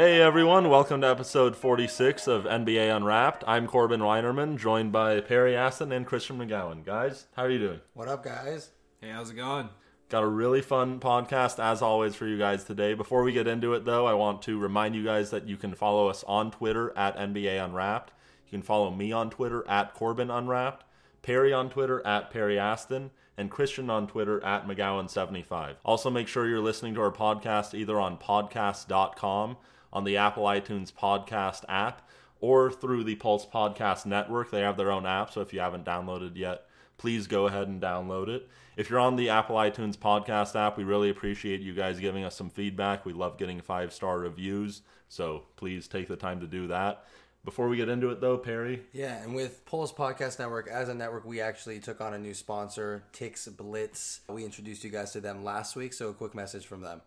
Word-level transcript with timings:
Hey 0.00 0.18
everyone, 0.22 0.70
welcome 0.70 1.02
to 1.02 1.08
episode 1.08 1.54
46 1.54 2.26
of 2.26 2.44
NBA 2.44 2.96
Unwrapped. 2.96 3.44
I'm 3.46 3.66
Corbin 3.66 4.00
Weinerman, 4.00 4.56
joined 4.56 4.92
by 4.92 5.20
Perry 5.20 5.54
Aston 5.54 5.92
and 5.92 6.06
Christian 6.06 6.38
McGowan. 6.38 6.86
Guys, 6.86 7.26
how 7.36 7.42
are 7.42 7.50
you 7.50 7.58
doing? 7.58 7.80
What 7.92 8.08
up, 8.08 8.24
guys? 8.24 8.70
Hey, 9.02 9.10
how's 9.10 9.30
it 9.30 9.34
going? 9.34 9.68
Got 10.08 10.22
a 10.22 10.26
really 10.26 10.62
fun 10.62 11.00
podcast 11.00 11.62
as 11.62 11.82
always 11.82 12.14
for 12.14 12.26
you 12.26 12.38
guys 12.38 12.64
today. 12.64 12.94
Before 12.94 13.22
we 13.22 13.34
get 13.34 13.46
into 13.46 13.74
it 13.74 13.84
though, 13.84 14.06
I 14.06 14.14
want 14.14 14.40
to 14.44 14.58
remind 14.58 14.94
you 14.94 15.04
guys 15.04 15.28
that 15.32 15.46
you 15.46 15.58
can 15.58 15.74
follow 15.74 16.08
us 16.08 16.24
on 16.26 16.50
Twitter 16.50 16.96
at 16.96 17.18
NBA 17.18 17.62
Unwrapped. 17.62 18.10
You 18.46 18.52
can 18.52 18.62
follow 18.62 18.90
me 18.90 19.12
on 19.12 19.28
Twitter 19.28 19.68
at 19.68 19.92
Corbin 19.92 20.30
Unwrapped, 20.30 20.82
Perry 21.20 21.52
on 21.52 21.68
Twitter 21.68 22.00
at 22.06 22.30
Perry 22.30 22.58
Aston, 22.58 23.10
and 23.36 23.50
Christian 23.50 23.90
on 23.90 24.06
Twitter 24.06 24.42
at 24.42 24.66
McGowan75. 24.66 25.74
Also, 25.84 26.08
make 26.08 26.26
sure 26.26 26.48
you're 26.48 26.58
listening 26.58 26.94
to 26.94 27.02
our 27.02 27.12
podcast 27.12 27.74
either 27.74 28.00
on 28.00 28.16
podcast.com, 28.16 29.58
on 29.92 30.04
the 30.04 30.16
Apple 30.16 30.44
iTunes 30.44 30.92
podcast 30.92 31.64
app, 31.68 32.08
or 32.40 32.70
through 32.70 33.04
the 33.04 33.16
Pulse 33.16 33.46
Podcast 33.46 34.06
Network. 34.06 34.50
They 34.50 34.60
have 34.60 34.76
their 34.76 34.90
own 34.90 35.06
app, 35.06 35.30
so 35.32 35.40
if 35.40 35.52
you 35.52 35.60
haven't 35.60 35.84
downloaded 35.84 36.36
yet, 36.36 36.64
please 36.96 37.26
go 37.26 37.46
ahead 37.46 37.68
and 37.68 37.80
download 37.80 38.28
it. 38.28 38.48
If 38.76 38.88
you're 38.88 38.98
on 38.98 39.16
the 39.16 39.28
Apple 39.28 39.56
iTunes 39.56 39.96
podcast 39.96 40.54
app, 40.56 40.78
we 40.78 40.84
really 40.84 41.10
appreciate 41.10 41.60
you 41.60 41.74
guys 41.74 41.98
giving 41.98 42.24
us 42.24 42.36
some 42.36 42.50
feedback. 42.50 43.04
We 43.04 43.12
love 43.12 43.36
getting 43.36 43.60
five 43.60 43.92
star 43.92 44.18
reviews, 44.18 44.82
so 45.08 45.44
please 45.56 45.88
take 45.88 46.08
the 46.08 46.16
time 46.16 46.40
to 46.40 46.46
do 46.46 46.68
that. 46.68 47.04
Before 47.42 47.68
we 47.68 47.78
get 47.78 47.88
into 47.88 48.10
it, 48.10 48.20
though, 48.20 48.36
Perry, 48.36 48.82
Yeah, 48.92 49.22
and 49.22 49.34
with 49.34 49.64
Pulse 49.64 49.92
Podcast 49.92 50.38
Network, 50.38 50.68
as 50.68 50.90
a 50.90 50.94
network, 50.94 51.24
we 51.24 51.40
actually 51.40 51.80
took 51.80 52.02
on 52.02 52.12
a 52.12 52.18
new 52.18 52.34
sponsor, 52.34 53.04
Tix 53.14 53.54
Blitz. 53.56 54.20
We 54.28 54.44
introduced 54.44 54.84
you 54.84 54.90
guys 54.90 55.12
to 55.12 55.22
them 55.22 55.42
last 55.42 55.74
week, 55.74 55.94
so 55.94 56.10
a 56.10 56.14
quick 56.14 56.34
message 56.34 56.66
from 56.66 56.82
them. 56.82 57.00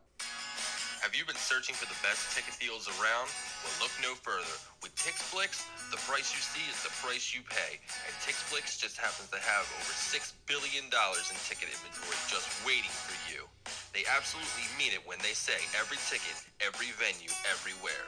Have 1.04 1.14
you 1.14 1.26
been 1.26 1.36
searching 1.36 1.76
for 1.76 1.84
the 1.84 2.00
best 2.00 2.32
ticket 2.32 2.56
deals 2.64 2.88
around? 2.88 3.28
Well, 3.64 3.88
look 3.88 3.96
no 4.04 4.12
further. 4.20 4.60
With 4.84 4.92
TixBlitz, 5.00 5.64
the 5.88 6.02
price 6.04 6.36
you 6.36 6.44
see 6.44 6.68
is 6.68 6.84
the 6.84 6.92
price 7.00 7.32
you 7.32 7.40
pay. 7.48 7.80
And 8.04 8.14
TixBlitz 8.28 8.76
just 8.76 9.00
happens 9.00 9.32
to 9.32 9.40
have 9.40 9.64
over 9.80 9.96
$6 9.96 10.20
billion 10.44 10.92
in 10.92 11.38
ticket 11.48 11.72
inventory 11.72 12.20
just 12.28 12.52
waiting 12.68 12.92
for 12.92 13.16
you. 13.32 13.48
They 13.96 14.04
absolutely 14.12 14.68
mean 14.76 14.92
it 14.92 15.00
when 15.08 15.24
they 15.24 15.32
say 15.32 15.56
every 15.80 15.96
ticket, 16.12 16.36
every 16.60 16.92
venue, 17.00 17.32
everywhere. 17.48 18.04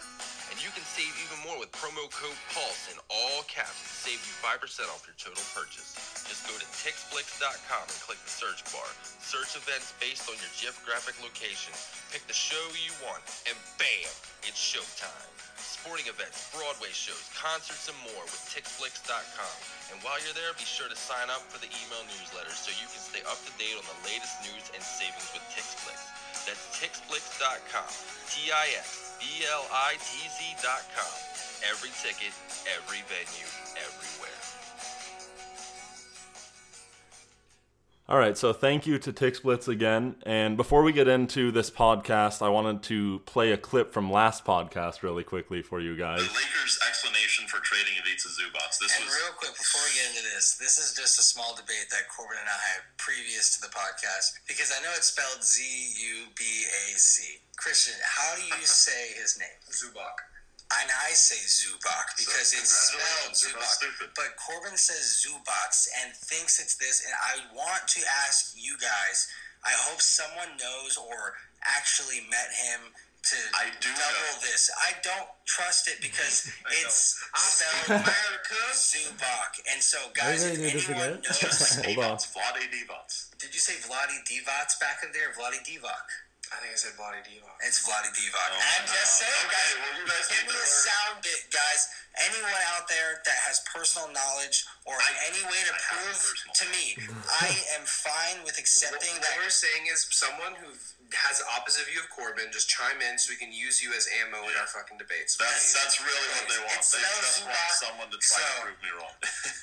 And 0.51 0.59
you 0.59 0.73
can 0.75 0.83
save 0.83 1.13
even 1.23 1.39
more 1.47 1.55
with 1.55 1.71
promo 1.71 2.09
code 2.11 2.35
PULSE 2.51 2.91
in 2.91 2.97
all 3.07 3.47
caps 3.47 3.79
to 3.79 4.11
save 4.11 4.19
you 4.19 4.33
5% 4.43 4.59
off 4.91 5.07
your 5.07 5.15
total 5.15 5.45
purchase. 5.55 5.95
Just 6.27 6.43
go 6.49 6.57
to 6.57 6.67
tixblitz.com 6.83 7.85
and 7.87 7.99
click 8.03 8.19
the 8.25 8.33
search 8.33 8.65
bar. 8.75 8.89
Search 9.23 9.55
events 9.55 9.95
based 10.03 10.27
on 10.27 10.35
your 10.41 10.51
geographic 10.57 11.15
location. 11.23 11.71
Pick 12.11 12.25
the 12.27 12.35
show 12.35 12.61
you 12.75 12.91
want, 13.05 13.23
and 13.47 13.55
bam, 13.77 14.11
it's 14.43 14.59
showtime. 14.59 15.44
Sporting 15.75 16.07
events, 16.07 16.47
Broadway 16.55 16.89
shows, 16.95 17.27
concerts, 17.35 17.91
and 17.91 17.99
more 18.07 18.23
with 18.31 18.39
tixblitz.com. 18.47 19.55
And 19.91 19.99
while 20.07 20.15
you're 20.23 20.31
there, 20.31 20.55
be 20.55 20.63
sure 20.63 20.87
to 20.87 20.95
sign 20.95 21.27
up 21.27 21.43
for 21.51 21.59
the 21.59 21.67
email 21.67 21.99
newsletter 22.07 22.55
so 22.55 22.71
you 22.79 22.87
can 22.87 23.03
stay 23.03 23.19
up 23.27 23.37
to 23.43 23.51
date 23.59 23.75
on 23.75 23.83
the 23.83 23.99
latest 24.07 24.39
news 24.47 24.71
and 24.71 24.79
savings 24.79 25.27
with 25.35 25.43
TixBlitz. 25.51 26.03
That's 26.47 26.63
tixblitz.com. 26.79 27.91
T 28.31 28.55
I 28.55 28.71
X 28.79 29.19
B 29.19 29.43
L 29.51 29.67
I 29.67 29.99
T 29.99 30.25
Z.com. 30.31 31.13
Every 31.67 31.91
ticket, 31.99 32.31
every 32.71 33.03
venue, 33.11 33.49
everywhere. 33.75 34.14
All 38.05 38.21
right, 38.21 38.37
so 38.37 38.53
thank 38.53 38.85
you 38.85 38.99
to 39.01 39.09
TixBlitz 39.09 39.65
again. 39.67 40.13
And 40.29 40.53
before 40.53 40.83
we 40.85 40.93
get 40.93 41.07
into 41.07 41.49
this 41.49 41.71
podcast, 41.73 42.45
I 42.45 42.49
wanted 42.53 42.85
to 42.93 43.17
play 43.25 43.49
a 43.51 43.57
clip 43.57 43.93
from 43.97 44.11
last 44.13 44.45
podcast 44.45 45.01
really 45.01 45.23
quickly 45.25 45.65
for 45.65 45.81
you 45.81 45.97
guys. 45.97 46.21
The 46.21 46.29
Lakers' 46.29 46.77
explanation 46.85 47.49
for 47.49 47.57
trading 47.65 47.97
Ivica 47.97 48.29
Zubats. 48.29 48.77
This 48.77 48.93
And 48.93 49.09
was 49.09 49.15
real 49.17 49.33
quick, 49.33 49.57
before 49.57 49.81
we 49.89 49.97
get 49.97 50.05
into 50.13 50.21
this, 50.21 50.53
this 50.61 50.77
is 50.77 50.93
just 50.93 51.17
a 51.17 51.25
small 51.25 51.57
debate 51.57 51.89
that 51.89 52.05
Corbin 52.13 52.37
and 52.37 52.45
I 52.45 52.61
had 52.77 52.85
previous 53.01 53.57
to 53.57 53.65
the 53.65 53.73
podcast 53.73 54.37
because 54.45 54.69
I 54.69 54.85
know 54.85 54.93
it's 54.93 55.09
spelled 55.09 55.41
Z 55.41 55.65
U 55.65 56.29
B 56.37 56.45
A 56.45 56.83
C. 57.01 57.41
Christian, 57.57 57.97
how 58.05 58.37
do 58.37 58.45
you 58.45 58.65
say 58.69 59.17
his 59.17 59.41
name? 59.41 59.57
Zubak. 59.73 60.29
And 60.73 60.89
I 61.05 61.13
say 61.13 61.37
Zubak 61.45 62.17
because 62.17 62.49
So, 62.51 62.57
it's 62.57 62.73
spelled 62.73 63.37
congratulations, 63.37 64.09
Zubak. 64.09 64.17
But 64.17 64.29
Corbin 64.41 64.77
says 64.77 65.21
Zubats 65.21 65.87
and 66.01 66.09
thinks 66.17 66.57
it's 66.59 66.75
this. 66.81 67.05
And 67.05 67.13
I 67.13 67.53
want 67.55 67.85
to 67.93 68.01
ask 68.25 68.53
you 68.57 68.75
guys. 68.81 69.27
I 69.65 69.73
hope 69.89 70.01
someone 70.01 70.57
knows 70.61 70.97
or 70.97 71.33
actually 71.65 72.21
met 72.29 72.49
him 72.53 72.93
to 73.25 73.37
I 73.57 73.73
do 73.81 73.89
double 73.97 74.37
know. 74.37 74.45
this. 74.45 74.69
I 74.77 74.93
don't 75.01 75.25
trust 75.49 75.89
it 75.89 75.97
because 76.01 76.45
I 76.69 76.85
it's 76.85 77.17
know. 77.17 77.41
spelled 77.41 78.01
America 78.05 78.61
Zubak. 78.77 79.57
And 79.73 79.81
so, 79.81 79.97
guys, 80.13 80.45
if 80.45 80.53
gonna 80.53 80.69
do 80.69 80.77
this 80.77 80.85
anyone 80.89 81.09
again? 81.17 81.21
knows, 81.25 81.81
Hold 81.85 82.05
on. 82.05 82.17
Vlade 82.21 82.65
Divac. 82.69 83.09
did 83.41 83.53
you 83.53 83.59
say 83.61 83.73
Vladi 83.81 84.21
Divac 84.29 84.77
back 84.79 85.01
in 85.01 85.09
there? 85.13 85.33
Vladi 85.33 85.61
Divac. 85.65 86.05
I 86.53 86.61
think 86.61 86.71
I 86.73 86.77
said 86.77 86.93
Vladi 86.99 87.21
Divac. 87.25 87.55
It's 87.65 87.81
Vladi 87.81 88.13
Divac. 88.13 88.49
Oh, 88.53 88.61
I'm 88.77 88.85
no. 88.85 88.93
just 88.93 89.11
saying, 89.17 89.45
Okay, 89.49 89.55
guys. 89.55 89.73
well, 89.81 89.93
you 89.97 90.05
guys 90.05 90.25
give 90.29 90.43
me 90.45 90.55
a 90.55 90.67
sound 90.69 91.15
bit, 91.25 91.41
guys. 91.49 91.81
Anyone 92.15 92.63
out 92.77 92.87
there 92.87 93.19
that 93.27 93.37
has 93.49 93.59
personal 93.67 94.07
knowledge 94.13 94.63
or 94.87 94.95
any 95.27 95.41
way 95.51 95.61
to 95.67 95.73
I 95.75 95.81
prove 95.91 96.21
to 96.61 96.65
me, 96.71 96.85
I 97.27 97.49
am 97.75 97.83
fine 97.83 98.39
with 98.47 98.55
accepting 98.55 99.11
What 99.19 99.25
that. 99.27 99.35
we're 99.41 99.51
saying 99.51 99.89
is 99.91 100.07
someone 100.15 100.55
who 100.61 100.71
has 101.13 101.37
the 101.43 101.47
opposite 101.53 101.85
view 101.85 102.01
of 102.01 102.09
Corbin, 102.09 102.49
just 102.49 102.65
chime 102.71 102.97
in 103.05 103.19
so 103.21 103.29
we 103.29 103.37
can 103.37 103.53
use 103.53 103.83
you 103.83 103.93
as 103.93 104.09
ammo 104.25 104.41
in 104.49 104.55
our 104.57 104.65
fucking 104.65 104.97
debates. 104.97 105.37
That's 105.37 105.73
that's 105.77 106.01
really 106.01 106.27
what 106.33 106.45
they 106.49 106.59
want. 106.65 106.81
It's 106.81 106.89
They 106.95 107.03
spelled 107.03 107.21
just 107.21 107.41
want 107.45 107.73
someone 107.77 108.09
to 108.09 108.19
try 108.21 108.41
so- 108.41 108.45
to 108.45 108.61
prove 108.65 108.79
me 108.81 108.91
wrong. 108.97 109.15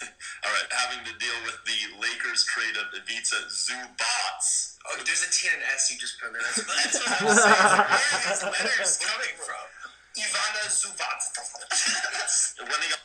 All 0.46 0.52
right, 0.54 0.68
having 0.70 1.02
to 1.06 1.14
deal 1.18 1.38
with 1.42 1.58
the 1.66 1.78
Lakers 1.98 2.42
trade 2.46 2.76
of 2.78 2.90
Ivica 2.94 3.40
Zubats. 3.50 4.78
Oh, 4.90 4.98
there's 5.02 5.22
a 5.26 5.30
T 5.30 5.46
and 5.50 5.62
an 5.62 5.68
S 5.74 5.90
you 5.90 5.98
just 5.98 6.18
put 6.18 6.30
in 6.30 6.38
there. 6.38 6.42
That's, 6.42 6.62
That's 6.66 6.98
what 6.98 7.10
I'm 7.10 7.34
saying. 7.34 7.58
Where 7.58 7.86
are 7.86 8.26
these 8.26 8.42
letters 8.42 8.94
coming 9.02 9.34
from? 9.38 9.64
Ivana 10.18 10.62
Zubat. 10.70 11.20
When 12.60 12.80
he 12.82 12.88
got 12.90 13.00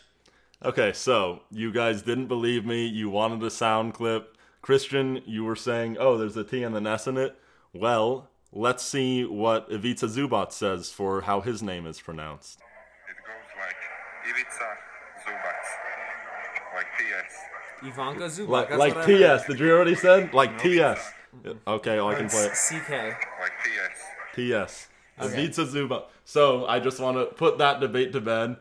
Okay, 0.66 0.92
so 0.94 1.42
you 1.52 1.72
guys 1.72 2.02
didn't 2.02 2.28
believe 2.28 2.66
me. 2.66 2.86
You 2.88 3.10
wanted 3.10 3.44
a 3.44 3.50
sound 3.52 3.94
clip. 3.94 4.36
Christian, 4.62 5.22
you 5.26 5.44
were 5.46 5.56
saying, 5.56 5.98
oh, 6.00 6.18
there's 6.18 6.36
a 6.36 6.44
T 6.44 6.64
and 6.64 6.76
an 6.76 6.88
S 6.88 7.08
in 7.08 7.18
it. 7.18 7.38
Well, 7.74 8.30
let's 8.52 8.84
see 8.84 9.26
what 9.26 9.70
Ivica 9.70 10.08
Zubat 10.08 10.52
says 10.52 10.90
for 10.92 11.22
how 11.22 11.42
his 11.42 11.62
name 11.62 11.86
is 11.86 12.00
pronounced. 12.02 12.60
It 13.10 13.16
goes 13.26 13.36
like 13.60 13.76
Ivica 14.30 14.78
Zubat, 15.26 15.64
like 16.76 16.88
TS. 16.98 17.34
Ivanka 17.84 18.24
Zubac. 18.26 18.50
Like, 18.50 18.70
that's 18.70 18.80
like 18.80 18.96
what 18.96 19.06
TS. 19.06 19.46
Did 19.48 19.60
you 19.60 19.72
already 19.72 19.96
said? 19.96 20.34
Like 20.34 20.58
TS. 20.58 21.14
Okay, 21.68 22.00
I 22.00 22.16
can 22.16 22.30
play 22.30 22.46
it. 22.46 22.54
CK. 22.54 22.90
Like 23.40 23.54
TS. 23.64 23.98
TS. 24.34 24.88
Okay. 25.20 25.34
Ivica 25.34 25.66
Zubat. 25.66 26.04
So 26.26 26.66
I 26.66 26.80
just 26.80 27.00
want 27.00 27.18
to 27.18 27.26
put 27.36 27.58
that 27.60 27.80
debate 27.80 28.14
to 28.14 28.22
bed. 28.22 28.58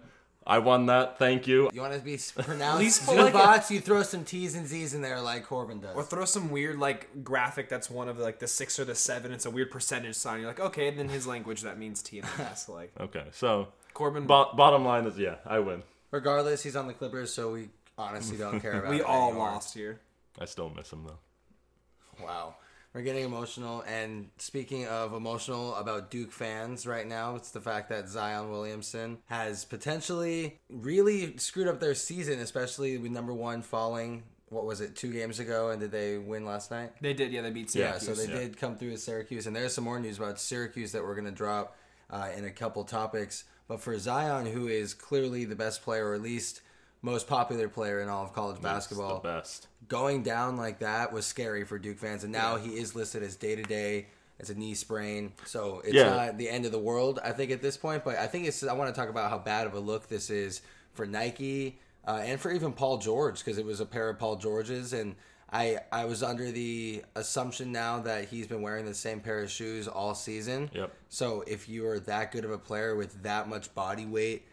I 0.48 0.58
won 0.60 0.86
that. 0.86 1.18
Thank 1.18 1.48
you. 1.48 1.68
You 1.72 1.80
want 1.80 1.94
to 1.94 1.98
be 1.98 2.18
pronounced 2.36 2.78
least 2.80 3.04
put 3.06 3.16
like 3.16 3.34
a- 3.34 3.36
Zubats? 3.36 3.70
you 3.70 3.80
throw 3.80 4.02
some 4.04 4.24
T's 4.24 4.54
and 4.54 4.66
Z's 4.66 4.94
in 4.94 5.02
there 5.02 5.20
like 5.20 5.44
Corbin 5.44 5.80
does. 5.80 5.96
Or 5.96 6.04
throw 6.04 6.24
some 6.24 6.50
weird 6.50 6.78
like 6.78 7.24
graphic 7.24 7.68
that's 7.68 7.90
one 7.90 8.08
of 8.08 8.18
like 8.18 8.38
the 8.38 8.46
six 8.46 8.78
or 8.78 8.84
the 8.84 8.94
seven. 8.94 9.32
It's 9.32 9.44
a 9.46 9.50
weird 9.50 9.70
percentage 9.72 10.14
sign. 10.14 10.38
You're 10.40 10.48
like, 10.48 10.60
okay, 10.60 10.86
and 10.88 10.96
then 10.98 11.08
his 11.08 11.26
language 11.26 11.62
that 11.62 11.78
means 11.78 12.00
T 12.02 12.20
and 12.20 12.28
an 12.38 12.46
S. 12.46 12.68
Like 12.68 12.92
Okay, 13.00 13.24
so 13.32 13.68
Corbin. 13.92 14.26
bo- 14.26 14.52
bottom 14.54 14.84
line 14.84 15.06
is, 15.06 15.18
yeah, 15.18 15.36
I 15.44 15.58
win. 15.58 15.82
Regardless, 16.12 16.62
he's 16.62 16.76
on 16.76 16.86
the 16.86 16.94
Clippers, 16.94 17.32
so 17.34 17.52
we 17.52 17.68
honestly 17.98 18.36
don't 18.36 18.60
care 18.60 18.72
about 18.80 18.90
we 18.90 19.00
it 19.00 19.04
all 19.06 19.30
anymore. 19.30 19.48
lost 19.48 19.74
here. 19.74 19.98
I 20.38 20.44
still 20.44 20.70
miss 20.76 20.92
him 20.92 21.04
though. 21.06 22.24
Wow. 22.24 22.54
We're 22.96 23.02
getting 23.02 23.26
emotional. 23.26 23.84
And 23.86 24.30
speaking 24.38 24.86
of 24.86 25.12
emotional 25.12 25.74
about 25.74 26.10
Duke 26.10 26.32
fans 26.32 26.86
right 26.86 27.06
now, 27.06 27.36
it's 27.36 27.50
the 27.50 27.60
fact 27.60 27.90
that 27.90 28.08
Zion 28.08 28.50
Williamson 28.50 29.18
has 29.26 29.66
potentially 29.66 30.58
really 30.70 31.36
screwed 31.36 31.68
up 31.68 31.78
their 31.78 31.94
season, 31.94 32.38
especially 32.38 32.96
with 32.96 33.12
number 33.12 33.34
one 33.34 33.60
falling. 33.60 34.22
What 34.48 34.64
was 34.64 34.80
it, 34.80 34.96
two 34.96 35.12
games 35.12 35.40
ago? 35.40 35.68
And 35.68 35.78
did 35.78 35.90
they 35.90 36.16
win 36.16 36.46
last 36.46 36.70
night? 36.70 36.92
They 37.02 37.12
did, 37.12 37.32
yeah. 37.32 37.42
They 37.42 37.50
beat 37.50 37.68
syracuse 37.68 38.08
Yeah, 38.08 38.14
so 38.14 38.18
they 38.18 38.32
yeah. 38.32 38.38
did 38.38 38.56
come 38.56 38.76
through 38.76 38.92
with 38.92 39.02
Syracuse, 39.02 39.46
and 39.46 39.54
there's 39.54 39.74
some 39.74 39.84
more 39.84 40.00
news 40.00 40.16
about 40.16 40.40
Syracuse 40.40 40.92
that 40.92 41.02
we're 41.02 41.16
going 41.16 41.26
to 41.26 41.32
drop 41.32 41.76
uh, 42.08 42.30
in 42.34 42.46
a 42.46 42.50
couple 42.50 42.82
topics. 42.84 43.44
But 43.68 43.82
for 43.82 43.98
Zion, 43.98 44.46
who 44.46 44.68
is 44.68 44.94
clearly 44.94 45.44
the 45.44 45.56
best 45.56 45.82
player, 45.82 46.08
or 46.08 46.14
at 46.14 46.22
least 46.22 46.62
most 47.02 47.26
popular 47.28 47.68
player 47.68 48.00
in 48.00 48.08
all 48.08 48.24
of 48.24 48.32
college 48.32 48.60
basketball, 48.60 49.16
It's 49.16 49.22
the 49.22 49.28
best. 49.28 49.68
going 49.88 50.22
down 50.22 50.56
like 50.56 50.80
that 50.80 51.12
was 51.12 51.24
scary 51.26 51.64
for 51.64 51.78
Duke 51.78 51.98
fans, 51.98 52.24
and 52.24 52.32
now 52.32 52.56
he 52.56 52.70
is 52.78 52.94
listed 52.96 53.22
as 53.22 53.36
day 53.36 53.54
to 53.56 53.62
day 53.62 54.06
as 54.40 54.50
a 54.50 54.54
knee 54.54 54.74
sprain. 54.74 55.32
So 55.46 55.80
it's 55.84 55.94
Yeah. 55.94 56.10
not 56.14 56.38
the 56.38 56.48
end 56.48 56.66
of 56.66 56.72
the 56.72 56.78
world, 56.78 57.20
I 57.24 57.32
think, 57.32 57.50
at 57.50 57.62
this 57.62 57.76
point. 57.76 58.04
But 58.04 58.16
I 58.18 58.26
think 58.26 58.46
it's. 58.46 58.62
I 58.62 58.72
want 58.72 58.94
to 58.94 58.98
talk 59.00 59.08
about 59.08 59.30
how 59.30 59.38
bad 59.38 59.66
of 59.66 59.74
a 59.74 59.80
look 59.80 60.08
this 60.08 60.28
is 60.30 60.60
for 60.92 61.06
Nike 61.06 61.78
uh, 62.06 62.20
and 62.24 62.40
for 62.40 62.50
even 62.50 62.72
Paul 62.72 62.98
George 62.98 63.38
because 63.38 63.58
it 63.58 63.64
was 63.64 63.80
a 63.80 63.86
pair 63.86 64.08
of 64.10 64.18
Paul 64.18 64.36
Georges, 64.36 64.92
and 64.92 65.14
I 65.52 65.78
I 65.92 66.04
was 66.06 66.22
under 66.22 66.50
the 66.50 67.02
assumption 67.14 67.70
now 67.72 68.00
that 68.00 68.26
he's 68.28 68.46
been 68.48 68.62
wearing 68.62 68.84
the 68.84 68.94
same 68.94 69.20
pair 69.20 69.42
of 69.42 69.50
shoes 69.50 69.86
all 69.86 70.14
season. 70.14 70.70
Yep. 70.74 70.92
So 71.08 71.44
if 71.46 71.68
you 71.68 71.86
are 71.86 72.00
that 72.00 72.32
good 72.32 72.44
of 72.44 72.50
a 72.50 72.58
player 72.58 72.96
with 72.96 73.22
that 73.22 73.48
much 73.48 73.72
body 73.74 74.06
weight, 74.06 74.46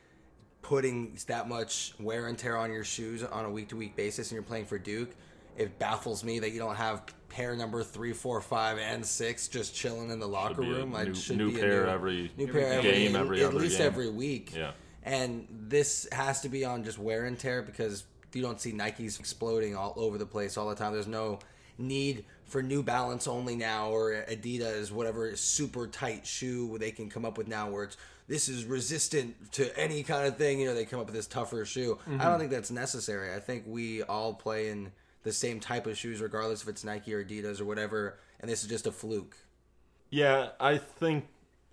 putting 0.64 1.16
that 1.28 1.48
much 1.48 1.94
wear 2.00 2.28
and 2.28 2.38
tear 2.38 2.58
on 2.58 2.72
your 2.72 2.84
shoes 2.84 3.22
on 3.22 3.46
a 3.46 3.50
week 3.50 3.70
to 3.70 3.76
week 3.76 3.96
basis, 3.96 4.32
and 4.32 4.36
you're 4.36 4.42
playing 4.42 4.66
for 4.66 4.80
Duke, 4.80 5.12
it 5.56 5.78
baffles 5.78 6.24
me 6.24 6.40
that 6.40 6.50
you 6.50 6.60
don't 6.60 6.76
have 6.76 7.04
pair 7.30 7.56
number 7.56 7.84
three, 7.84 8.14
four, 8.14 8.42
five, 8.42 8.80
and 8.80 9.06
six 9.06 9.48
just 9.48 9.76
chilling 9.76 10.10
in 10.10 10.20
the 10.20 10.28
locker 10.28 10.64
a 10.64 10.66
room. 10.66 10.92
Like 10.92 11.10
new- 11.10 11.16
should 11.16 11.38
new 11.38 11.52
be 11.52 11.58
a 11.58 11.62
pair 11.62 11.86
new, 11.86 11.92
every 11.92 12.32
new 12.38 12.48
pair 12.52 12.82
game, 12.82 13.16
every, 13.16 13.44
every 13.44 13.58
at 13.58 13.62
least 13.62 13.78
game. 13.78 13.88
every 13.88 14.10
week. 14.10 14.56
Yeah. 14.56 14.72
And 15.04 15.48
this 15.52 16.08
has 16.12 16.42
to 16.42 16.50
be 16.50 16.64
on 16.64 16.84
just 16.84 16.98
wear 16.98 17.26
and 17.26 17.38
tear 17.38 17.62
because 17.62 18.06
you 18.34 18.42
don't 18.42 18.60
see 18.60 18.72
Nikes 18.72 19.20
exploding 19.20 19.76
all 19.76 19.94
over 19.98 20.18
the 20.18 20.26
place 20.26 20.58
all 20.58 20.70
the 20.70 20.76
time. 20.76 20.94
There's 20.94 21.08
no 21.08 21.40
need 21.78 22.26
for 22.46 22.62
New 22.62 22.84
Balance 22.84 23.28
only 23.28 23.56
now 23.56 23.90
or 23.90 24.26
Adidas, 24.30 24.92
whatever 24.92 25.36
super 25.36 25.88
tight 25.88 26.26
shoe 26.28 26.78
they 26.78 26.92
can 26.92 27.10
come 27.10 27.26
up 27.26 27.38
with 27.38 27.48
now 27.48 27.70
where 27.70 27.86
it's 27.86 27.98
this 28.28 28.48
is 28.48 28.66
resistant 28.66 29.52
to 29.54 29.78
any 29.78 30.04
kind 30.04 30.28
of 30.28 30.38
thing. 30.38 30.60
You 30.60 30.68
know, 30.68 30.76
they 30.76 30.86
come 30.86 31.00
up 31.00 31.08
with 31.08 31.16
this 31.16 31.28
tougher 31.28 31.66
shoe. 31.66 32.00
I 32.06 32.10
don't 32.10 32.20
mm-hmm. 32.20 32.40
think 32.40 32.52
that's 32.52 32.72
necessary. 32.72 33.34
I 33.34 33.40
think 33.40 33.64
we 33.68 34.02
all 34.04 34.34
play 34.34 34.70
in 34.70 34.92
the 35.24 35.34
same 35.34 35.60
type 35.60 35.88
of 35.88 35.98
shoes, 35.98 36.22
regardless 36.22 36.62
if 36.62 36.70
it's 36.70 36.84
Nike 36.84 37.14
or 37.14 37.24
Adidas 37.24 37.60
or 37.60 37.66
whatever, 37.66 38.18
and 38.40 38.50
this 38.50 38.64
is 38.64 38.70
just 38.70 38.88
a 38.88 38.92
fluke. 38.92 39.36
Yeah, 40.10 40.50
I 40.60 40.78
think 40.78 41.26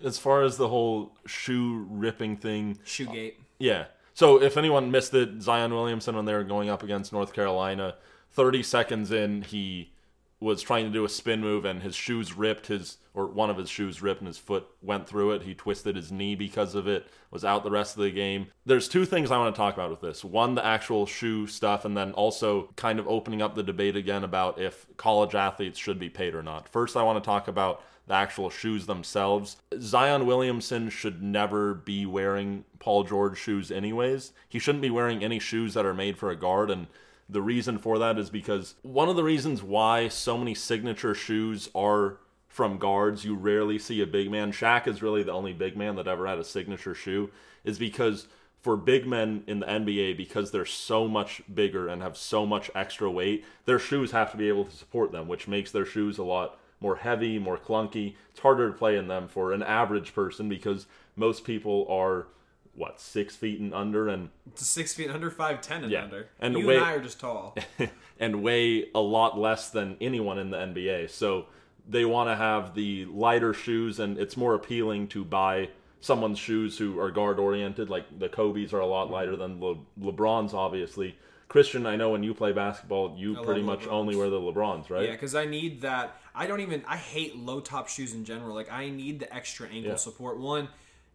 as 0.03 0.19
far 0.19 0.43
as 0.43 0.56
the 0.56 0.69
whole 0.69 1.12
shoe 1.26 1.87
ripping 1.91 2.37
thing, 2.37 2.79
Shoegate. 2.85 3.32
Uh, 3.32 3.43
yeah. 3.58 3.85
So 4.14 4.41
if 4.43 4.56
anyone 4.56 4.91
missed 4.91 5.14
it, 5.14 5.43
Zion 5.43 5.75
Williamson 5.75 6.17
when 6.17 6.25
they 6.25 6.32
were 6.32 6.44
going 6.44 6.69
up 6.69 6.82
against 6.82 7.12
North 7.12 7.32
Carolina, 7.32 7.96
30 8.32 8.62
seconds 8.62 9.11
in, 9.11 9.43
he 9.43 9.93
was 10.41 10.62
trying 10.62 10.87
to 10.87 10.91
do 10.91 11.05
a 11.05 11.09
spin 11.09 11.41
move 11.41 11.67
and 11.67 11.82
his 11.82 11.94
shoes 11.94 12.35
ripped 12.35 12.69
his 12.69 12.97
or 13.12 13.27
one 13.27 13.50
of 13.50 13.59
his 13.59 13.69
shoes 13.69 14.00
ripped 14.00 14.21
and 14.21 14.29
his 14.29 14.38
foot 14.38 14.67
went 14.81 15.06
through 15.06 15.32
it. 15.32 15.43
He 15.43 15.55
twisted 15.55 15.97
his 15.97 16.11
knee 16.11 16.35
because 16.35 16.75
of 16.75 16.88
it, 16.88 17.06
was 17.31 17.44
out 17.44 17.62
the 17.62 17.71
rest 17.71 17.97
of 17.97 18.03
the 18.03 18.11
game. 18.11 18.47
There's 18.65 18.88
two 18.88 19.05
things 19.05 19.31
I 19.31 19.37
want 19.37 19.55
to 19.55 19.59
talk 19.59 19.75
about 19.75 19.91
with 19.91 20.00
this. 20.00 20.25
One, 20.25 20.55
the 20.55 20.65
actual 20.65 21.06
shoe 21.06 21.47
stuff, 21.47 21.85
and 21.85 21.97
then 21.97 22.12
also 22.12 22.71
kind 22.77 22.99
of 22.99 23.09
opening 23.09 23.43
up 23.43 23.55
the 23.55 23.62
debate 23.62 23.97
again 23.97 24.25
about 24.25 24.61
if 24.61 24.87
college 24.97 25.35
athletes 25.35 25.79
should 25.79 25.99
be 25.99 26.09
paid 26.09 26.35
or 26.35 26.43
not. 26.43 26.69
First, 26.69 26.97
I 26.97 27.03
want 27.03 27.23
to 27.23 27.27
talk 27.27 27.49
about 27.49 27.82
the 28.06 28.15
actual 28.15 28.49
shoes 28.49 28.87
themselves. 28.87 29.56
Zion 29.79 30.25
Williamson 30.25 30.88
should 30.88 31.23
never 31.23 31.75
be 31.75 32.06
wearing 32.06 32.65
Paul 32.79 33.05
George 33.05 33.38
shoes, 33.38 33.71
anyways. 33.71 34.32
He 34.49 34.59
shouldn't 34.59 34.82
be 34.82 34.91
wearing 34.91 35.23
any 35.23 35.38
shoes 35.38 35.75
that 35.75 35.85
are 35.85 35.94
made 35.94 36.17
for 36.17 36.31
a 36.31 36.37
guard. 36.37 36.71
And 36.71 36.87
the 37.31 37.43
reason 37.43 37.79
for 37.79 37.99
that 37.99 38.19
is 38.19 38.31
because 38.31 38.75
one 38.82 39.09
of 39.09 39.17
the 39.17 39.25
reasons 39.25 39.62
why 39.62 40.09
so 40.09 40.37
many 40.37 40.55
signature 40.55 41.15
shoes 41.15 41.71
are 41.75 42.19
from 42.49 42.79
guards, 42.79 43.25
you 43.25 43.35
rarely 43.35 43.79
see 43.79 44.00
a 44.00 44.06
big 44.06 44.31
man. 44.31 44.53
Shaq 44.53 44.88
is 44.88 45.03
really 45.03 45.23
the 45.23 45.32
only 45.32 45.53
big 45.53 45.77
man 45.77 45.97
that 45.97 46.09
ever 46.09 46.27
had 46.27 46.38
a 46.38 46.44
signature 46.44 46.94
shoe, 46.94 47.31
is 47.62 47.79
because 47.79 48.27
for 48.61 48.77
big 48.77 49.06
men 49.06 49.44
in 49.47 49.61
the 49.61 49.67
NBA, 49.67 50.17
because 50.17 50.50
they're 50.50 50.67
so 50.67 51.06
much 51.06 51.43
bigger 51.53 51.88
and 51.88 52.03
have 52.03 52.17
so 52.17 52.44
much 52.44 52.71
extra 52.75 53.11
weight, 53.11 53.44
their 53.65 53.79
shoes 53.79 54.11
have 54.11 54.32
to 54.32 54.37
be 54.37 54.49
able 54.49 54.65
to 54.65 54.77
support 54.77 55.12
them, 55.12 55.29
which 55.29 55.49
makes 55.49 55.71
their 55.71 55.87
shoes 55.87 56.19
a 56.19 56.25
lot 56.25 56.59
more 56.81 56.97
heavy, 56.97 57.38
more 57.38 57.59
clunky. 57.59 58.17
It's 58.31 58.41
harder 58.41 58.69
to 58.71 58.77
play 58.77 58.97
in 58.97 59.09
them 59.09 59.29
for 59.29 59.53
an 59.53 59.62
average 59.62 60.15
person 60.15 60.49
because 60.49 60.87
most 61.17 61.44
people 61.44 61.87
are 61.88 62.27
what 62.75 63.00
six 63.00 63.37
feet 63.37 63.61
and 63.61 63.75
under 63.75 64.08
and 64.08 64.31
six 64.55 64.94
feet 64.94 65.11
under, 65.11 65.31
five 65.31 65.61
ten 65.61 65.82
and 65.82 65.93
Yeah. 65.93 66.05
under. 66.05 66.28
And 66.38 66.56
you 66.56 66.67
wait- 66.67 66.76
and 66.76 66.84
I 66.84 66.93
are 66.93 67.00
just 67.00 67.20
tall. 67.20 67.56
and 68.20 68.43
weigh 68.43 68.90
a 68.94 69.00
lot 69.00 69.38
less 69.38 69.70
than 69.70 69.96
anyone 70.00 70.38
in 70.38 70.50
the 70.50 70.56
NBA. 70.58 71.11
So 71.11 71.46
they 71.88 72.05
want 72.05 72.31
to 72.31 72.37
have 72.37 72.75
the 72.75 73.06
lighter 73.06 73.52
shoes, 73.52 73.99
and 73.99 74.19
it's 74.19 74.37
more 74.37 74.55
appealing 74.55 75.08
to 75.08 75.25
buy 75.25 75.70
someone's 76.00 76.38
shoes 76.38 76.78
who 76.78 76.99
are 76.99 77.11
guard 77.11 77.38
oriented. 77.38 77.90
Like 77.90 78.19
the 78.19 78.28
Kobe's 78.28 78.72
are 78.72 78.81
a 78.81 78.87
lot 78.87 79.05
mm-hmm. 79.05 79.14
lighter 79.14 79.37
than 79.37 79.61
Le- 79.61 79.76
LeBron's, 80.00 80.55
obviously. 80.55 81.17
Christian, 81.49 81.84
I 81.84 81.96
know 81.96 82.11
when 82.11 82.22
you 82.22 82.32
play 82.32 82.52
basketball, 82.52 83.17
you 83.19 83.38
I 83.40 83.44
pretty 83.44 83.62
much 83.62 83.81
LeBrons. 83.81 83.93
only 83.93 84.17
wear 84.17 84.31
the 84.31 84.40
LeBrons, 84.40 84.88
right? 84.88 85.06
Yeah, 85.06 85.12
because 85.12 85.34
I 85.34 85.46
need 85.46 85.81
that. 85.81 86.17
I 86.32 86.46
don't 86.46 86.61
even. 86.61 86.84
I 86.87 86.96
hate 86.96 87.37
low 87.37 87.61
top 87.61 87.88
shoes 87.88 88.14
in 88.14 88.25
general. 88.25 88.55
Like 88.55 88.70
I 88.70 88.88
need 88.88 89.19
the 89.19 89.34
extra 89.34 89.67
ankle 89.67 89.90
Yeah. 89.90 89.96
support. 89.96 90.38
One, 90.38 90.69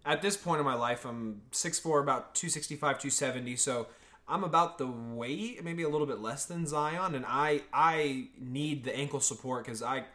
at 0.06 0.22
this 0.22 0.38
point 0.38 0.60
in 0.60 0.66
my 0.66 0.76
life, 0.76 1.06
I'm 1.06 1.42
6'4", 1.52 2.02
about 2.02 2.36
265, 2.36 3.00
270. 3.00 3.56
So 3.56 3.88
I'm 4.28 4.44
about 4.44 4.78
the 4.78 4.88
weight, 4.88 5.64
maybe 5.64 5.84
a 5.84 5.90
little 5.90 6.08
bit 6.08 6.20
less 6.20 6.46
than 6.46 6.66
Zion, 6.68 7.16
and 7.16 7.26
I 7.28 7.62
I 7.74 8.28
need 8.40 8.84
the 8.84 8.96
ankle 8.96 9.20
support 9.20 9.66
because 9.66 9.82
I 9.84 10.06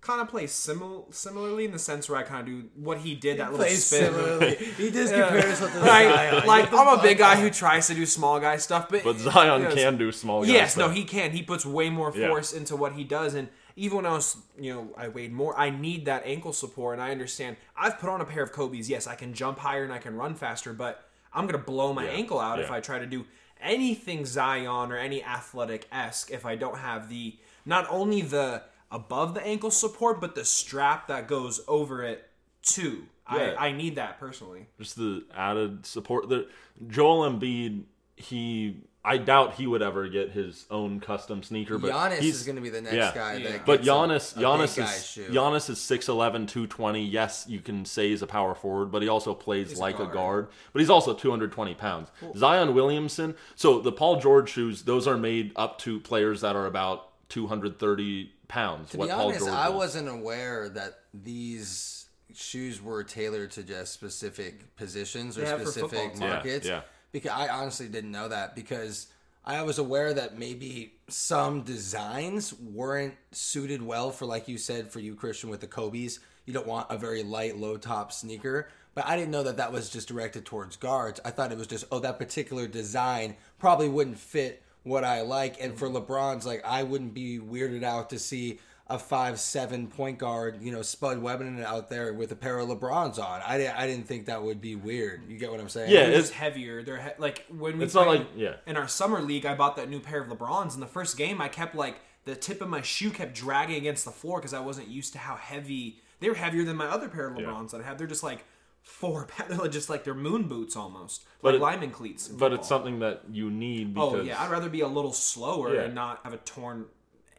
kind 0.00 0.22
of 0.22 0.28
play 0.28 0.44
simil- 0.44 1.12
similarly 1.14 1.66
in 1.66 1.72
the 1.72 1.78
sense 1.78 2.08
where 2.08 2.18
I 2.18 2.22
kind 2.22 2.40
of 2.40 2.46
do 2.46 2.68
what 2.74 2.98
he 2.98 3.14
did 3.14 3.38
that 3.38 3.52
little 3.52 3.66
spin. 3.66 4.06
similarly. 4.14 4.54
He 4.56 4.90
just 4.90 5.12
Yeah. 5.14 5.28
compares 5.28 5.60
with 5.60 5.74
the 5.74 5.80
Right? 5.80 6.08
Zion. 6.32 6.46
Like 6.46 6.72
I'm 6.72 6.98
a 6.98 7.02
big 7.02 7.18
guy 7.18 7.36
who 7.38 7.50
tries 7.50 7.86
to 7.88 7.94
do 7.94 8.06
small 8.06 8.40
guy 8.40 8.56
stuff, 8.56 8.88
but 8.88 9.04
But 9.04 9.18
Zion 9.18 9.60
Yes. 9.62 9.74
can 9.74 9.98
do 9.98 10.10
small 10.10 10.40
guys. 10.40 10.50
Yes, 10.50 10.76
no, 10.76 10.88
he 10.88 11.04
can. 11.04 11.32
He 11.32 11.42
puts 11.42 11.66
way 11.66 11.90
more 11.90 12.12
Yeah. 12.16 12.28
force 12.28 12.52
into 12.54 12.76
what 12.76 12.94
he 12.94 13.04
does, 13.04 13.34
and 13.34 13.48
even 13.80 13.96
when 13.96 14.06
I 14.06 14.12
was, 14.12 14.36
you 14.58 14.74
know, 14.74 14.88
I 14.96 15.08
weighed 15.08 15.32
more. 15.32 15.58
I 15.58 15.70
need 15.70 16.04
that 16.04 16.22
ankle 16.26 16.52
support, 16.52 16.94
and 16.94 17.02
I 17.02 17.10
understand. 17.12 17.56
I've 17.74 17.98
put 17.98 18.10
on 18.10 18.20
a 18.20 18.26
pair 18.26 18.42
of 18.42 18.52
Kobe's. 18.52 18.90
Yes, 18.90 19.06
I 19.06 19.14
can 19.14 19.32
jump 19.32 19.58
higher 19.58 19.84
and 19.84 19.92
I 19.92 19.98
can 19.98 20.16
run 20.16 20.34
faster, 20.34 20.74
but 20.74 21.08
I'm 21.32 21.46
gonna 21.46 21.64
blow 21.64 21.92
my 21.94 22.04
Yeah, 22.04 22.10
ankle 22.10 22.38
out 22.38 22.60
if. 22.60 22.70
I 22.70 22.80
try 22.80 22.98
to 22.98 23.06
do 23.06 23.24
anything 23.60 24.26
Zion 24.26 24.92
or 24.92 24.96
any 24.98 25.24
athletic 25.24 25.86
esque 25.90 26.30
if 26.30 26.44
I 26.44 26.56
don't 26.56 26.78
have 26.78 27.08
the 27.08 27.38
not 27.64 27.86
only 27.90 28.20
the 28.20 28.62
above 28.90 29.32
the 29.34 29.42
ankle 29.46 29.70
support, 29.70 30.20
but 30.20 30.34
the 30.34 30.44
strap 30.44 31.08
that 31.08 31.26
goes 31.26 31.62
over 31.66 32.02
it 32.02 32.28
too. 32.62 33.06
Yeah. 33.32 33.54
I, 33.58 33.68
I 33.68 33.72
need 33.72 33.94
that 33.94 34.18
personally. 34.20 34.66
just 34.78 34.96
the 34.96 35.24
added 35.34 35.86
support. 35.86 36.28
The 36.28 36.48
Joel 36.88 37.30
Embiid, 37.30 37.84
he 38.16 38.76
I 39.02 39.16
doubt 39.16 39.54
he 39.54 39.66
would 39.66 39.80
ever 39.80 40.08
get 40.08 40.30
his 40.32 40.66
own 40.70 41.00
custom 41.00 41.42
sneaker. 41.42 41.78
But 41.78 41.90
Giannis 41.92 42.18
he's- 42.18 42.34
is 42.36 42.42
going 42.44 42.56
to 42.56 42.62
be 42.62 42.68
the 42.68 42.82
next 42.82 42.94
yeah. 42.96 43.12
guy. 43.14 43.36
Yeah. 43.36 43.52
That 43.52 43.64
But 43.66 43.76
gets 43.78 43.88
a- 43.88 43.90
Giannis, 43.90 44.36
a 44.36 44.40
Giannis 44.40 44.84
is 44.84 45.06
shoe. 45.06 45.28
Giannis 45.30 45.70
is 45.70 45.78
6'11", 45.78 46.46
220. 46.46 47.02
Yes, 47.04 47.46
you 47.48 47.60
can 47.60 47.86
say 47.86 48.10
he's 48.10 48.20
a 48.20 48.26
power 48.26 48.54
forward, 48.54 48.92
but 48.92 49.00
he 49.00 49.08
also 49.08 49.32
plays 49.32 49.78
a 49.78 49.80
like 49.80 49.94
a 49.96 49.98
guard. 50.04 50.12
guard. 50.12 50.48
But 50.74 50.80
he's 50.80 50.90
also 50.90 51.14
two 51.14 51.30
hundred 51.30 51.52
twenty 51.52 51.74
pounds. 51.74 52.10
Zion 52.36 52.74
Williamson. 52.74 53.36
So 53.56 53.80
the 53.80 53.90
Paul 53.92 54.20
George 54.20 54.50
shoes, 54.50 54.82
those 54.82 55.06
are 55.08 55.16
made 55.16 55.52
up 55.56 55.78
to 55.78 55.98
players 56.00 56.42
that 56.42 56.54
are 56.54 56.66
about 56.66 57.08
two 57.30 57.46
hundred 57.46 57.78
thirty 57.78 58.32
pounds. 58.48 58.90
To 58.90 58.98
what 58.98 59.06
be 59.08 59.12
Paul 59.14 59.26
honest, 59.28 59.40
George 59.40 59.52
I 59.54 59.68
is. 59.68 59.74
wasn't 59.74 60.08
aware 60.10 60.68
that 60.68 60.98
these 61.14 62.04
shoes 62.34 62.82
were 62.82 63.02
tailored 63.02 63.50
to 63.52 63.62
just 63.62 63.92
specific 63.94 64.76
positions 64.76 65.38
or 65.38 65.42
Yeah, 65.42 65.56
specific 65.58 65.90
football 65.90 66.08
teams. 66.08 66.20
Yeah, 66.20 66.28
markets. 66.28 66.66
yeah. 66.66 66.80
Because 67.12 67.32
I 67.32 67.48
honestly 67.48 67.88
didn't 67.88 68.12
know 68.12 68.28
that 68.28 68.54
because 68.54 69.08
I 69.44 69.62
was 69.62 69.78
aware 69.78 70.12
that 70.14 70.38
maybe 70.38 70.94
some 71.08 71.62
designs 71.62 72.52
weren't 72.54 73.14
suited 73.32 73.82
well 73.82 74.10
for, 74.10 74.26
like 74.26 74.48
you 74.48 74.58
said, 74.58 74.90
for 74.90 75.00
you 75.00 75.14
Christian 75.14 75.50
with 75.50 75.60
the 75.60 75.66
Kobe's. 75.66 76.20
You 76.44 76.52
don't 76.52 76.66
want 76.66 76.86
a 76.90 76.98
very 76.98 77.22
light, 77.22 77.56
low 77.56 77.76
top 77.76 78.12
sneaker. 78.12 78.68
But 78.94 79.06
I 79.06 79.16
didn't 79.16 79.30
know 79.30 79.44
that 79.44 79.56
that 79.56 79.72
was 79.72 79.88
just 79.88 80.08
directed 80.08 80.44
towards 80.44 80.76
guards. 80.76 81.20
I 81.24 81.30
thought 81.30 81.52
it 81.52 81.58
was 81.58 81.68
just, 81.68 81.84
oh, 81.90 82.00
that 82.00 82.18
particular 82.18 82.66
design 82.66 83.36
probably 83.58 83.88
wouldn't 83.88 84.18
fit 84.18 84.62
what 84.82 85.04
I 85.04 85.22
like. 85.22 85.62
And 85.62 85.78
for 85.78 85.88
LeBron's, 85.88 86.44
like, 86.44 86.64
I 86.64 86.82
wouldn't 86.82 87.14
be 87.14 87.38
weirded 87.38 87.82
out 87.82 88.10
to 88.10 88.18
see 88.18 88.58
a 88.90 88.98
five 88.98 89.38
seven 89.38 89.86
point 89.86 90.18
guard, 90.18 90.60
you 90.62 90.72
know, 90.72 90.82
Spud 90.82 91.18
Webber 91.22 91.64
out 91.64 91.88
there 91.88 92.12
with 92.12 92.32
a 92.32 92.36
pair 92.36 92.58
of 92.58 92.68
LeBrons 92.68 93.18
on. 93.18 93.40
I, 93.46 93.56
didn't- 93.56 93.76
I 93.76 93.86
didn't 93.86 94.06
think 94.06 94.26
that 94.26 94.42
would 94.42 94.60
be 94.60 94.74
weird. 94.74 95.22
You 95.28 95.38
get 95.38 95.50
what 95.50 95.60
I'm 95.60 95.68
saying? 95.68 95.90
Yeah, 95.92 96.00
They're 96.06 96.10
it's- 96.10 96.30
heavier. 96.30 96.82
They're 96.82 97.00
he- 97.00 97.10
like 97.18 97.46
when 97.48 97.78
we 97.78 97.84
It's 97.84 97.94
not 97.94 98.06
like- 98.08 98.26
yeah. 98.36 98.56
in 98.66 98.76
our 98.76 98.88
summer 98.88 99.22
league. 99.22 99.46
I 99.46 99.54
bought 99.54 99.76
that 99.76 99.88
new 99.88 100.00
pair 100.00 100.20
of 100.22 100.28
Lebrons. 100.28 100.74
In 100.74 100.80
the 100.80 100.86
first 100.86 101.16
game, 101.16 101.40
I 101.40 101.48
kept 101.48 101.74
like 101.74 102.00
the 102.24 102.34
tip 102.34 102.60
of 102.60 102.68
my 102.68 102.82
shoe 102.82 103.10
kept 103.10 103.34
dragging 103.34 103.76
against 103.76 104.04
the 104.04 104.10
floor 104.10 104.38
because 104.40 104.52
I 104.52 104.60
wasn't 104.60 104.88
used 104.88 105.12
to 105.14 105.18
how 105.18 105.36
heavy 105.36 106.00
they 106.18 106.28
were. 106.28 106.34
Heavier 106.34 106.64
than 106.64 106.76
my 106.76 106.86
other 106.86 107.08
pair 107.08 107.28
of 107.28 107.36
Lebrons 107.36 107.70
that 107.70 107.80
I 107.80 107.84
have. 107.84 107.96
They're 107.96 108.06
just 108.06 108.22
like 108.24 108.44
four. 108.82 109.26
pounds. 109.26 109.56
They're 109.58 109.68
just 109.68 109.88
like 109.88 110.04
they're 110.04 110.14
moon 110.14 110.48
boots 110.48 110.74
almost, 110.74 111.24
But 111.42 111.54
like 111.54 111.60
it- 111.60 111.62
lineman 111.62 111.90
cleats. 111.92 112.28
in 112.28 112.36
But 112.38 112.52
it's 112.52 112.66
something 112.68 112.98
that 113.00 113.22
you 113.30 113.50
need 113.50 113.94
because 113.94 114.14
Oh 114.14 114.20
yeah, 114.22 114.42
I'd 114.42 114.50
rather 114.50 114.68
be 114.68 114.80
a 114.80 114.88
little 114.88 115.12
slower 115.12 115.74
Yeah. 115.74 115.82
and 115.82 115.94
not 115.94 116.20
have 116.24 116.32
a 116.32 116.38
torn 116.38 116.86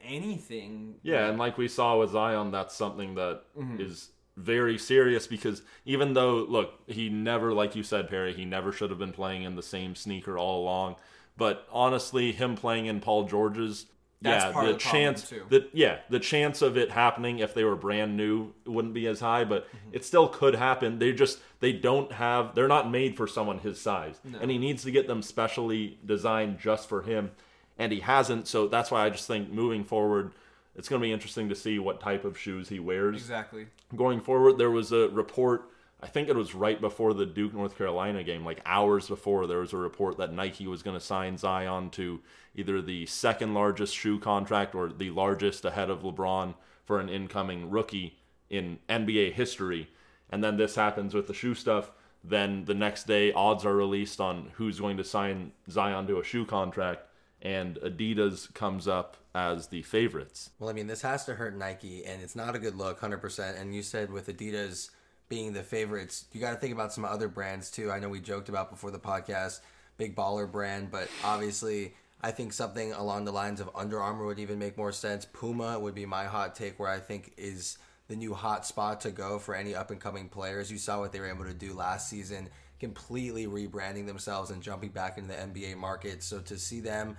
anything. 0.03 0.95
Yeah, 1.03 1.27
and 1.27 1.37
like 1.37 1.57
we 1.57 1.67
saw 1.67 1.97
with 1.99 2.11
Zion, 2.11 2.51
that's 2.51 2.75
something 2.75 3.15
that 3.15 3.43
is 3.79 4.09
Mm-hmm. 4.37 4.41
very 4.43 4.77
serious 4.77 5.27
because 5.27 5.61
even 5.85 6.13
though, 6.13 6.37
look, 6.47 6.79
he 6.87 7.09
never, 7.09 7.53
like 7.53 7.75
you 7.75 7.83
said, 7.83 8.09
Perry, 8.09 8.33
he 8.33 8.45
never 8.45 8.71
should 8.71 8.89
have 8.89 8.99
been 8.99 9.11
playing 9.11 9.43
in 9.43 9.55
the 9.55 9.63
same 9.63 9.95
sneaker 9.95 10.37
all 10.37 10.61
along. 10.63 10.95
But 11.37 11.67
honestly, 11.71 12.31
him 12.31 12.55
playing 12.55 12.85
in 12.85 12.99
Paul 13.01 13.23
George's, 13.25 13.87
That's 14.21 14.53
yeah, 14.55 14.61
the 14.65 14.71
the 14.73 14.77
chance, 14.77 15.33
that 15.49 15.69
yeah, 15.73 15.99
the 16.09 16.19
chance 16.19 16.61
of 16.61 16.77
it 16.77 16.91
happening 16.91 17.39
if 17.39 17.53
they 17.53 17.63
were 17.63 17.75
brand 17.75 18.15
new 18.15 18.53
wouldn't 18.65 18.93
be 18.93 19.07
as 19.07 19.19
high, 19.19 19.43
but 19.43 19.67
Mm-hmm. 19.67 19.95
it 19.95 20.05
still 20.05 20.27
could 20.27 20.55
happen. 20.55 20.99
They 20.99 21.11
just 21.13 21.39
they 21.59 21.73
don't 21.73 22.11
have, 22.13 22.53
they're 22.55 22.67
not 22.67 22.89
made 22.91 23.17
for 23.17 23.27
someone 23.27 23.59
his 23.59 23.79
size, 23.81 24.19
and 24.39 24.49
he 24.51 24.57
needs 24.57 24.83
to 24.83 24.91
get 24.91 25.07
them 25.07 25.21
specially 25.21 25.97
designed 26.05 26.59
just 26.59 26.87
for 26.89 27.01
him. 27.01 27.31
And 27.77 27.91
he 27.91 27.99
hasn't. 28.01 28.47
So 28.47 28.67
that's 28.67 28.91
why 28.91 29.05
I 29.05 29.09
just 29.09 29.27
think 29.27 29.51
moving 29.51 29.83
forward, 29.83 30.31
it's 30.75 30.87
going 30.87 31.01
to 31.01 31.05
be 31.05 31.11
interesting 31.13 31.49
to 31.49 31.55
see 31.55 31.79
what 31.79 31.99
type 31.99 32.23
of 32.25 32.37
shoes 32.37 32.69
he 32.69 32.79
wears 32.79 33.17
Exactly. 33.17 33.67
going 33.95 34.21
forward. 34.21 34.57
There 34.57 34.71
was 34.71 34.91
a 34.91 35.09
report, 35.09 35.69
I 36.01 36.07
think 36.07 36.29
it 36.29 36.35
was 36.35 36.55
right 36.55 36.79
before 36.79 37.13
the 37.13 37.25
Duke 37.25 37.53
North 37.53 37.77
Carolina 37.77 38.23
game, 38.23 38.45
like 38.45 38.61
hours 38.65 39.07
before, 39.07 39.47
there 39.47 39.59
was 39.59 39.73
a 39.73 39.77
report 39.77 40.17
that 40.17 40.33
Nike 40.33 40.67
was 40.67 40.81
going 40.83 40.97
to 40.97 41.03
sign 41.05 41.37
Zion 41.37 41.89
to 41.91 42.21
either 42.55 42.81
the 42.81 43.05
second 43.05 43.53
largest 43.53 43.95
shoe 43.95 44.19
contract 44.19 44.73
or 44.75 44.89
the 44.89 45.09
largest 45.11 45.65
ahead 45.65 45.89
of 45.89 46.01
LeBron 46.03 46.55
for 46.85 46.99
an 46.99 47.09
incoming 47.09 47.69
rookie 47.69 48.17
in 48.49 48.79
NBA 48.89 49.33
history. 49.33 49.89
And 50.29 50.43
then 50.43 50.57
this 50.57 50.75
happens 50.75 51.13
with 51.13 51.27
the 51.27 51.33
shoe 51.33 51.53
stuff. 51.53 51.91
Then 52.23 52.65
the 52.65 52.73
next 52.73 53.07
day, 53.07 53.33
odds 53.33 53.65
are 53.65 53.75
released 53.75 54.19
on 54.21 54.51
who's 54.53 54.79
going 54.79 54.97
to 54.97 55.03
sign 55.03 55.51
Zion 55.69 56.07
to 56.07 56.19
a 56.19 56.23
shoe 56.23 56.45
contract, 56.45 57.01
and 57.41 57.77
Adidas 57.77 58.53
comes 58.53 58.87
up 58.87 59.17
as 59.33 59.67
the 59.67 59.81
favorites. 59.81 60.51
Well, 60.59 60.69
I 60.69 60.73
mean, 60.73 60.87
this 60.87 61.01
has 61.01 61.25
to 61.25 61.35
hurt 61.35 61.55
Nike, 61.55 62.05
and 62.05 62.21
it's 62.21 62.35
not 62.35 62.55
a 62.55 62.59
good 62.59 62.75
look, 62.75 62.99
100%. 62.99 63.59
And 63.59 63.73
you 63.73 63.81
said 63.81 64.11
with 64.11 64.27
Adidas 64.27 64.89
being 65.29 65.53
the 65.53 65.63
favorites, 65.63 66.25
you 66.33 66.41
got 66.41 66.51
to 66.51 66.57
think 66.57 66.73
about 66.73 66.93
some 66.93 67.05
other 67.05 67.27
brands 67.27 67.71
too. 67.71 67.91
I 67.91 67.99
know 67.99 68.09
we 68.09 68.19
joked 68.19 68.49
about 68.49 68.69
before 68.69 68.91
the 68.91 68.99
podcast, 68.99 69.61
big 69.97 70.15
baller 70.15 70.51
brand, 70.51 70.91
but 70.91 71.07
obviously, 71.23 71.93
I 72.21 72.31
think 72.31 72.53
something 72.53 72.93
along 72.93 73.25
the 73.25 73.31
lines 73.31 73.59
of 73.59 73.69
Under 73.73 73.99
Armour 73.99 74.25
would 74.25 74.39
even 74.39 74.59
make 74.59 74.77
more 74.77 74.91
sense. 74.91 75.25
Puma 75.25 75.79
would 75.79 75.95
be 75.95 76.05
my 76.05 76.25
hot 76.25 76.55
take, 76.55 76.79
where 76.79 76.89
I 76.89 76.99
think 76.99 77.33
is 77.37 77.77
the 78.07 78.15
new 78.15 78.33
hot 78.33 78.65
spot 78.65 79.01
to 79.01 79.11
go 79.11 79.39
for 79.39 79.55
any 79.55 79.73
up 79.73 79.89
and 79.89 79.99
coming 79.99 80.27
players. 80.27 80.71
You 80.71 80.77
saw 80.77 80.99
what 80.99 81.13
they 81.13 81.19
were 81.19 81.29
able 81.29 81.45
to 81.45 81.53
do 81.53 81.73
last 81.73 82.09
season, 82.09 82.49
completely 82.79 83.47
rebranding 83.47 84.05
themselves 84.05 84.51
and 84.51 84.61
jumping 84.61 84.89
back 84.89 85.17
into 85.17 85.29
the 85.29 85.35
NBA 85.35 85.77
market. 85.77 86.21
So 86.21 86.41
to 86.41 86.57
see 86.59 86.81
them 86.81 87.15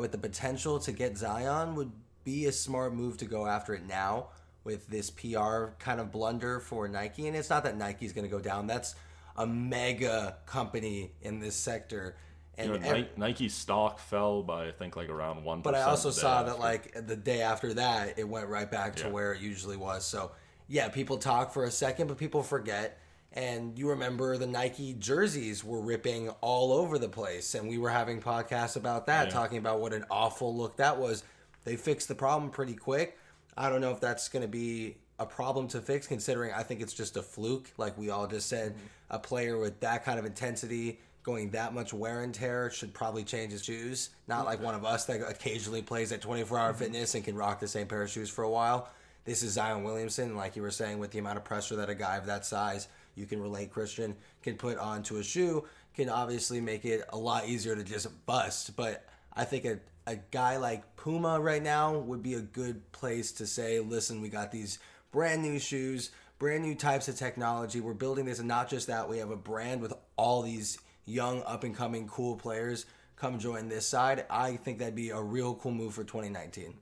with 0.00 0.12
the 0.12 0.18
potential 0.18 0.78
to 0.80 0.92
get 0.92 1.16
Zion 1.16 1.74
would 1.74 1.92
be 2.24 2.46
a 2.46 2.52
smart 2.52 2.94
move 2.94 3.16
to 3.18 3.24
go 3.24 3.46
after 3.46 3.74
it 3.74 3.86
now 3.86 4.28
with 4.64 4.86
this 4.88 5.10
PR 5.10 5.66
kind 5.78 6.00
of 6.00 6.12
blunder 6.12 6.60
for 6.60 6.86
Nike. 6.88 7.26
And 7.26 7.36
it's 7.36 7.50
not 7.50 7.64
that 7.64 7.76
Nike's 7.76 8.12
going 8.12 8.24
to 8.24 8.30
go 8.30 8.40
down. 8.40 8.66
That's 8.66 8.94
a 9.36 9.46
mega 9.46 10.36
company 10.46 11.12
in 11.22 11.40
this 11.40 11.56
sector. 11.56 12.16
And 12.56 12.72
You 12.74 12.78
know, 12.78 12.86
ev- 12.86 12.96
Ni- 12.96 13.08
Nike's 13.16 13.54
stock 13.54 13.98
fell 13.98 14.42
by 14.42 14.68
I 14.68 14.72
think 14.72 14.94
like 14.94 15.08
around 15.08 15.42
one. 15.42 15.62
but 15.62 15.74
I 15.74 15.82
also 15.82 16.10
saw 16.10 16.42
that 16.44 16.58
like 16.60 17.06
the 17.06 17.16
day 17.16 17.40
after 17.42 17.74
that, 17.74 18.18
it 18.18 18.28
went 18.28 18.48
right 18.48 18.70
back 18.70 18.96
to 18.96 19.04
Yeah. 19.04 19.10
where 19.10 19.32
it 19.32 19.40
usually 19.40 19.76
was. 19.76 20.04
So 20.04 20.32
yeah, 20.68 20.88
people 20.90 21.16
talk 21.18 21.52
for 21.52 21.64
a 21.64 21.70
second, 21.70 22.06
but 22.08 22.18
people 22.18 22.42
forget. 22.42 22.98
And 23.34 23.78
you 23.78 23.88
remember 23.88 24.36
the 24.36 24.46
Nike 24.46 24.94
jerseys 24.94 25.64
were 25.64 25.80
ripping 25.80 26.28
all 26.40 26.72
over 26.72 26.98
the 26.98 27.08
place, 27.08 27.54
and 27.54 27.68
we 27.68 27.78
were 27.78 27.88
having 27.88 28.20
podcasts 28.20 28.76
about 28.76 29.06
that, 29.06 29.28
Yeah. 29.28 29.32
talking 29.32 29.58
about 29.58 29.80
what 29.80 29.94
an 29.94 30.04
awful 30.10 30.54
look 30.54 30.76
that 30.76 30.98
was. 30.98 31.22
They 31.64 31.76
fixed 31.76 32.08
the 32.08 32.14
problem 32.14 32.50
pretty 32.50 32.74
quick. 32.74 33.18
I 33.56 33.70
don't 33.70 33.80
know 33.80 33.90
if 33.90 34.00
that's 34.00 34.28
going 34.28 34.42
to 34.42 34.48
be 34.48 34.96
a 35.18 35.26
problem 35.26 35.68
to 35.68 35.80
fix, 35.80 36.06
considering 36.06 36.52
I 36.52 36.62
think 36.62 36.80
it's 36.80 36.92
just 36.92 37.16
a 37.16 37.22
fluke, 37.22 37.70
like 37.78 37.96
we 37.96 38.10
all 38.10 38.26
just 38.26 38.48
said. 38.48 38.72
Mm-hmm. 38.72 38.86
A 39.10 39.18
player 39.18 39.58
with 39.58 39.80
that 39.80 40.04
kind 40.04 40.18
of 40.18 40.24
intensity, 40.24 41.00
going 41.22 41.50
that 41.50 41.72
much 41.72 41.94
wear 41.94 42.22
and 42.22 42.34
tear, 42.34 42.70
should 42.70 42.92
probably 42.92 43.22
change 43.24 43.52
his 43.52 43.64
shoes. 43.64 44.10
Not 44.26 44.44
like 44.44 44.60
one 44.60 44.74
of 44.74 44.84
us 44.84 45.04
that 45.06 45.20
occasionally 45.20 45.82
plays 45.82 46.12
at 46.12 46.20
24 46.20 46.58
hour 46.58 46.70
mm-hmm. 46.70 46.78
fitness 46.78 47.14
and 47.14 47.24
can 47.24 47.36
rock 47.36 47.60
the 47.60 47.68
same 47.68 47.86
pair 47.86 48.02
of 48.02 48.10
shoes 48.10 48.28
for 48.28 48.42
a 48.42 48.50
while. 48.50 48.88
This 49.24 49.44
is 49.44 49.52
Zion 49.52 49.84
Williamson, 49.84 50.34
like 50.34 50.56
you 50.56 50.62
were 50.62 50.72
saying, 50.72 50.98
with 50.98 51.12
the 51.12 51.20
amount 51.20 51.36
of 51.36 51.44
pressure 51.44 51.76
that 51.76 51.88
a 51.88 51.94
guy 51.94 52.16
of 52.16 52.26
that 52.26 52.44
size, 52.44 52.88
you 53.14 53.26
can 53.26 53.40
relate 53.40 53.70
Christian, 53.70 54.16
can 54.42 54.56
put 54.56 54.78
onto 54.78 55.18
a 55.18 55.24
shoe, 55.24 55.64
can 55.94 56.08
obviously 56.08 56.60
make 56.60 56.84
it 56.84 57.04
a 57.10 57.16
lot 57.16 57.46
easier 57.46 57.76
to 57.76 57.84
just 57.84 58.08
bust. 58.26 58.76
But 58.76 59.04
I 59.34 59.44
think 59.44 59.64
a, 59.64 59.78
a 60.06 60.16
guy 60.30 60.56
like 60.56 60.96
Puma 60.96 61.40
right 61.40 61.62
now 61.62 61.98
would 61.98 62.22
be 62.22 62.34
a 62.34 62.40
good 62.40 62.90
place 62.92 63.32
to 63.32 63.46
say, 63.46 63.80
listen, 63.80 64.20
we 64.20 64.28
got 64.28 64.50
these 64.50 64.78
brand 65.10 65.42
new 65.42 65.58
shoes, 65.58 66.10
brand 66.38 66.62
new 66.62 66.74
types 66.74 67.08
of 67.08 67.16
technology. 67.16 67.80
We're 67.80 67.94
building 67.94 68.24
this, 68.24 68.38
and 68.38 68.48
not 68.48 68.68
just 68.68 68.86
that, 68.86 69.08
we 69.08 69.18
have 69.18 69.30
a 69.30 69.36
brand 69.36 69.80
with 69.80 69.92
all 70.16 70.42
these 70.42 70.78
young, 71.04 71.42
up 71.42 71.64
and 71.64 71.76
coming, 71.76 72.08
cool 72.08 72.36
players. 72.36 72.86
Come 73.16 73.38
join 73.38 73.68
this 73.68 73.86
side. 73.86 74.24
I 74.28 74.56
think 74.56 74.78
that'd 74.78 74.96
be 74.96 75.10
a 75.10 75.20
real 75.20 75.54
cool 75.54 75.72
move 75.72 75.94
for 75.94 76.02
2019. 76.02 76.74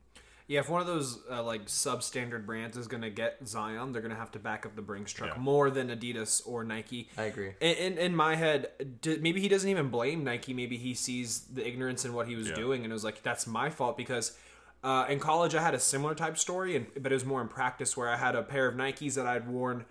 Yeah, 0.50 0.58
if 0.58 0.68
one 0.68 0.80
of 0.80 0.88
those 0.88 1.20
uh, 1.30 1.44
like 1.44 1.66
substandard 1.66 2.44
brands 2.44 2.76
is 2.76 2.88
going 2.88 3.02
to 3.02 3.08
get 3.10 3.36
Zion, 3.46 3.92
they're 3.92 4.02
going 4.02 4.12
to 4.12 4.18
have 4.18 4.32
to 4.32 4.40
back 4.40 4.66
up 4.66 4.74
the 4.74 4.82
Brinks 4.82 5.12
truck 5.12 5.30
Yeah. 5.36 5.40
more 5.40 5.70
than 5.70 5.90
Adidas 5.90 6.42
or 6.44 6.64
Nike. 6.64 7.08
I 7.16 7.22
agree. 7.22 7.52
In, 7.60 7.76
in, 7.76 7.98
in 7.98 8.16
my 8.16 8.34
head, 8.34 8.66
d- 9.00 9.18
maybe 9.20 9.40
he 9.40 9.48
doesn't 9.48 9.70
even 9.70 9.90
blame 9.90 10.24
Nike. 10.24 10.52
Maybe 10.52 10.76
he 10.76 10.92
sees 10.92 11.42
the 11.42 11.64
ignorance 11.64 12.04
in 12.04 12.14
what 12.14 12.26
he 12.26 12.34
was 12.34 12.48
Yeah. 12.48 12.56
doing 12.56 12.82
and 12.82 12.90
it 12.90 12.94
was 12.94 13.04
like, 13.04 13.22
that's 13.22 13.46
my 13.46 13.70
fault 13.70 13.96
because 13.96 14.36
uh, 14.82 15.06
in 15.08 15.20
college 15.20 15.54
I 15.54 15.62
had 15.62 15.74
a 15.74 15.78
similar 15.78 16.16
type 16.16 16.36
story, 16.36 16.74
and 16.74 16.86
but 17.00 17.12
it 17.12 17.14
was 17.14 17.24
more 17.24 17.40
in 17.42 17.46
practice 17.46 17.96
where 17.96 18.08
I 18.08 18.16
had 18.16 18.34
a 18.34 18.42
pair 18.42 18.66
of 18.66 18.74
Nikes 18.74 19.14
that 19.14 19.26
I'd 19.26 19.46
worn 19.46 19.84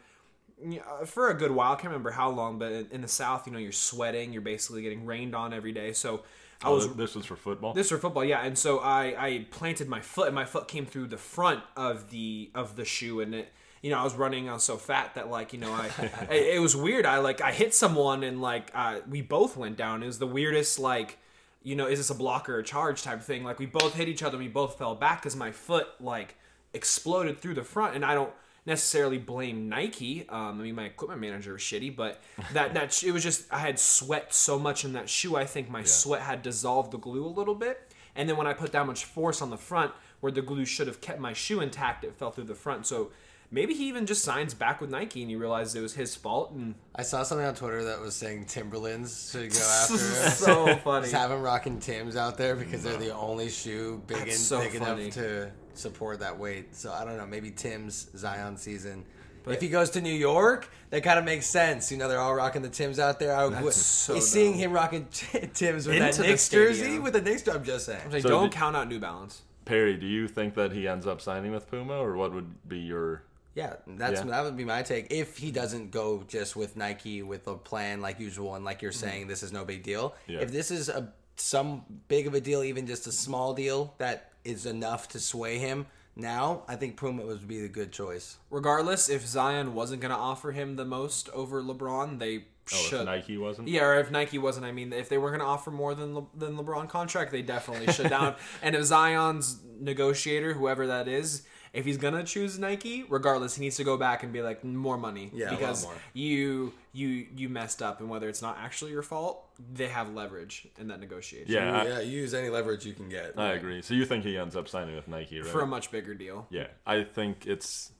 yeah, 0.61 0.81
for 1.05 1.29
a 1.29 1.33
good 1.35 1.51
while. 1.51 1.71
I 1.71 1.75
can't 1.75 1.85
remember 1.85 2.11
how 2.11 2.29
long, 2.31 2.59
but 2.59 2.73
in, 2.73 2.87
in 2.91 3.01
the 3.01 3.07
South, 3.07 3.47
you 3.47 3.53
know, 3.53 3.59
you're 3.59 3.71
sweating, 3.71 4.33
you're 4.33 4.41
basically 4.41 4.81
getting 4.81 5.05
rained 5.05 5.33
on 5.35 5.53
every 5.53 5.71
day. 5.71 5.93
So 5.93 6.23
I 6.63 6.67
Oh, 6.67 6.75
was 6.75 6.85
th- 6.85 6.97
this 6.97 7.15
was 7.15 7.25
for 7.25 7.35
football. 7.37 7.73
this 7.73 7.89
for 7.89 7.97
football, 7.97 8.23
yeah. 8.25 8.41
And 8.43 8.57
so 8.57 8.79
I 8.79 9.15
I 9.17 9.45
planted 9.51 9.87
my 9.87 10.01
foot, 10.01 10.27
and 10.27 10.35
my 10.35 10.45
foot 10.45 10.67
came 10.67 10.85
through 10.85 11.07
the 11.07 11.17
front 11.17 11.63
of 11.77 12.09
the 12.09 12.51
of 12.53 12.75
the 12.75 12.85
shoe, 12.85 13.21
and 13.21 13.33
it. 13.35 13.53
You 13.81 13.91
know, 13.91 13.97
I 13.99 14.03
was 14.03 14.13
running. 14.13 14.49
I 14.49 14.53
was 14.53 14.63
so 14.63 14.75
fat 14.75 15.15
that, 15.15 15.29
like, 15.29 15.53
you 15.53 15.59
know, 15.59 15.71
I 15.71 15.85
it, 16.29 16.55
it 16.55 16.59
was 16.59 16.75
weird. 16.75 17.05
I 17.05 17.19
like 17.19 17.39
I 17.39 17.53
hit 17.53 17.73
someone, 17.73 18.23
and 18.23 18.41
like 18.41 18.71
uh, 18.75 18.99
we 19.09 19.21
both 19.21 19.55
went 19.55 19.77
down. 19.77 20.03
It 20.03 20.07
was 20.07 20.19
the 20.19 20.27
weirdest, 20.27 20.79
like, 20.79 21.17
you 21.63 21.77
know, 21.77 21.87
is 21.87 21.97
this 21.97 22.09
a 22.09 22.13
block 22.15 22.49
or 22.49 22.59
a 22.59 22.63
charge 22.63 23.03
type 23.03 23.21
thing? 23.21 23.45
Like 23.45 23.57
we 23.57 23.65
both 23.67 23.93
hit 23.93 24.09
each 24.09 24.21
other. 24.21 24.35
and 24.35 24.45
We 24.45 24.51
both 24.51 24.77
fell 24.77 24.95
back 24.95 25.21
because 25.21 25.37
my 25.37 25.51
foot 25.53 25.87
like 26.01 26.35
exploded 26.73 27.39
through 27.39 27.53
the 27.53 27.63
front, 27.63 27.95
and 27.95 28.03
I 28.03 28.15
don't 28.15 28.33
necessarily 28.69 29.17
blame 29.17 29.67
Nike. 29.67 30.25
Um, 30.29 30.59
I 30.59 30.63
mean, 30.63 30.75
my 30.75 30.85
equipment 30.85 31.19
manager 31.19 31.51
was 31.53 31.61
shitty, 31.61 31.93
but 31.95 32.21
that 32.53 32.73
that 32.75 33.03
it 33.03 33.11
was 33.11 33.21
just 33.23 33.51
I 33.51 33.59
had 33.59 33.77
sweat 33.77 34.33
so 34.33 34.57
much 34.57 34.85
in 34.85 34.93
that 34.93 35.09
shoe. 35.09 35.35
I 35.35 35.43
think 35.45 35.69
my 35.69 35.83
sweat 35.83 36.21
had 36.21 36.41
dissolved 36.41 36.91
the 36.91 36.97
glue 36.99 37.25
a 37.25 37.27
little 37.27 37.55
bit, 37.55 37.81
and 38.15 38.29
then 38.29 38.37
when 38.37 38.47
I 38.47 38.53
put 38.53 38.71
that 38.71 38.87
much 38.87 39.03
force 39.05 39.41
on 39.41 39.49
the 39.49 39.57
front, 39.57 39.91
where 40.21 40.31
the 40.31 40.41
glue 40.41 40.63
should 40.65 40.87
have 40.87 41.01
kept 41.01 41.19
my 41.19 41.33
shoe 41.33 41.59
intact, 41.59 42.03
it 42.05 42.15
fell 42.17 42.31
through 42.31 42.45
the 42.45 42.55
front. 42.55 42.85
So 42.87 43.11
maybe 43.51 43.73
he 43.73 43.87
even 43.87 44.05
just 44.05 44.23
signs 44.23 44.53
back 44.53 44.79
with 44.81 44.89
Nike, 44.89 45.21
and 45.21 45.29
he 45.29 45.35
realized 45.35 45.75
it 45.75 45.81
was 45.81 45.95
his 45.95 46.15
fault. 46.15 46.51
And 46.51 46.75
I 46.95 47.01
saw 47.01 47.23
something 47.23 47.45
on 47.47 47.55
Twitter 47.55 47.83
that 47.85 47.99
was 47.99 48.15
saying 48.15 48.45
Timberlands 48.45 49.31
should 49.31 49.51
go 49.51 49.59
after 49.81 49.93
him. 50.23 50.31
so 50.31 50.75
funny. 50.77 51.03
Just 51.03 51.13
have 51.15 51.31
him 51.31 51.41
rocking 51.41 51.79
Tims 51.79 52.15
out 52.15 52.37
there 52.37 52.55
because 52.55 52.83
they're 52.83 52.97
the 52.97 53.13
only 53.15 53.49
shoe 53.49 54.01
big 54.07 54.17
That's 54.17 54.29
and 54.31 54.39
so 54.39 54.59
big 54.61 54.73
funny. 54.73 55.01
enough 55.03 55.13
to 55.15 55.51
support 55.79 56.19
that 56.19 56.37
weight. 56.37 56.75
So 56.75 56.91
I 56.91 57.05
don't 57.05 57.17
know, 57.17 57.25
maybe 57.25 57.51
Tim's 57.51 58.09
Zion 58.15 58.57
season. 58.57 59.05
But 59.43 59.55
if 59.55 59.61
he 59.61 59.69
goes 59.69 59.91
to 59.91 60.01
New 60.01 60.13
York, 60.13 60.69
that 60.89 61.01
kind 61.03 61.17
of 61.17 61.25
makes 61.25 61.45
sense. 61.45 61.91
You 61.91 61.97
know, 61.97 62.07
they're 62.09 62.19
all 62.19 62.35
rocking 62.35 62.61
the 62.61 62.69
Tims 62.69 62.99
out 62.99 63.19
there. 63.19 63.35
I 63.35 63.45
would, 63.45 63.53
That's 63.53 63.77
so 63.77 64.15
is 64.15 64.29
seeing 64.29 64.51
dumb. 64.51 64.59
him 64.59 64.71
rocking 64.73 65.07
Tims 65.09 65.87
with 65.87 65.95
Into 65.95 65.99
that 65.99 66.13
the 66.15 66.23
Knicks 66.23 66.49
jersey 66.49 66.79
stadium. 66.81 67.03
with 67.03 67.13
the 67.13 67.21
Knicks. 67.21 67.47
I'm 67.47 67.63
just 67.63 67.85
saying. 67.85 68.11
Like, 68.11 68.21
So 68.21 68.29
don't 68.29 68.49
did- 68.49 68.57
count 68.57 68.75
out 68.75 68.87
New 68.87 68.99
Balance. 68.99 69.41
Perry, 69.65 69.97
do 69.97 70.07
you 70.07 70.27
think 70.27 70.55
that 70.55 70.71
he 70.71 70.87
ends 70.87 71.05
up 71.05 71.21
signing 71.21 71.51
with 71.51 71.69
Puma, 71.69 71.93
or 71.93 72.15
what 72.15 72.33
would 72.33 72.67
be 72.67 72.79
your? 72.79 73.23
Yeah, 73.55 73.75
that's 73.85 74.21
Yeah. 74.21 74.27
that 74.27 74.43
would 74.43 74.57
be 74.57 74.65
my 74.65 74.81
take. 74.81 75.07
If 75.11 75.37
he 75.37 75.51
doesn't 75.51 75.91
go 75.91 76.23
just 76.27 76.55
with 76.55 76.75
Nike 76.75 77.21
with 77.21 77.47
a 77.47 77.55
plan 77.55 78.01
like 78.01 78.19
usual, 78.19 78.55
and 78.55 78.65
like 78.65 78.81
you're 78.81 78.91
mm-hmm. 78.91 79.07
saying, 79.07 79.27
this 79.27 79.43
is 79.43 79.53
no 79.53 79.65
big 79.65 79.83
deal. 79.83 80.15
Yeah. 80.27 80.39
If 80.39 80.51
this 80.51 80.71
is 80.71 80.89
a 80.89 81.13
some 81.35 81.83
big 82.07 82.27
of 82.27 82.33
a 82.33 82.41
deal, 82.41 82.63
even 82.63 82.85
just 82.85 83.07
a 83.07 83.11
small 83.11 83.53
deal 83.53 83.93
that 83.97 84.28
is 84.43 84.65
enough 84.65 85.07
to 85.09 85.19
sway 85.19 85.57
him, 85.57 85.85
now 86.15 86.63
I 86.67 86.75
think 86.75 86.97
Puma 86.97 87.25
would 87.25 87.47
be 87.47 87.61
the 87.61 87.67
good 87.69 87.91
choice. 87.91 88.37
Regardless, 88.49 89.09
if 89.09 89.25
Zion 89.25 89.73
wasn't 89.73 90.01
going 90.01 90.11
to 90.11 90.17
offer 90.17 90.51
him 90.51 90.75
the 90.75 90.85
most 90.85 91.29
over 91.29 91.61
LeBron, 91.61 92.19
they 92.19 92.45
Oh, 92.71 92.75
should. 92.75 92.99
if 92.99 93.05
Nike 93.07 93.35
wasn't. 93.37 93.67
Yeah, 93.67 93.85
or 93.85 93.99
if 93.99 94.11
Nike 94.11 94.37
wasn't, 94.37 94.63
I 94.67 94.71
mean, 94.71 94.93
if 94.93 95.09
they 95.09 95.17
weren't 95.17 95.31
going 95.31 95.39
to 95.39 95.45
offer 95.51 95.71
more 95.71 95.95
than 95.95 96.13
Le- 96.13 96.27
than 96.35 96.55
LeBron 96.55 96.87
contract, 96.87 97.31
they 97.31 97.41
definitely 97.41 97.91
should 97.91 98.09
down. 98.11 98.35
And 98.61 98.75
if 98.75 98.83
Zion's 98.83 99.59
negotiator, 99.79 100.53
whoever 100.53 100.85
that 100.85 101.07
is, 101.07 101.41
if 101.73 101.85
he's 101.85 101.97
gonna 101.97 102.23
choose 102.23 102.57
Nike, 102.57 103.03
regardless, 103.09 103.55
he 103.55 103.61
needs 103.61 103.77
to 103.77 103.83
go 103.83 103.97
back 103.97 104.23
and 104.23 104.33
be 104.33 104.41
like 104.41 104.63
more 104.63 104.97
money 104.97 105.31
Yeah, 105.33 105.45
a 105.45 105.51
lot 105.51 105.59
because 105.59 105.83
more. 105.85 105.93
you 106.13 106.73
you 106.93 107.27
you 107.35 107.49
messed 107.49 107.81
up, 107.81 107.99
and 107.99 108.09
whether 108.09 108.27
it's 108.29 108.41
not 108.41 108.57
actually 108.59 108.91
your 108.91 109.03
fault, 109.03 109.45
they 109.73 109.87
have 109.87 110.13
leverage 110.13 110.67
in 110.79 110.87
that 110.87 110.99
negotiation 110.99 111.51
Yeah, 111.51 111.81
I, 111.81 111.87
yeah, 111.87 111.99
use 111.99 112.33
any 112.33 112.49
leverage 112.49 112.85
you 112.85 112.93
can 112.93 113.09
get. 113.09 113.37
I 113.37 113.49
agree. 113.53 113.81
So 113.81 113.93
you 113.93 114.05
think 114.05 114.23
he 114.23 114.37
ends 114.37 114.55
up 114.55 114.67
signing 114.67 114.95
with 114.95 115.07
Nike, 115.07 115.39
right? 115.39 115.49
for 115.49 115.61
a 115.61 115.67
much 115.67 115.91
bigger 115.91 116.13
deal. 116.13 116.47
Yeah, 116.49 116.67
I 116.85 117.03
think 117.03 117.45
it's 117.45 117.91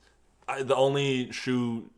I, 0.48 0.62
the 0.62 0.76
only 0.76 1.30
shoe 1.32 1.90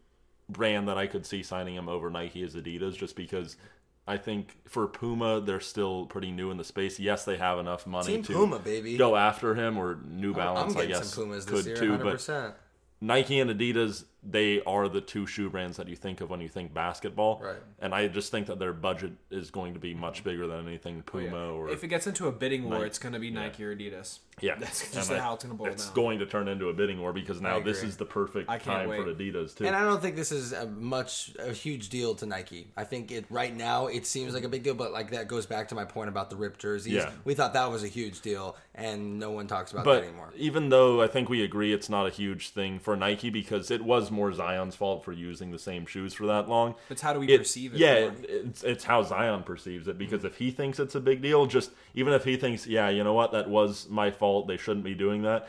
brand 0.49 0.89
that 0.89 0.99
I 0.99 1.07
could 1.07 1.25
see 1.25 1.43
signing 1.43 1.75
him 1.75 1.89
over 1.89 2.11
Nike 2.11 2.43
is 2.43 2.55
Adidas, 2.55 2.97
just 2.97 3.17
because 3.17 3.57
I 4.07 4.17
think 4.17 4.57
for 4.69 4.87
Puma 4.89 5.41
they're 5.41 5.61
still 5.61 6.07
pretty 6.07 6.33
new 6.33 6.51
in 6.51 6.57
the 6.57 6.65
space. 6.65 6.99
Yes, 6.99 7.25
they 7.25 7.37
have 7.37 7.59
enough 7.59 7.87
money 7.87 8.15
Team 8.15 8.23
to 8.25 8.33
Puma, 8.33 8.59
baby. 8.59 8.97
go 8.97 9.17
after 9.17 9.55
him, 9.55 9.79
or 9.79 9.99
New 10.05 10.31
I'm 10.31 10.37
Balance, 10.37 10.77
I 10.77 10.87
guess, 10.87 11.09
some 11.09 11.25
Pumas 11.25 11.47
this 11.47 11.63
could 11.63 11.67
year, 11.67 11.77
too. 11.77 11.99
But. 11.99 12.57
Nike 13.01 13.41
and 13.41 13.51
Adidas, 13.51 14.05
they 14.25 14.63
are 14.63 14.89
the 14.89 15.01
two 15.01 15.27
shoe 15.27 15.51
brands 15.51 15.77
that 15.79 15.89
you 15.89 15.97
think 15.97 16.21
of 16.21 16.31
when 16.31 16.41
you 16.41 16.49
think 16.49 16.73
basketball. 16.73 17.41
Right. 17.43 17.57
And 17.81 17.93
I 17.95 18.07
just 18.07 18.31
think 18.31 18.47
that 18.47 18.59
their 18.61 18.73
budget 18.73 19.13
is 19.31 19.51
going 19.51 19.75
to 19.75 19.81
be 19.81 19.95
much 19.95 20.23
bigger 20.23 20.47
than 20.47 20.67
anything 20.69 21.03
oh, 21.07 21.11
Puma 21.11 21.53
or 21.53 21.71
If 21.71 21.83
it 21.83 21.89
gets 21.89 22.07
into 22.07 22.29
a 22.29 22.33
bidding 22.33 22.65
war, 22.65 22.75
Nike. 22.75 22.87
it's 22.87 22.99
going 23.01 23.15
to 23.15 23.19
be 23.19 23.31
Nike 23.31 23.65
or 23.65 23.75
Adidas. 23.75 24.21
yeah, 24.41 24.55
That's 24.61 24.93
just 24.95 25.11
I- 25.11 25.19
how 25.19 25.35
it's 25.35 25.43
going 25.45 25.57
to 25.57 25.59
boil 25.61 25.73
It's 25.73 25.87
down. 25.87 25.95
going 25.95 26.19
to 26.21 26.27
turn 26.27 26.47
into 26.47 26.69
a 26.69 26.73
bidding 26.73 27.01
war 27.01 27.13
because 27.13 27.41
now 27.41 27.59
this 27.59 27.83
is 27.83 27.97
the 27.97 28.05
perfect 28.05 28.49
I 28.49 28.59
can't 28.59 28.89
time 28.89 29.05
for. 29.05 29.13
Adidas 29.13 29.57
too. 29.57 29.67
And 29.67 29.75
I 29.75 29.83
don't 29.83 30.01
think 30.01 30.15
this 30.15 30.31
is 30.31 30.53
a 30.53 30.67
much 30.67 31.33
a 31.41 31.53
huge 31.53 31.89
deal 31.89 32.15
to 32.17 32.27
Nike. 32.27 32.69
I 32.77 32.85
think 32.85 33.11
it 33.11 33.25
right 33.29 33.55
now 33.55 33.89
it 33.89 34.07
seems 34.07 34.35
like 34.35 34.45
a 34.45 34.49
big 34.49 34.63
deal, 34.63 34.75
but 34.75 34.93
like 34.93 35.11
that 35.11 35.27
goes 35.27 35.47
back 35.47 35.69
to 35.71 35.75
my 35.75 35.85
point 35.85 36.09
about 36.09 36.31
the 36.31 36.37
ripped 36.37 36.61
jerseys. 36.61 36.93
Yeah. 36.93 37.11
We 37.25 37.35
thought 37.35 37.55
that 37.55 37.71
was 37.73 37.83
a 37.83 37.89
huge 37.89 38.21
deal, 38.21 38.57
and 38.75 39.19
no 39.19 39.33
one 39.33 39.49
talks 39.49 39.73
about 39.73 39.85
but 39.85 40.01
that 40.03 40.05
anymore. 40.07 40.33
even 40.37 40.69
though 40.69 41.03
I 41.03 41.09
think 41.09 41.29
we 41.29 41.43
agree 41.43 41.73
it's 41.73 41.89
not 41.89 42.07
a 42.07 42.11
huge 42.11 42.51
thing 42.51 42.79
for 42.79 42.95
Nike 42.97 43.29
because 43.31 43.71
it 43.71 43.83
was 43.83 44.12
more 44.13 44.33
Zion's 44.33 44.77
fault 44.77 45.05
for 45.05 45.13
using 45.13 45.51
the 45.51 45.59
same 45.59 45.87
shoes 45.87 46.15
for 46.15 46.27
that 46.27 46.49
long. 46.49 46.75
It's 46.91 47.03
how 47.03 47.13
do 47.13 47.21
we 47.21 47.29
It- 47.29 47.39
perceive 47.39 47.75
it 47.75 47.79
Yeah, 47.81 47.95
it, 47.95 48.25
it's 48.29 48.63
it's 48.63 48.85
how 48.85 49.03
Zion 49.03 49.43
perceives 49.43 49.89
it 49.89 49.99
because 49.99 50.25
if 50.25 50.37
he 50.37 50.51
thinks 50.53 50.79
it's 50.79 50.95
a 50.95 51.01
big 51.01 51.23
deal, 51.23 51.47
just 51.47 51.73
even 51.95 52.13
if 52.13 52.25
he 52.25 52.37
thinks, 52.37 52.67
yeah, 52.67 52.89
you 52.91 53.03
know 53.03 53.15
what, 53.15 53.33
that 53.33 53.49
was 53.51 53.89
my 53.89 54.11
fault, 54.11 54.47
they 54.47 54.57
shouldn't 54.57 54.85
be 54.85 54.95
doing 54.95 55.23
that. 55.23 55.49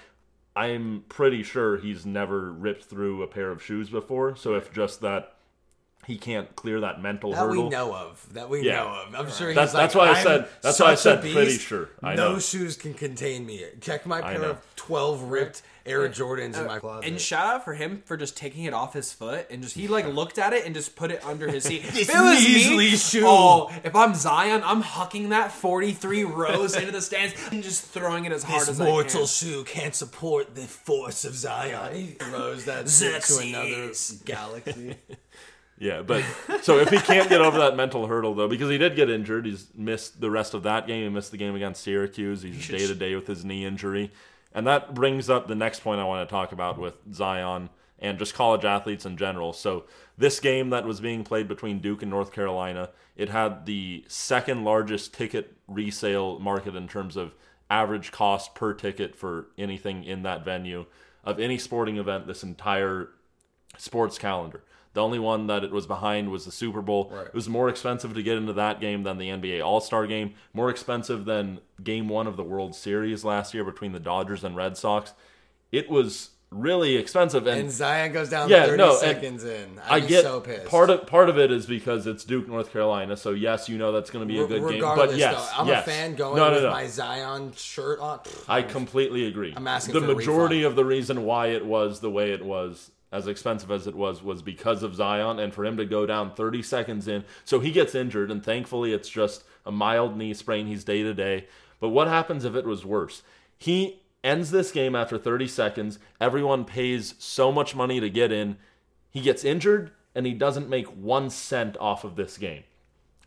I'm 0.55 1.03
pretty 1.09 1.41
sure 1.43 1.77
he's 1.77 2.05
never 2.05 2.51
ripped 2.51 2.85
through 2.85 3.23
a 3.23 3.27
pair 3.27 3.49
of 3.51 3.61
shoes 3.63 3.89
before. 3.89 4.35
So 4.35 4.53
if 4.55 4.71
just 4.71 5.01
that 5.01 5.32
he 6.05 6.17
can't 6.17 6.55
clear 6.55 6.81
that 6.81 7.01
mental 7.01 7.33
hurdle. 7.33 7.47
That 7.47 7.49
hurdle, 7.49 7.63
we 7.65 7.69
know 7.69 7.95
of. 7.95 8.33
That 8.33 8.49
we 8.49 8.61
Yeah. 8.65 8.75
know 8.83 8.87
of. 9.07 9.15
I'm 9.15 9.31
sure 9.31 9.47
he's 9.47 9.55
That's- 9.55 9.73
like, 9.73 9.83
that's 9.83 9.95
why 9.95 10.09
I 10.09 10.23
said- 10.23 10.47
that's 10.61 10.79
why 10.79 10.87
I 10.91 10.95
such 10.95 11.19
a 11.19 11.21
said 11.23 11.33
pretty 11.33 11.57
sure. 11.57 11.89
I 12.01 12.15
no 12.15 12.33
know. 12.33 12.39
shoes 12.39 12.75
can 12.75 12.93
contain 12.93 13.45
me. 13.45 13.63
Check 13.81 14.05
my 14.05 14.21
pair 14.21 14.41
of 14.43 14.57
12 14.75 15.23
ripped 15.23 15.61
Air 15.85 16.07
Jordans 16.07 16.55
in 16.57 16.61
uh, 16.61 16.63
my 16.63 16.79
closet. 16.79 17.09
And 17.09 17.19
shout 17.19 17.45
out 17.55 17.65
for 17.65 17.73
him 17.73 18.03
for 18.05 18.15
just 18.15 18.37
taking 18.37 18.63
it 18.63 18.73
off 18.73 18.93
his 18.93 19.11
foot 19.11 19.47
and 19.51 19.61
just 19.61 19.75
he 19.75 19.89
like 19.89 20.05
looked 20.07 20.37
at 20.37 20.53
it 20.53 20.65
and 20.65 20.73
just 20.73 20.95
put 20.95 21.11
it 21.11 21.21
under 21.25 21.49
his 21.49 21.65
seat. 21.65 21.83
This 21.83 21.97
if 22.07 22.15
it 22.15 22.21
was 22.21 22.41
me, 22.41 22.89
shoe. 22.95 23.23
oh, 23.27 23.69
if 23.83 23.93
I'm 23.93 24.15
Zion, 24.15 24.61
I'm 24.63 24.81
hucking 24.81 25.29
that 25.29 25.51
43 25.51 26.23
rows 26.23 26.77
into 26.77 26.91
the 26.93 27.01
stands 27.01 27.33
and 27.51 27.61
just 27.61 27.83
throwing 27.83 28.23
it 28.23 28.31
as 28.31 28.43
hard 28.43 28.61
this 28.61 28.69
as 28.69 28.79
mortal 28.79 29.03
I 29.09 29.19
can. 29.23 29.27
shoe 29.27 29.63
can't 29.65 29.93
support 29.93 30.55
the 30.55 30.61
force 30.61 31.25
of 31.25 31.35
Zion. 31.35 31.93
He 31.95 32.07
throws 32.13 32.63
that 32.63 32.89
shit 32.89 33.21
to 33.23 33.39
another 33.39 33.91
galaxy. 34.23 34.95
Yeah, 35.79 36.01
but 36.01 36.23
so 36.61 36.77
if 36.77 36.89
he 36.89 36.97
can't 36.97 37.29
get 37.29 37.41
over 37.41 37.57
that 37.57 37.75
mental 37.75 38.07
hurdle 38.07 38.33
though, 38.35 38.47
because 38.47 38.69
he 38.69 38.77
did 38.77 38.95
get 38.95 39.09
injured, 39.09 39.45
he's 39.45 39.67
missed 39.75 40.21
the 40.21 40.29
rest 40.29 40.53
of 40.53 40.63
that 40.63 40.87
game. 40.87 41.03
He 41.03 41.09
missed 41.09 41.31
the 41.31 41.37
game 41.37 41.55
against 41.55 41.83
Syracuse. 41.83 42.41
He's 42.43 42.67
day 42.67 42.87
to 42.87 42.95
day 42.95 43.15
with 43.15 43.27
his 43.27 43.43
knee 43.43 43.65
injury, 43.65 44.11
and 44.53 44.67
that 44.67 44.93
brings 44.93 45.29
up 45.29 45.47
the 45.47 45.55
next 45.55 45.81
point 45.81 45.99
I 45.99 46.05
want 46.05 46.27
to 46.27 46.31
talk 46.31 46.51
about 46.51 46.77
with 46.77 46.95
Zion 47.13 47.69
and 47.99 48.19
just 48.19 48.33
college 48.35 48.65
athletes 48.65 49.05
in 49.05 49.17
general. 49.17 49.53
So 49.53 49.85
this 50.17 50.39
game 50.39 50.69
that 50.69 50.85
was 50.85 50.99
being 50.99 51.23
played 51.23 51.47
between 51.47 51.79
Duke 51.79 52.01
and 52.01 52.11
North 52.11 52.31
Carolina, 52.31 52.89
it 53.15 53.29
had 53.29 53.65
the 53.65 54.03
second 54.07 54.63
largest 54.63 55.13
ticket 55.13 55.57
resale 55.67 56.37
market 56.39 56.75
in 56.75 56.87
terms 56.87 57.15
of 57.15 57.33
average 57.69 58.11
cost 58.11 58.53
per 58.53 58.73
ticket 58.73 59.15
for 59.15 59.47
anything 59.57 60.03
in 60.03 60.23
that 60.23 60.45
venue 60.45 60.85
of 61.23 61.39
any 61.39 61.57
sporting 61.57 61.97
event 61.97 62.27
this 62.27 62.43
entire 62.43 63.09
sports 63.77 64.17
calendar. 64.17 64.63
The 64.93 65.01
only 65.01 65.17
one 65.17 65.47
that 65.47 65.63
it 65.63 65.71
was 65.71 65.87
behind 65.87 66.29
was 66.29 66.45
the 66.45 66.51
Super 66.51 66.81
Bowl. 66.81 67.09
Right. 67.11 67.25
It 67.25 67.33
was 67.33 67.49
more 67.49 67.67
expensive 67.67 68.13
to 68.13 68.21
get 68.21 68.37
into 68.37 68.53
that 68.53 68.79
game 68.79 69.03
than 69.03 69.17
the 69.17 69.29
NBA 69.29 69.63
All 69.63 69.81
Star 69.81 70.05
game, 70.05 70.35
more 70.53 70.69
expensive 70.69 71.25
than 71.25 71.59
game 71.83 72.07
one 72.07 72.27
of 72.27 72.37
the 72.37 72.43
World 72.43 72.75
Series 72.75 73.23
last 73.23 73.53
year 73.55 73.63
between 73.63 73.91
the 73.91 73.99
Dodgers 73.99 74.43
and 74.43 74.55
Red 74.55 74.77
Sox. 74.77 75.13
It 75.71 75.89
was 75.89 76.29
really 76.51 76.95
expensive. 76.95 77.47
And, 77.47 77.61
And 77.61 77.71
Zion 77.71 78.11
goes 78.11 78.29
down 78.29 78.49
Yeah, 78.49 78.65
30 78.65 78.77
no, 78.77 78.95
seconds 78.95 79.43
in. 79.43 79.79
I 79.87 79.95
I'd 79.95 80.03
be 80.03 80.09
get 80.09 80.23
so 80.23 80.39
pissed. 80.39 80.65
part 80.67 80.89
of 80.89 81.07
part 81.07 81.29
of 81.29 81.37
it 81.37 81.51
is 81.51 81.65
because 81.65 82.05
it's 82.05 82.23
Duke, 82.23 82.47
North 82.47 82.71
Carolina. 82.71 83.17
So 83.17 83.31
yes, 83.31 83.67
you 83.67 83.77
know 83.77 83.91
that's 83.91 84.09
going 84.11 84.27
to 84.27 84.31
be 84.31 84.39
a 84.39 84.45
good 84.45 84.69
game. 84.69 84.81
But 84.81 85.15
yes, 85.15 85.35
though, 85.35 85.61
I'm 85.61 85.67
yes. 85.67 85.87
a 85.87 85.89
fan 85.89 86.15
going 86.15 86.37
no, 86.37 86.49
no, 86.49 86.53
with 86.53 86.63
no. 86.63 86.71
my 86.71 86.87
Zion 86.87 87.53
shirt 87.55 87.99
on. 87.99 88.19
I 88.47 88.61
completely 88.77 89.25
agree. 89.25 89.53
I'm 89.55 89.67
asking 89.67 89.95
the 89.95 90.01
majority 90.01 90.63
of 90.63 90.75
the 90.75 90.85
reason 90.85 91.23
why 91.23 91.47
it 91.47 91.65
was 91.65 91.99
the 91.99 92.11
way 92.11 92.31
it 92.31 92.45
was, 92.45 92.91
as 93.13 93.27
expensive 93.27 93.69
as 93.71 93.85
it 93.87 93.95
was, 93.95 94.23
was 94.23 94.41
because 94.41 94.81
of 94.83 94.95
Zion 94.95 95.39
and 95.39 95.53
for 95.53 95.63
him 95.63 95.77
to 95.77 95.85
go 95.85 96.05
down 96.05 96.33
30 96.33 96.63
seconds 96.63 97.07
in. 97.07 97.23
So 97.45 97.59
he 97.59 97.71
gets 97.71 97.93
injured, 97.95 98.31
and 98.31 98.43
thankfully 98.43 98.91
it's 98.91 99.07
just 99.07 99.43
a 99.65 99.71
mild 99.71 100.17
knee 100.17 100.33
sprain. 100.33 100.65
He's 100.67 100.83
day 100.83 101.03
to 101.03 101.13
day. 101.13 101.45
But 101.79 101.89
what 101.89 102.07
happens 102.07 102.43
if 102.43 102.55
it 102.55 102.65
was 102.65 102.83
worse? 102.83 103.21
He 103.57 104.01
ends 104.23 104.51
this 104.51 104.71
game 104.71 104.95
after 104.95 105.17
30 105.17 105.47
seconds. 105.47 105.99
Everyone 106.19 106.65
pays 106.65 107.13
so 107.19 107.51
much 107.51 107.75
money 107.75 107.99
to 107.99 108.09
get 108.09 108.31
in. 108.31 108.57
He 109.11 109.21
gets 109.21 109.43
injured, 109.45 109.91
and 110.15 110.25
he 110.25 110.33
doesn't 110.33 110.67
make 110.69 110.87
one 110.87 111.29
cent 111.29 111.77
off 111.79 112.03
of 112.03 112.15
this 112.15 112.37
game. 112.37 112.63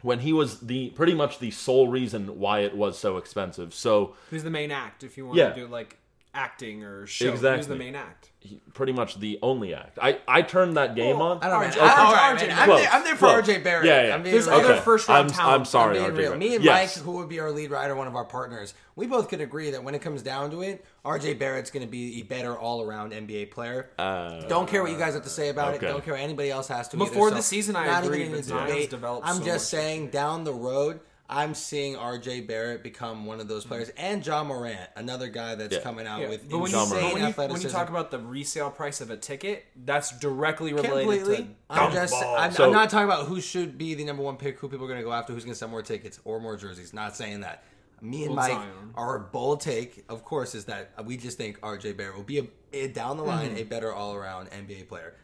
When 0.02 0.20
he 0.20 0.32
was 0.32 0.60
the 0.60 0.90
pretty 0.90 1.14
much 1.14 1.38
the 1.38 1.50
sole 1.50 1.88
reason 1.88 2.38
why 2.38 2.60
it 2.60 2.76
was 2.76 2.98
so 2.98 3.16
expensive. 3.16 3.72
So 3.72 4.14
Who's 4.30 4.42
the 4.44 4.50
main 4.50 4.70
act 4.70 5.04
if 5.04 5.16
you 5.16 5.26
want 5.26 5.38
Yeah. 5.38 5.50
to 5.50 5.54
do 5.54 5.66
like 5.66 5.98
acting 6.36 6.84
or 6.84 7.06
show? 7.06 7.26
Who's 7.26 7.34
Exactly. 7.34 7.68
the 7.68 7.76
main 7.76 7.94
act? 7.94 8.30
he- 8.46 8.60
pretty 8.72 8.92
much 8.92 9.18
the 9.18 9.38
only 9.42 9.74
act. 9.74 9.98
I, 10.00 10.18
I 10.26 10.42
turned 10.42 10.76
that 10.76 10.94
game 10.94 11.20
on. 11.20 11.38
I 11.42 11.48
don't 11.48 11.60
know. 11.60 11.66
RJ. 11.68 11.76
man. 11.76 11.98
All 11.98 12.12
right, 12.12 12.38
RJ. 12.38 12.46
man. 12.48 12.58
I'm, 12.58 12.64
Close, 12.68 12.80
there, 12.80 12.90
I'm 12.92 13.04
there 13.04 13.16
for 13.16 13.26
close. 13.26 13.46
RJ 13.46 13.64
Barrett. 13.64 13.86
Yeah, 13.86 14.06
yeah. 14.06 14.14
I'm 14.14 14.22
being 14.22 14.34
There's 14.34 14.46
real. 14.46 14.56
other 14.56 14.76
first 14.76 15.08
round 15.08 15.28
I'm, 15.28 15.34
talent. 15.34 15.60
I'm 15.60 15.64
sorry, 15.64 15.98
I'm 15.98 16.12
RJ. 16.12 16.16
real. 16.16 16.36
Me 16.36 16.54
and 16.54 16.64
yes. 16.64 16.96
Mike, 16.96 17.04
who 17.04 17.12
would 17.12 17.28
be 17.28 17.40
our 17.40 17.50
lead 17.50 17.70
writer, 17.70 17.94
one 17.94 18.06
of 18.06 18.14
our 18.14 18.24
partners, 18.24 18.74
we 18.94 19.06
both 19.06 19.28
could 19.28 19.40
agree 19.40 19.70
that 19.70 19.82
when 19.82 19.94
it 19.94 20.00
comes 20.00 20.22
down 20.22 20.50
to 20.52 20.62
it, 20.62 20.84
RJ 21.04 21.38
Barrett's 21.38 21.70
going 21.70 21.84
to 21.84 21.90
be 21.90 22.20
a 22.20 22.22
better 22.22 22.56
all-around 22.56 23.12
NBA 23.12 23.50
player. 23.50 23.90
Uh, 23.98 24.40
don't 24.42 24.68
care 24.68 24.82
what 24.82 24.92
you 24.92 24.98
guys 24.98 25.14
have 25.14 25.24
to 25.24 25.30
say 25.30 25.48
about 25.48 25.74
okay. 25.74 25.86
it. 25.86 25.90
Don't 25.90 26.04
care 26.04 26.14
what 26.14 26.22
anybody 26.22 26.50
else 26.50 26.68
has 26.68 26.88
to. 26.88 26.96
Before 26.96 27.28
either. 27.28 27.36
the 27.36 27.42
season, 27.42 27.76
I 27.76 27.86
not 27.86 28.04
agree, 28.04 28.20
even 28.20 28.32
but 28.32 28.38
into 28.38 28.48
Zion's 28.50 28.70
debate. 28.70 28.90
developed 28.90 29.26
I'm 29.26 29.36
so 29.36 29.44
just 29.44 29.68
saying, 29.68 30.10
down 30.10 30.44
the 30.44 30.54
road. 30.54 31.00
I'm 31.28 31.54
seeing 31.54 31.96
RJ 31.96 32.46
Barrett 32.46 32.82
become 32.82 33.26
one 33.26 33.40
of 33.40 33.48
those 33.48 33.64
players, 33.64 33.88
and 33.96 34.24
Ja 34.24 34.44
Morant, 34.44 34.78
another 34.94 35.28
guy 35.28 35.54
that's 35.56 35.74
Yeah. 35.74 35.80
coming 35.82 36.06
out 36.06 36.20
Yeah, 36.20 36.28
with 36.28 36.48
but 36.48 36.58
when 36.58 36.70
you, 36.70 36.76
Ja 36.76 36.82
insane 36.84 37.00
but 37.02 37.12
when, 37.14 37.22
you, 37.22 37.28
athleticism. 37.28 37.52
when 37.52 37.62
you 37.62 37.68
talk 37.78 37.88
about 37.90 38.10
the 38.12 38.18
resale 38.20 38.70
price 38.70 39.00
of 39.00 39.10
a 39.10 39.16
ticket, 39.16 39.64
that's 39.84 40.16
directly 40.18 40.72
related 40.72 40.92
completely. 41.00 41.36
to 41.38 41.46
I'm 41.70 41.92
just. 41.92 42.14
I'm, 42.14 42.52
So- 42.52 42.66
I'm 42.66 42.72
not 42.72 42.90
talking 42.90 43.06
about 43.06 43.26
who 43.26 43.40
should 43.40 43.76
be 43.76 43.94
the 43.94 44.04
number 44.04 44.22
one 44.22 44.36
pick, 44.36 44.58
who 44.60 44.68
people 44.68 44.84
are 44.84 44.88
going 44.88 45.00
to 45.00 45.04
go 45.04 45.12
after, 45.12 45.32
who's 45.32 45.44
going 45.44 45.54
to 45.54 45.58
sell 45.58 45.68
more 45.68 45.82
tickets 45.82 46.20
or 46.24 46.38
more 46.40 46.56
jerseys. 46.56 46.92
Not 46.92 47.16
saying 47.16 47.40
that. 47.40 47.64
Me 48.02 48.24
and 48.26 48.34
Mike, 48.34 48.52
Zion. 48.52 48.92
our 48.94 49.18
bold 49.18 49.62
take, 49.62 50.04
of 50.10 50.22
course, 50.22 50.54
is 50.54 50.66
that 50.66 50.90
we 51.06 51.16
just 51.16 51.38
think 51.38 51.58
RJ 51.62 51.96
Barrett 51.96 52.14
will 52.14 52.22
be 52.24 52.38
a, 52.40 52.46
a 52.74 52.88
down 52.88 53.16
the 53.16 53.22
line 53.24 53.48
Mm-hmm. 53.48 53.56
a 53.58 53.62
better 53.64 53.90
all 53.92 54.14
around 54.14 54.50
NBA 54.50 54.86
player. 54.86 55.14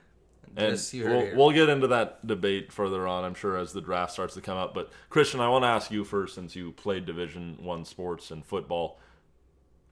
And 0.57 0.79
heard 0.79 0.95
it 0.95 1.37
we'll, 1.37 1.47
we'll 1.47 1.55
get 1.55 1.69
into 1.69 1.87
that 1.89 2.27
debate 2.27 2.73
further 2.73 3.07
on, 3.07 3.25
I'm 3.25 3.35
sure, 3.35 3.57
as 3.57 3.73
the 3.73 3.81
draft 3.81 4.13
starts 4.13 4.35
to 4.35 4.41
come 4.41 4.59
up. 4.59 4.75
But 4.75 4.91
Christian, 5.09 5.41
I 5.41 5.49
want 5.49 5.65
to 5.65 5.69
ask 5.69 5.91
you 5.91 6.05
first, 6.05 6.35
since 6.35 6.55
you 6.55 6.73
played 6.73 7.07
Division 7.07 7.59
One 7.61 7.85
sports 7.85 8.31
and 8.31 8.45
football. 8.45 8.99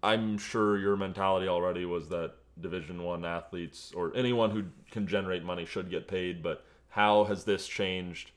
I'm 0.02 0.38
sure 0.38 0.78
your 0.78 0.96
mentality 0.96 1.46
already 1.46 1.84
was 1.84 2.08
that 2.08 2.34
Division 2.60 3.02
One 3.02 3.24
athletes 3.24 3.92
or 3.94 4.14
anyone 4.16 4.50
who 4.50 4.64
can 4.90 5.06
generate 5.06 5.44
money 5.44 5.64
should 5.64 5.90
get 5.90 6.08
paid. 6.08 6.42
But 6.42 6.64
how 6.90 7.24
has 7.24 7.44
this 7.44 7.66
changed 7.66 8.32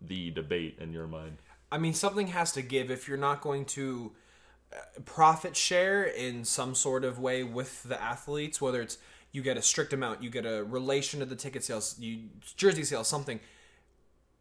the 0.00 0.30
debate 0.30 0.78
in 0.80 0.92
your 0.92 1.06
mind? 1.06 1.38
I 1.70 1.78
mean, 1.78 1.94
something 1.94 2.28
has 2.28 2.52
to 2.52 2.62
give 2.62 2.90
if 2.90 3.08
you're 3.08 3.18
not 3.18 3.40
going 3.40 3.66
to 3.66 4.12
uh, 4.72 4.76
profit 5.04 5.56
share 5.56 6.04
in 6.04 6.44
some 6.44 6.74
sort 6.74 7.04
of 7.04 7.18
way 7.18 7.42
with 7.42 7.82
the 7.82 8.00
athletes, 8.00 8.60
whether 8.60 8.80
it's 8.80 8.98
you 9.32 9.42
get 9.42 9.56
a 9.56 9.62
strict 9.62 9.92
amount, 9.92 10.22
you 10.22 10.30
get 10.30 10.46
a 10.46 10.64
relation 10.64 11.20
to 11.20 11.26
the 11.26 11.36
ticket 11.36 11.64
sales, 11.64 11.96
you 11.98 12.30
jersey 12.56 12.84
sales, 12.84 13.08
something, 13.08 13.40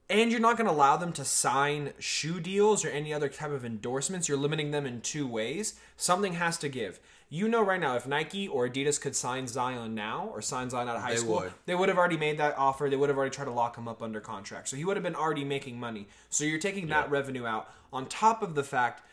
and 0.09 0.31
you're 0.31 0.39
not 0.39 0.57
going 0.57 0.67
to 0.67 0.73
allow 0.73 0.95
them 0.95 1.11
to 1.13 1.25
sign 1.25 1.91
shoe 1.99 2.39
deals 2.39 2.85
or 2.85 2.89
any 2.89 3.13
other 3.13 3.27
type 3.27 3.51
of 3.51 3.65
endorsements. 3.65 4.29
You're 4.29 4.37
limiting 4.37 4.71
them 4.71 4.85
in 4.85 5.01
two 5.01 5.27
ways. 5.27 5.77
Something 5.97 6.33
has 6.33 6.57
to 6.59 6.69
give. 6.69 6.99
You 7.29 7.49
know 7.49 7.61
right 7.61 7.79
now, 7.79 7.97
if 7.97 8.07
Nike 8.07 8.47
or 8.47 8.69
Adidas 8.69 9.01
could 9.01 9.13
sign 9.13 9.47
Zion 9.47 9.93
now 9.93 10.29
or 10.31 10.41
sign 10.41 10.69
Zion 10.69 10.87
out 10.87 10.95
of 10.95 11.01
high 11.01 11.11
They 11.11 11.17
school, 11.17 11.39
would. 11.39 11.53
they 11.65 11.75
would 11.75 11.89
have 11.89 11.97
already 11.97 12.15
made 12.15 12.37
that 12.37 12.57
offer. 12.57 12.89
They 12.89 12.95
would 12.95 13.09
have 13.09 13.17
already 13.17 13.35
tried 13.35 13.45
to 13.45 13.51
lock 13.51 13.77
him 13.77 13.89
up 13.89 14.01
under 14.01 14.21
contract. 14.21 14.69
So 14.69 14.77
he 14.77 14.85
would 14.85 14.95
have 14.95 15.03
been 15.03 15.15
already 15.15 15.43
making 15.43 15.77
money. 15.77 16.07
So 16.29 16.45
you're 16.45 16.57
taking 16.57 16.87
that 16.87 17.11
revenue 17.11 17.45
out 17.45 17.69
on 17.91 18.05
top 18.05 18.41
of 18.41 18.55
the 18.55 18.63
fact, 18.63 19.03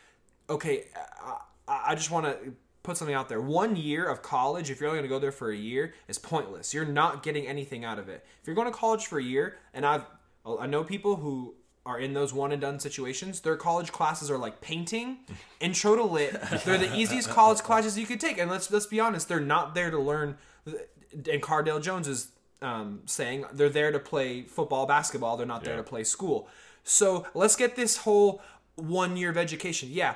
okay, 0.49 0.85
I, 1.67 1.89
I 1.89 1.95
just 1.95 2.09
want 2.09 2.25
to 2.25 2.53
put 2.85 2.97
something 2.97 3.15
out 3.15 3.27
there. 3.29 3.41
One 3.41 3.75
year 3.75 4.05
of 4.07 4.21
college, 4.21 4.69
if 4.69 4.79
you're 4.79 4.89
only 4.89 4.99
going 4.99 5.09
to 5.09 5.15
go 5.15 5.19
there 5.19 5.31
for 5.31 5.51
a 5.51 5.55
year, 5.57 5.93
is 6.07 6.17
pointless. 6.17 6.73
You're 6.73 6.85
not 6.85 7.23
getting 7.23 7.47
anything 7.47 7.83
out 7.83 7.99
of 7.99 8.07
it. 8.09 8.25
If 8.41 8.47
you're 8.47 8.55
going 8.55 8.71
to 8.71 8.77
college 8.77 9.05
for 9.07 9.19
a 9.19 9.23
year, 9.23 9.57
and 9.73 9.85
I've 9.85 10.03
I 10.45 10.67
know 10.67 10.83
people 10.83 11.15
who 11.15 11.55
are 11.87 11.99
in 11.99 12.13
those 12.13 12.33
one 12.33 12.51
and 12.51 12.61
done 12.61 12.79
situations. 12.79 13.41
Their 13.41 13.55
college 13.55 13.91
classes 13.91 14.31
are 14.31 14.37
like 14.39 14.59
painting, 14.61 15.17
intro 15.59 15.95
to 15.95 16.03
lit. 16.03 16.33
They're 16.65 16.77
the 16.79 16.95
easiest 16.95 17.29
college 17.29 17.59
classes 17.59 17.97
you 17.97 18.05
could 18.07 18.19
take. 18.19 18.37
And 18.39 18.49
let's 18.49 18.71
let's 18.71 18.85
be 18.87 18.99
honest, 18.99 19.27
they're 19.27 19.39
not 19.39 19.75
there 19.75 19.91
to 19.91 19.99
learn. 19.99 20.37
And 20.65 21.41
Cardale 21.41 21.81
Jones 21.81 22.07
is 22.07 22.29
um, 22.61 23.01
saying 23.05 23.45
they're 23.53 23.69
there 23.69 23.91
to 23.91 23.99
play 23.99 24.43
football, 24.43 24.85
basketball. 24.87 25.37
They're 25.37 25.45
not 25.45 25.63
there 25.63 25.73
Yeah. 25.75 25.83
to 25.83 25.83
play 25.83 26.03
school. 26.03 26.47
So 26.83 27.25
let's 27.33 27.55
get 27.55 27.75
this 27.75 27.97
whole 27.97 28.41
one 28.75 29.15
year 29.17 29.29
of 29.29 29.37
education. 29.37 29.89
Yeah, 29.91 30.15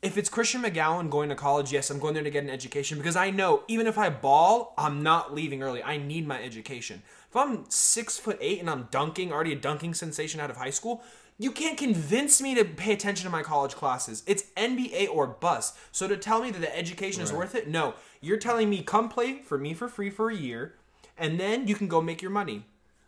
if 0.00 0.16
it's 0.16 0.28
Christian 0.28 0.62
McGowan 0.62 1.10
going 1.10 1.28
to 1.28 1.34
college, 1.34 1.72
yes, 1.72 1.90
I'm 1.90 1.98
going 1.98 2.14
there 2.14 2.22
to 2.22 2.30
get 2.30 2.44
an 2.44 2.50
education 2.50 2.98
because 2.98 3.16
I 3.16 3.30
know 3.30 3.62
even 3.66 3.86
if 3.86 3.98
I 3.98 4.10
ball, 4.10 4.74
I'm 4.78 5.02
not 5.02 5.34
leaving 5.34 5.62
early. 5.62 5.82
I 5.82 5.96
need 5.96 6.26
my 6.26 6.40
education. 6.42 7.02
If 7.28 7.36
I'm 7.36 7.68
six 7.68 8.16
foot 8.16 8.38
eight 8.40 8.60
and 8.60 8.70
I'm 8.70 8.88
dunking, 8.90 9.32
already 9.32 9.52
a 9.52 9.56
dunking 9.56 9.94
sensation 9.94 10.40
out 10.40 10.50
of 10.50 10.56
high 10.56 10.70
school, 10.70 11.02
you 11.36 11.50
can't 11.50 11.76
convince 11.76 12.40
me 12.40 12.54
to 12.54 12.64
pay 12.64 12.92
attention 12.92 13.24
to 13.24 13.30
my 13.30 13.42
college 13.42 13.74
classes. 13.74 14.22
It's 14.26 14.44
NBA 14.56 15.08
or 15.08 15.26
bust. 15.26 15.76
So 15.92 16.08
to 16.08 16.16
tell 16.16 16.42
me 16.42 16.50
that 16.50 16.60
the 16.60 16.76
education 16.76 17.22
is 17.22 17.32
worth 17.32 17.54
it, 17.54 17.68
no. 17.68 17.94
You're 18.20 18.38
telling 18.38 18.70
me 18.70 18.82
come 18.82 19.08
play 19.08 19.42
for 19.42 19.58
me 19.58 19.74
for 19.74 19.88
free 19.88 20.10
for 20.10 20.30
a 20.30 20.34
year, 20.34 20.74
and 21.16 21.38
then 21.38 21.68
you 21.68 21.74
can 21.74 21.86
go 21.86 22.00
make 22.00 22.22
your 22.22 22.32
money. 22.32 22.64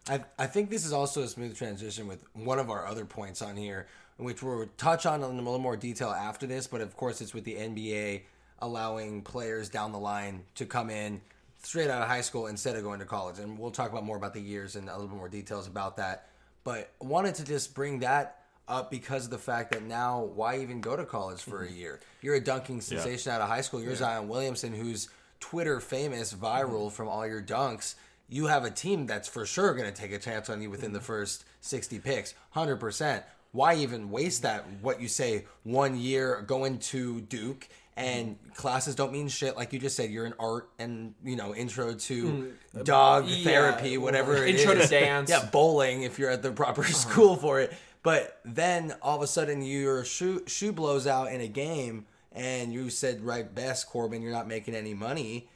I, 0.08 0.24
I 0.38 0.46
think 0.46 0.70
this 0.70 0.84
is 0.84 0.92
also 0.92 1.22
a 1.22 1.28
smooth 1.28 1.56
transition 1.56 2.06
with 2.06 2.24
one 2.32 2.58
of 2.58 2.70
our 2.70 2.86
other 2.86 3.04
points 3.04 3.42
on 3.42 3.56
here, 3.56 3.86
which 4.20 4.42
we'll 4.42 4.66
touch 4.76 5.06
on 5.06 5.22
in 5.22 5.24
a 5.24 5.28
little 5.28 5.58
more 5.58 5.76
detail 5.76 6.10
after 6.10 6.46
this. 6.46 6.66
But 6.66 6.80
of 6.80 6.96
course, 6.96 7.20
it's 7.20 7.34
with 7.34 7.44
the 7.44 7.54
NBA 7.54 8.22
allowing 8.60 9.22
players 9.22 9.68
down 9.68 9.92
the 9.92 9.98
line 9.98 10.44
to 10.54 10.66
come 10.66 10.90
in 10.90 11.20
straight 11.62 11.90
out 11.90 12.02
of 12.02 12.08
high 12.08 12.20
school 12.20 12.46
instead 12.46 12.76
of 12.76 12.82
going 12.82 13.00
to 13.00 13.06
college. 13.06 13.38
And 13.38 13.58
we'll 13.58 13.70
talk 13.70 13.90
about 13.90 14.04
more 14.04 14.16
about 14.16 14.34
the 14.34 14.40
years 14.40 14.76
and 14.76 14.88
a 14.88 14.92
little 14.92 15.08
bit 15.08 15.16
more 15.16 15.28
details 15.28 15.66
about 15.66 15.96
that. 15.96 16.28
But 16.64 16.90
wanted 17.00 17.36
to 17.36 17.44
just 17.44 17.74
bring 17.74 18.00
that 18.00 18.40
up 18.68 18.90
because 18.90 19.24
of 19.24 19.30
the 19.30 19.38
fact 19.38 19.72
that 19.72 19.82
now, 19.82 20.22
why 20.22 20.58
even 20.58 20.80
go 20.80 20.96
to 20.96 21.04
college 21.04 21.42
for 21.42 21.62
a 21.62 21.66
mm-hmm. 21.66 21.76
year? 21.76 22.00
You're 22.22 22.36
a 22.36 22.40
dunking 22.40 22.80
sensation 22.80 23.32
out 23.32 23.40
of 23.40 23.48
high 23.48 23.62
school. 23.62 23.82
You're 23.82 23.96
Zion 23.96 24.28
Williamson, 24.28 24.74
who's 24.74 25.08
Twitter 25.40 25.80
famous, 25.80 26.32
viral 26.32 26.86
mm-hmm. 26.86 26.88
from 26.94 27.08
all 27.08 27.26
your 27.26 27.42
dunks. 27.42 27.94
You 28.28 28.46
have 28.46 28.64
a 28.64 28.70
team 28.70 29.06
that's 29.06 29.28
for 29.28 29.44
sure 29.44 29.74
going 29.74 29.92
to 29.92 30.00
take 30.00 30.12
a 30.12 30.18
chance 30.18 30.48
on 30.48 30.62
you 30.62 30.70
within 30.70 30.92
the 30.92 30.98
mm-hmm. 30.98 31.06
first 31.06 31.44
60 31.62 31.98
picks, 31.98 32.34
100%. 32.54 33.24
Why 33.52 33.74
even 33.76 34.10
waste 34.10 34.42
that, 34.42 34.64
what 34.80 35.00
you 35.00 35.08
say, 35.08 35.46
one 35.64 35.98
year 35.98 36.42
going 36.46 36.78
to 36.78 37.20
Duke? 37.22 37.68
And 37.96 38.38
classes 38.54 38.94
don't 38.94 39.12
mean 39.12 39.28
shit 39.28 39.56
like 39.56 39.74
you 39.74 39.78
just 39.78 39.94
said 39.94 40.10
you're 40.10 40.24
in 40.24 40.32
art 40.38 40.70
and 40.78 41.12
you 41.22 41.36
know 41.36 41.54
intro 41.54 41.92
to 41.92 42.30
hmm. 42.30 42.82
dog 42.82 43.26
yeah, 43.26 43.44
therapy 43.44 43.98
whatever 43.98 44.42
it 44.42 44.58
intro 44.58 44.74
to 44.74 44.86
dance. 44.86 45.28
yeah 45.28 45.44
bowling 45.52 46.02
if 46.02 46.18
you're 46.18 46.30
at 46.30 46.40
the 46.40 46.50
proper 46.50 46.80
uh-huh. 46.80 46.92
school 46.92 47.36
for 47.36 47.60
it. 47.60 47.74
But 48.02 48.40
then 48.42 48.94
all 49.02 49.16
of 49.16 49.22
a 49.22 49.26
sudden 49.26 49.60
your 49.60 50.04
shoe 50.06 50.44
shoe 50.46 50.72
blows 50.72 51.06
out 51.06 51.30
in 51.30 51.42
a 51.42 51.48
game 51.48 52.06
and 52.32 52.72
you 52.72 52.88
said 52.88 53.20
right 53.20 53.54
best 53.54 53.86
corbin 53.88 54.22
you're 54.22 54.32
not 54.32 54.48
making 54.48 54.74
any 54.74 54.94
money. 54.94 55.48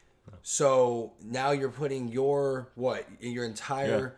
So 0.43 1.13
now 1.23 1.53
you're 1.53 1.71
putting 1.71 2.09
your 2.09 2.69
what 2.75 3.07
your 3.21 3.45
entire 3.45 4.17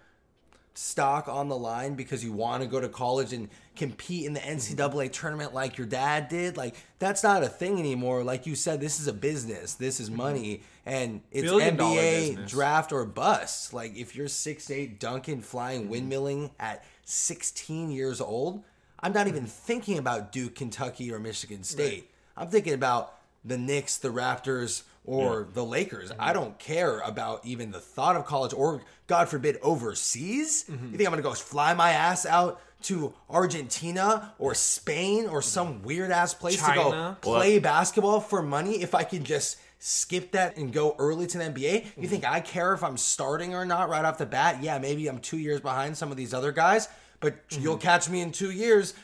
stock 0.77 1.29
on 1.29 1.49
the 1.49 1.57
line 1.57 1.95
because 1.95 2.23
you 2.23 2.33
want 2.33 2.63
to 2.63 2.69
go 2.69 2.81
to 2.81 2.89
college 2.89 3.33
and 3.33 3.49
compete 3.77 4.27
in 4.27 4.33
the 4.33 4.41
mm-hmm. 4.41 4.77
NCAA 4.77 5.13
tournament 5.13 5.55
like 5.55 5.79
your 5.79 5.87
dad 5.87 6.29
did. 6.29 6.57
Like 6.57 6.75
that's 6.99 7.23
not 7.23 7.43
a 7.43 7.49
thing 7.49 7.79
anymore. 7.79 8.23
Like 8.25 8.47
you 8.47 8.55
said, 8.55 8.81
this 8.81 9.01
is 9.01 9.07
a 9.07 9.13
business. 9.13 9.75
This 9.75 10.01
is 10.01 10.09
mm-hmm. 10.09 10.19
money, 10.19 10.63
and 10.85 11.21
it's 11.31 11.43
Billion 11.43 11.77
NBA 11.77 12.49
draft 12.49 12.93
or 12.93 13.05
bust. 13.05 13.73
Like 13.73 13.97
if 13.97 14.15
you're 14.15 14.29
six 14.29 14.71
eight 14.71 15.01
dunking, 15.01 15.43
flying, 15.43 15.89
mm-hmm. 15.89 16.13
windmilling 16.13 16.51
at 16.61 16.85
16 17.05 17.91
years 17.91 18.21
old, 18.21 18.65
I'm 19.01 19.13
not 19.13 19.29
even 19.29 19.47
thinking 19.47 19.99
about 19.99 20.33
Duke, 20.33 20.55
Kentucky, 20.55 21.13
or 21.13 21.19
Michigan 21.19 21.63
State. 21.63 22.11
I'm 22.37 22.49
thinking 22.49 22.75
about 22.75 23.15
the 23.45 23.57
Knicks, 23.57 23.97
the 23.97 24.09
Raptors, 24.09 24.83
or 25.07 25.49
the 25.53 25.65
Lakers. 25.65 26.11
I 26.11 26.15
mm-hmm. 26.15 26.35
don't 26.35 26.59
care 26.59 26.99
about 27.01 27.45
even 27.47 27.71
the 27.71 27.81
thought 27.81 28.17
of 28.17 28.27
college 28.27 28.53
or, 28.53 28.83
God 29.07 29.29
forbid, 29.29 29.59
overseas. 29.63 30.65
You 30.69 30.75
mm-hmm. 30.75 30.91
think 30.97 31.09
I'm 31.09 31.13
going 31.13 31.23
to 31.23 31.29
go 31.29 31.35
fly 31.35 31.73
my 31.75 31.93
ass 31.93 32.27
out 32.27 32.61
to 32.83 33.15
Argentina 33.31 34.35
or 34.39 34.55
Spain 34.55 35.27
or 35.27 35.41
some 35.41 35.75
mm-hmm. 35.75 35.87
weird 35.87 36.11
ass 36.11 36.35
place 36.35 36.63
to 36.63 36.75
go 36.75 37.17
play 37.21 37.59
basketball 37.59 38.21
for 38.21 38.43
money 38.43 38.83
if 38.83 38.95
I 38.95 39.05
can 39.05 39.25
just 39.25 39.59
skip 39.79 40.33
that 40.33 40.57
and 40.57 40.73
go 40.73 40.97
early 40.99 41.27
to 41.29 41.39
the 41.39 41.45
NBA? 41.45 41.87
You 41.97 42.09
think 42.09 42.25
I 42.25 42.41
care 42.41 42.73
if 42.75 42.83
I'm 42.83 42.97
starting 42.97 43.55
or 43.55 43.65
not 43.65 43.89
right 43.89 44.05
off 44.05 44.19
the 44.19 44.27
bat? 44.27 44.63
Yeah, 44.63 44.79
maybe 44.79 45.07
I'm 45.09 45.19
two 45.19 45.39
years 45.39 45.61
behind 45.61 45.97
some 45.97 46.11
of 46.11 46.17
these 46.17 46.35
other 46.35 46.53
guys, 46.53 46.89
but 47.21 47.37
you'll 47.51 47.77
catch 47.79 48.09
me 48.09 48.21
in 48.21 48.33
two 48.33 48.51
years. 48.51 48.95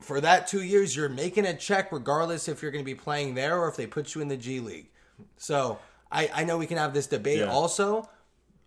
For 0.00 0.20
that 0.20 0.48
two 0.48 0.62
years, 0.62 0.96
you're 0.96 1.08
making 1.08 1.46
a 1.46 1.54
check 1.54 1.92
regardless 1.92 2.48
if 2.48 2.60
you're 2.60 2.72
going 2.72 2.84
to 2.84 2.90
be 2.90 2.94
playing 2.96 3.34
there 3.34 3.60
or 3.60 3.68
if 3.68 3.76
they 3.76 3.86
put 3.86 4.14
you 4.14 4.20
in 4.20 4.28
the 4.28 4.36
G 4.36 4.58
League. 4.58 4.90
So 5.36 5.78
I, 6.10 6.30
I 6.34 6.44
know 6.44 6.58
we 6.58 6.66
can 6.66 6.78
have 6.78 6.92
this 6.94 7.06
debate 7.06 7.38
Yeah. 7.38 7.46
also, 7.50 8.08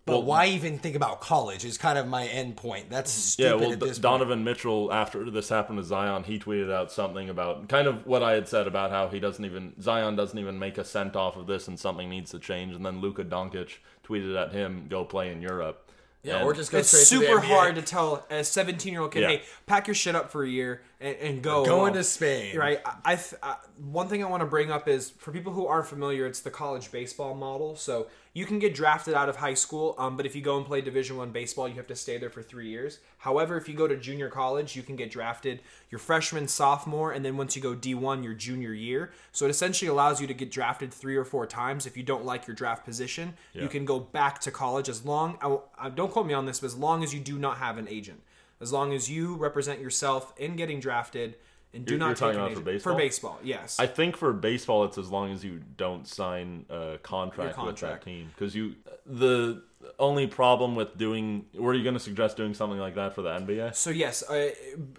but 0.04 0.12
Well- 0.18 0.22
why 0.22 0.46
even 0.46 0.78
think 0.78 0.94
about 0.96 1.20
college 1.20 1.64
is 1.64 1.78
kind 1.78 1.98
of 1.98 2.06
my 2.06 2.26
end 2.26 2.56
point. 2.56 2.90
That's 2.90 3.36
Yeah, 3.38 3.48
stupid 3.48 3.60
well, 3.60 3.72
at 3.72 3.78
D- 3.80 3.86
this 3.86 3.98
point. 3.98 4.02
Donovan 4.02 4.44
Mitchell, 4.44 4.92
after 4.92 5.28
this 5.30 5.48
happened 5.48 5.78
to 5.78 5.84
Zion, 5.84 6.24
he 6.24 6.38
tweeted 6.38 6.72
out 6.72 6.92
something 6.92 7.28
about 7.28 7.68
kind 7.68 7.86
of 7.88 8.06
what 8.06 8.22
I 8.22 8.32
had 8.32 8.46
said 8.48 8.66
about 8.66 8.90
how 8.90 9.08
he 9.08 9.18
doesn't 9.20 9.44
even 9.44 9.74
Zion 9.80 10.14
doesn't 10.16 10.38
even 10.38 10.58
make 10.58 10.78
a 10.78 10.84
cent 10.84 11.16
off 11.16 11.36
of 11.36 11.46
this, 11.46 11.66
and 11.68 11.78
something 11.78 12.08
needs 12.08 12.30
to 12.32 12.38
change. 12.38 12.74
And 12.74 12.86
then 12.86 13.00
Luka 13.00 13.24
Doncic 13.24 13.78
tweeted 14.06 14.40
at 14.40 14.52
him, 14.52 14.86
"Go 14.88 15.04
play 15.04 15.32
in 15.32 15.42
Europe." 15.42 15.82
Yeah, 16.22 16.36
And- 16.38 16.44
or 16.46 16.54
just 16.54 16.72
go 16.72 16.78
It's 16.78 16.88
straight 16.88 17.00
to 17.00 17.06
super 17.06 17.40
the 17.40 17.46
NBA. 17.46 17.54
hard 17.54 17.74
to 17.76 17.82
tell 17.82 18.26
a 18.30 18.42
17 18.42 18.92
year 18.92 19.02
old 19.02 19.12
kid, 19.12 19.20
Yeah. 19.22 19.28
hey, 19.28 19.42
pack 19.66 19.86
your 19.86 19.94
shit 19.94 20.16
up 20.16 20.30
for 20.32 20.42
a 20.42 20.48
year 20.48 20.82
and, 21.00 21.16
and 21.16 21.42
go. 21.42 21.64
Going 21.64 21.92
Uh, 21.92 21.96
to 21.96 22.04
Spain. 22.04 22.56
Right. 22.56 22.80
I, 22.84 22.94
I, 23.04 23.16
th- 23.16 23.34
I 23.42 23.56
one 23.76 24.08
thing 24.08 24.24
I 24.24 24.28
want 24.28 24.40
to 24.40 24.46
bring 24.46 24.70
up 24.70 24.88
is 24.88 25.10
for 25.10 25.32
people 25.32 25.52
who 25.52 25.66
aren't 25.66 25.86
familiar, 25.86 26.26
it's 26.26 26.40
the 26.40 26.50
college 26.50 26.90
baseball 26.90 27.34
model. 27.34 27.76
So 27.76 28.06
you 28.32 28.44
can 28.44 28.58
get 28.58 28.74
drafted 28.74 29.14
out 29.14 29.28
of 29.28 29.36
high 29.36 29.54
school, 29.54 29.94
um, 29.96 30.16
but 30.16 30.26
if 30.26 30.36
you 30.36 30.42
go 30.42 30.56
and 30.58 30.66
play 30.66 30.82
Division 30.82 31.16
One 31.16 31.30
baseball, 31.30 31.68
you 31.68 31.74
have 31.74 31.86
to 31.86 31.96
stay 31.96 32.18
there 32.18 32.28
for 32.28 32.42
three 32.42 32.68
years. 32.68 32.98
However, 33.18 33.56
if 33.56 33.68
you 33.68 33.74
go 33.74 33.86
to 33.88 33.96
junior 33.96 34.28
college, 34.28 34.76
you 34.76 34.82
can 34.82 34.94
get 34.94 35.10
drafted 35.10 35.60
your 35.90 35.98
freshman, 35.98 36.46
sophomore, 36.46 37.12
and 37.12 37.24
then 37.24 37.36
once 37.36 37.56
you 37.56 37.62
go 37.62 37.74
D1, 37.74 38.22
your 38.22 38.34
junior 38.34 38.72
year. 38.74 39.12
So 39.32 39.46
it 39.46 39.50
essentially 39.50 39.88
allows 39.88 40.20
you 40.20 40.26
to 40.26 40.34
get 40.34 40.50
drafted 40.50 40.92
three 40.92 41.16
or 41.16 41.24
four 41.24 41.46
times. 41.46 41.86
If 41.86 41.96
you 41.96 42.02
don't 42.02 42.24
like 42.24 42.46
your 42.46 42.54
draft 42.56 42.84
position, 42.84 43.34
you 43.52 43.68
can 43.68 43.84
go 43.84 43.98
back 44.00 44.40
to 44.42 44.50
college 44.50 44.88
as 44.88 45.04
long. 45.04 45.38
I, 45.40 45.86
I, 45.86 45.88
don't 45.88 46.10
quote 46.12 46.26
me 46.26 46.34
on 46.34 46.44
this, 46.44 46.60
but 46.60 46.66
as 46.66 46.76
long 46.76 47.02
as 47.02 47.14
you 47.14 47.20
do 47.20 47.38
not 47.38 47.56
have 47.58 47.78
an 47.78 47.88
agent, 47.88 48.20
as 48.60 48.72
long 48.72 48.92
as 48.92 49.10
you 49.10 49.34
represent 49.36 49.80
yourself 49.80 50.32
in 50.36 50.56
getting 50.56 50.80
drafted. 50.80 51.36
And 51.74 51.84
do 51.84 51.92
You're- 51.94 51.98
not 51.98 52.06
you're 52.06 52.14
take 52.14 52.20
talking 52.20 52.40
an 52.40 52.46
about 52.46 52.54
for 52.58 52.64
baseball? 52.64 52.92
For 52.92 52.98
baseball, 52.98 53.38
yes. 53.42 53.76
I 53.78 53.86
think 53.86 54.16
for 54.16 54.32
baseball, 54.32 54.84
it's 54.84 54.96
as 54.98 55.10
long 55.10 55.32
as 55.32 55.44
you 55.44 55.60
don't 55.76 56.06
sign 56.06 56.64
a 56.70 56.98
contract, 57.02 57.56
Your 57.58 57.66
with 57.66 57.76
that 57.80 58.02
team. 58.02 58.30
Because 58.34 58.54
you, 58.54 58.76
the 59.04 59.62
only 59.98 60.26
problem 60.26 60.74
with 60.74 60.96
doing, 60.96 61.44
were 61.54 61.74
you 61.74 61.82
going 61.82 61.94
to 61.94 62.00
suggest 62.00 62.36
doing 62.38 62.54
something 62.54 62.78
like 62.78 62.94
that 62.94 63.14
for 63.14 63.20
the 63.20 63.28
NBA? 63.30 63.74
So 63.74 63.90
yes, 63.90 64.22
uh, 64.22 64.50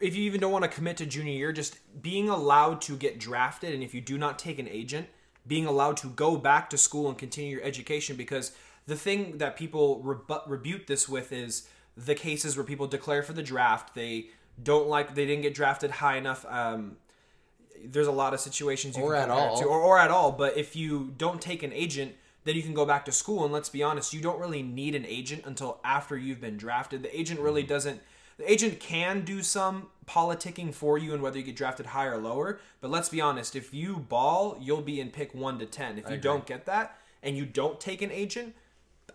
if 0.02 0.16
you 0.16 0.24
even 0.26 0.40
don't 0.40 0.52
want 0.52 0.66
to 0.66 0.70
commit 0.70 0.98
to 0.98 1.08
junior 1.08 1.34
year, 1.34 1.52
just 1.52 1.78
being 2.04 2.30
allowed 2.30 2.80
to 2.82 2.96
get 2.96 3.18
drafted, 3.20 3.74
and 3.74 3.82
if 3.82 3.96
you 3.96 4.02
do 4.02 4.18
not 4.18 4.38
take 4.38 4.60
an 4.60 4.68
agent, 4.68 5.08
being 5.48 5.66
allowed 5.66 5.98
to 5.98 6.08
go 6.08 6.38
back 6.38 6.70
to 6.70 6.78
school 6.78 7.08
and 7.08 7.18
continue 7.18 7.56
your 7.56 7.64
education. 7.66 8.16
Because 8.18 8.52
the 8.86 8.96
thing 8.98 9.40
that 9.40 9.56
people 9.58 10.00
rebu- 10.04 10.42
rebuke 10.46 10.86
this 10.86 11.10
with 11.10 11.32
is 11.32 11.68
the 11.98 12.16
cases 12.16 12.56
where 12.56 12.64
people 12.64 12.88
declare 12.88 13.24
for 13.24 13.34
the 13.34 13.44
draft, 13.44 13.96
they 13.96 14.28
don't 14.62 14.88
like, 14.88 15.16
they 15.16 15.26
didn't 15.26 15.42
get 15.42 15.54
drafted 15.56 15.92
high 15.92 16.18
enough. 16.18 16.46
Um, 16.48 16.98
there's 17.84 18.08
a 18.08 18.12
lot 18.12 18.34
of 18.34 18.40
situations 18.40 18.96
you 18.98 19.04
Or 19.04 19.14
can 19.14 19.24
at 19.24 19.30
all. 19.30 19.58
to, 19.60 19.66
or, 19.66 19.80
or 19.82 20.00
at 20.00 20.12
all. 20.12 20.32
But 20.32 20.58
if 20.58 20.76
you 20.76 21.14
don't 21.18 21.42
take 21.42 21.64
an 21.64 21.74
agent, 21.74 22.14
then 22.44 22.56
you 22.56 22.64
can 22.64 22.74
go 22.74 22.86
back 22.86 23.04
to 23.06 23.12
school. 23.12 23.44
And 23.44 23.52
let's 23.52 23.70
be 23.70 23.84
honest, 23.84 24.14
you 24.14 24.22
don't 24.22 24.40
really 24.40 24.64
need 24.64 24.96
an 24.96 25.06
agent 25.06 25.44
until 25.46 25.80
after 25.84 26.18
you've 26.18 26.40
been 26.42 26.56
drafted. 26.58 27.04
The 27.04 27.20
agent 27.20 27.40
really 27.40 27.64
Mm-hmm. 27.64 27.70
doesn't. 27.70 28.02
The 28.38 28.52
agent 28.52 28.80
can 28.80 29.26
do 29.26 29.42
some 29.42 29.88
politicking 30.08 30.72
for 30.72 31.00
you 31.00 31.14
and 31.14 31.24
whether 31.24 31.40
you 31.40 31.44
get 31.44 31.56
drafted 31.56 31.88
higher 31.88 32.14
or 32.14 32.18
lower. 32.22 32.60
But 32.82 32.92
let's 32.92 33.10
be 33.10 33.20
honest, 33.20 33.56
if 33.56 33.74
you 33.74 33.98
ball, 33.98 34.58
you'll 34.62 34.82
be 34.84 35.00
in 35.02 35.10
pick 35.10 35.34
one 35.34 35.58
to 35.58 35.66
ten. 35.66 35.98
If 35.98 36.08
you 36.12 36.18
don't 36.18 36.46
get 36.46 36.66
that 36.68 36.98
and 37.24 37.36
you 37.36 37.48
don't 37.48 37.80
take 37.80 38.04
an 38.04 38.12
agent, 38.12 38.54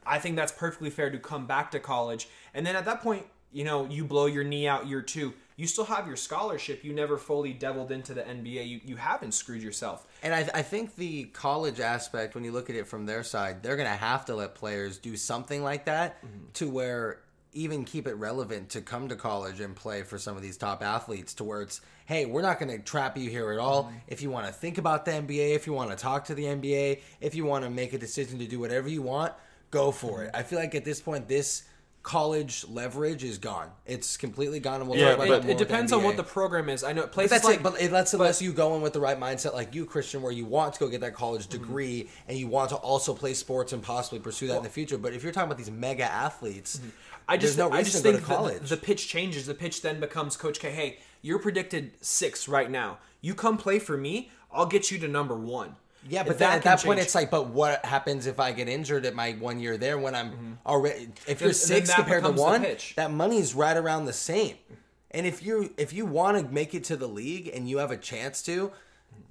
I 0.07 0.19
think 0.19 0.37
that's 0.37 0.53
perfectly 0.53 0.91
fair 0.91 1.11
to 1.11 1.19
come 1.19 1.47
back 1.47 1.71
to 1.73 1.81
college. 1.81 2.29
And 2.55 2.67
then 2.67 2.77
at 2.77 2.85
that 2.85 3.03
point, 3.03 3.27
you 3.53 3.65
know, 3.65 3.87
you 3.87 4.05
blow 4.05 4.27
your 4.27 4.45
knee 4.45 4.67
out 4.67 4.87
year 4.87 5.03
two. 5.03 5.35
You 5.57 5.67
still 5.67 5.85
have 5.85 6.07
your 6.07 6.17
scholarship. 6.17 6.83
You 6.83 6.95
never 6.95 7.19
fully 7.19 7.53
deviled 7.53 7.93
into 7.93 8.15
the 8.15 8.23
NBA. 8.23 8.67
You, 8.67 8.81
you 8.85 8.97
haven't 8.97 9.33
screwed 9.33 9.63
yourself. 9.63 10.07
And 10.23 10.35
I, 10.35 10.49
I 10.55 10.63
think 10.63 10.97
the 10.97 11.25
college 11.25 11.79
aspect, 11.79 12.35
when 12.35 12.43
you 12.43 12.53
look 12.53 12.71
at 12.71 12.77
it 12.77 12.87
from 12.87 13.05
their 13.05 13.23
side, 13.23 13.63
they're 13.63 13.77
going 13.77 13.89
to 13.89 13.95
have 13.95 14.25
to 14.27 14.35
let 14.35 14.55
players 14.55 14.99
do 14.99 15.17
something 15.17 15.63
like 15.63 15.85
that 15.85 16.25
mm-hmm. 16.25 16.47
to 16.55 16.69
where 16.69 17.21
even 17.55 17.85
keep 17.85 18.07
it 18.07 18.15
relevant 18.15 18.71
to 18.71 18.81
come 18.81 19.09
to 19.09 19.17
college 19.17 19.61
and 19.61 19.77
play 19.77 20.03
for 20.03 20.19
some 20.19 20.37
of 20.37 20.43
these 20.43 20.57
top 20.57 20.83
athletes 20.83 21.35
to 21.35 21.45
where 21.45 21.61
it's, 21.61 21.83
hey, 22.07 22.25
we're 22.25 22.41
not 22.41 22.59
going 22.59 22.71
to 22.71 22.79
trap 22.79 23.17
you 23.19 23.29
here 23.29 23.53
at 23.53 23.59
all. 23.59 23.85
Mm-hmm. 23.85 23.97
If 24.09 24.23
you 24.23 24.31
want 24.31 24.47
to 24.47 24.53
think 24.53 24.79
about 24.79 25.05
the 25.05 25.11
NBA, 25.11 25.55
if 25.55 25.67
you 25.67 25.75
want 25.75 25.91
to 25.91 25.97
talk 25.97 26.25
to 26.27 26.35
the 26.35 26.45
NBA, 26.45 27.01
if 27.21 27.35
you 27.35 27.45
want 27.45 27.65
to 27.65 27.71
make 27.71 27.93
a 27.93 27.99
decision 27.99 28.39
to 28.39 28.47
do 28.47 28.59
whatever 28.59 28.89
you 28.89 29.03
want, 29.03 29.35
go 29.73 29.91
for 29.91 30.23
it. 30.23 30.31
I 30.33 30.45
feel 30.45 30.61
like 30.61 30.77
at 30.77 30.85
this 30.85 31.01
point, 31.01 31.27
this 31.27 31.65
college 32.05 32.65
leverage 32.69 33.23
is 33.25 33.39
gone. 33.39 33.71
It's 33.87 34.17
completely 34.17 34.61
gone. 34.61 34.81
And 34.81 34.91
we'll 34.91 34.99
Yeah, 34.99 35.17
talk 35.17 35.27
about 35.27 35.43
but 35.43 35.51
It, 35.51 35.53
it 35.53 35.59
depends 35.59 35.93
on 35.93 36.03
what 36.03 36.17
the 36.17 36.23
program 36.23 36.69
is. 36.69 36.85
I 36.85 36.93
know 36.93 37.03
But 37.03 37.13
places 37.13 37.31
that's 37.31 37.45
like 37.45 37.57
it. 37.57 37.63
But 37.63 37.81
it, 37.81 37.91
that's 37.91 38.13
unless 38.13 38.43
you 38.43 38.53
go 38.53 38.75
in 38.77 38.83
with 38.83 38.93
the 38.93 39.01
right 39.01 39.19
mindset, 39.19 39.55
like 39.55 39.75
you, 39.75 39.85
Christian, 39.87 40.23
where 40.23 40.33
you 40.33 40.45
want 40.45 40.75
to 40.75 40.81
go 40.81 40.89
get 40.89 41.01
that 41.01 41.15
college 41.15 41.49
mm-hmm. 41.49 41.63
degree 41.63 42.09
and 42.29 42.37
you 42.37 42.49
want 42.49 42.71
to 42.71 42.77
also 42.77 43.15
play 43.15 43.35
sports 43.35 43.73
and 43.73 43.83
possibly 43.83 44.19
pursue 44.19 44.47
that 44.49 44.59
in 44.59 44.63
the 44.63 44.69
future. 44.69 44.99
But 44.99 45.15
if 45.15 45.23
you're 45.23 45.33
talking 45.33 45.49
about 45.49 45.59
these 45.59 45.71
mega 45.71 46.05
athletes, 46.05 46.79
mm-hmm. 46.79 46.91
I 47.29 47.37
just, 47.37 47.57
no 47.57 47.71
I 47.71 47.83
just 47.83 48.03
think 48.03 48.27
the, 48.27 48.61
the 48.69 48.77
pitch 48.77 49.09
changes. 49.09 49.47
The 49.47 49.55
pitch 49.55 49.81
then 49.81 50.01
becomes 50.01 50.37
Coach 50.37 50.59
K. 50.59 50.71
Hey, 50.73 50.99
you're 51.23 51.39
predicted 51.39 51.93
six 52.01 52.49
right 52.49 52.71
now. 52.71 52.99
You 53.21 53.35
come 53.35 53.57
play 53.57 53.79
for 53.79 53.97
me. 53.97 54.31
I'll 54.51 54.67
get 54.67 54.91
you 54.91 54.99
to 54.99 55.09
number 55.09 55.37
one. 55.37 55.77
Yeah, 56.09 56.25
but 56.25 56.39
then 56.39 56.51
at 56.51 56.63
that 56.63 56.83
point, 56.83 56.99
it's 56.99 57.15
like, 57.15 57.31
but 57.31 57.49
what 57.49 57.85
happens 57.85 58.27
if 58.27 58.41
I 58.41 58.53
get 58.53 58.69
injured 58.69 59.07
at 59.07 59.15
my 59.15 59.33
one 59.33 59.61
year 59.61 59.77
there 59.77 59.99
when 59.99 60.15
I'm 60.15 60.59
already? 60.67 61.11
If 61.29 61.41
you're 61.41 61.53
six 61.53 61.89
that 61.89 61.97
compared 61.97 62.25
to 62.25 62.33
one, 62.33 62.67
that 62.97 63.13
money's 63.13 63.55
right 63.55 63.77
around 63.77 64.07
the 64.07 64.13
same. 64.13 64.57
And 65.13 65.27
if 65.27 65.43
you 65.45 65.73
if 65.77 65.93
you 65.93 66.07
want 66.07 66.39
to 66.39 66.53
make 66.53 66.75
it 66.75 66.85
to 66.85 66.97
the 66.97 67.07
league 67.07 67.51
and 67.55 67.69
you 67.69 67.79
have 67.79 67.91
a 67.91 67.97
chance 67.97 68.43
to, 68.45 68.73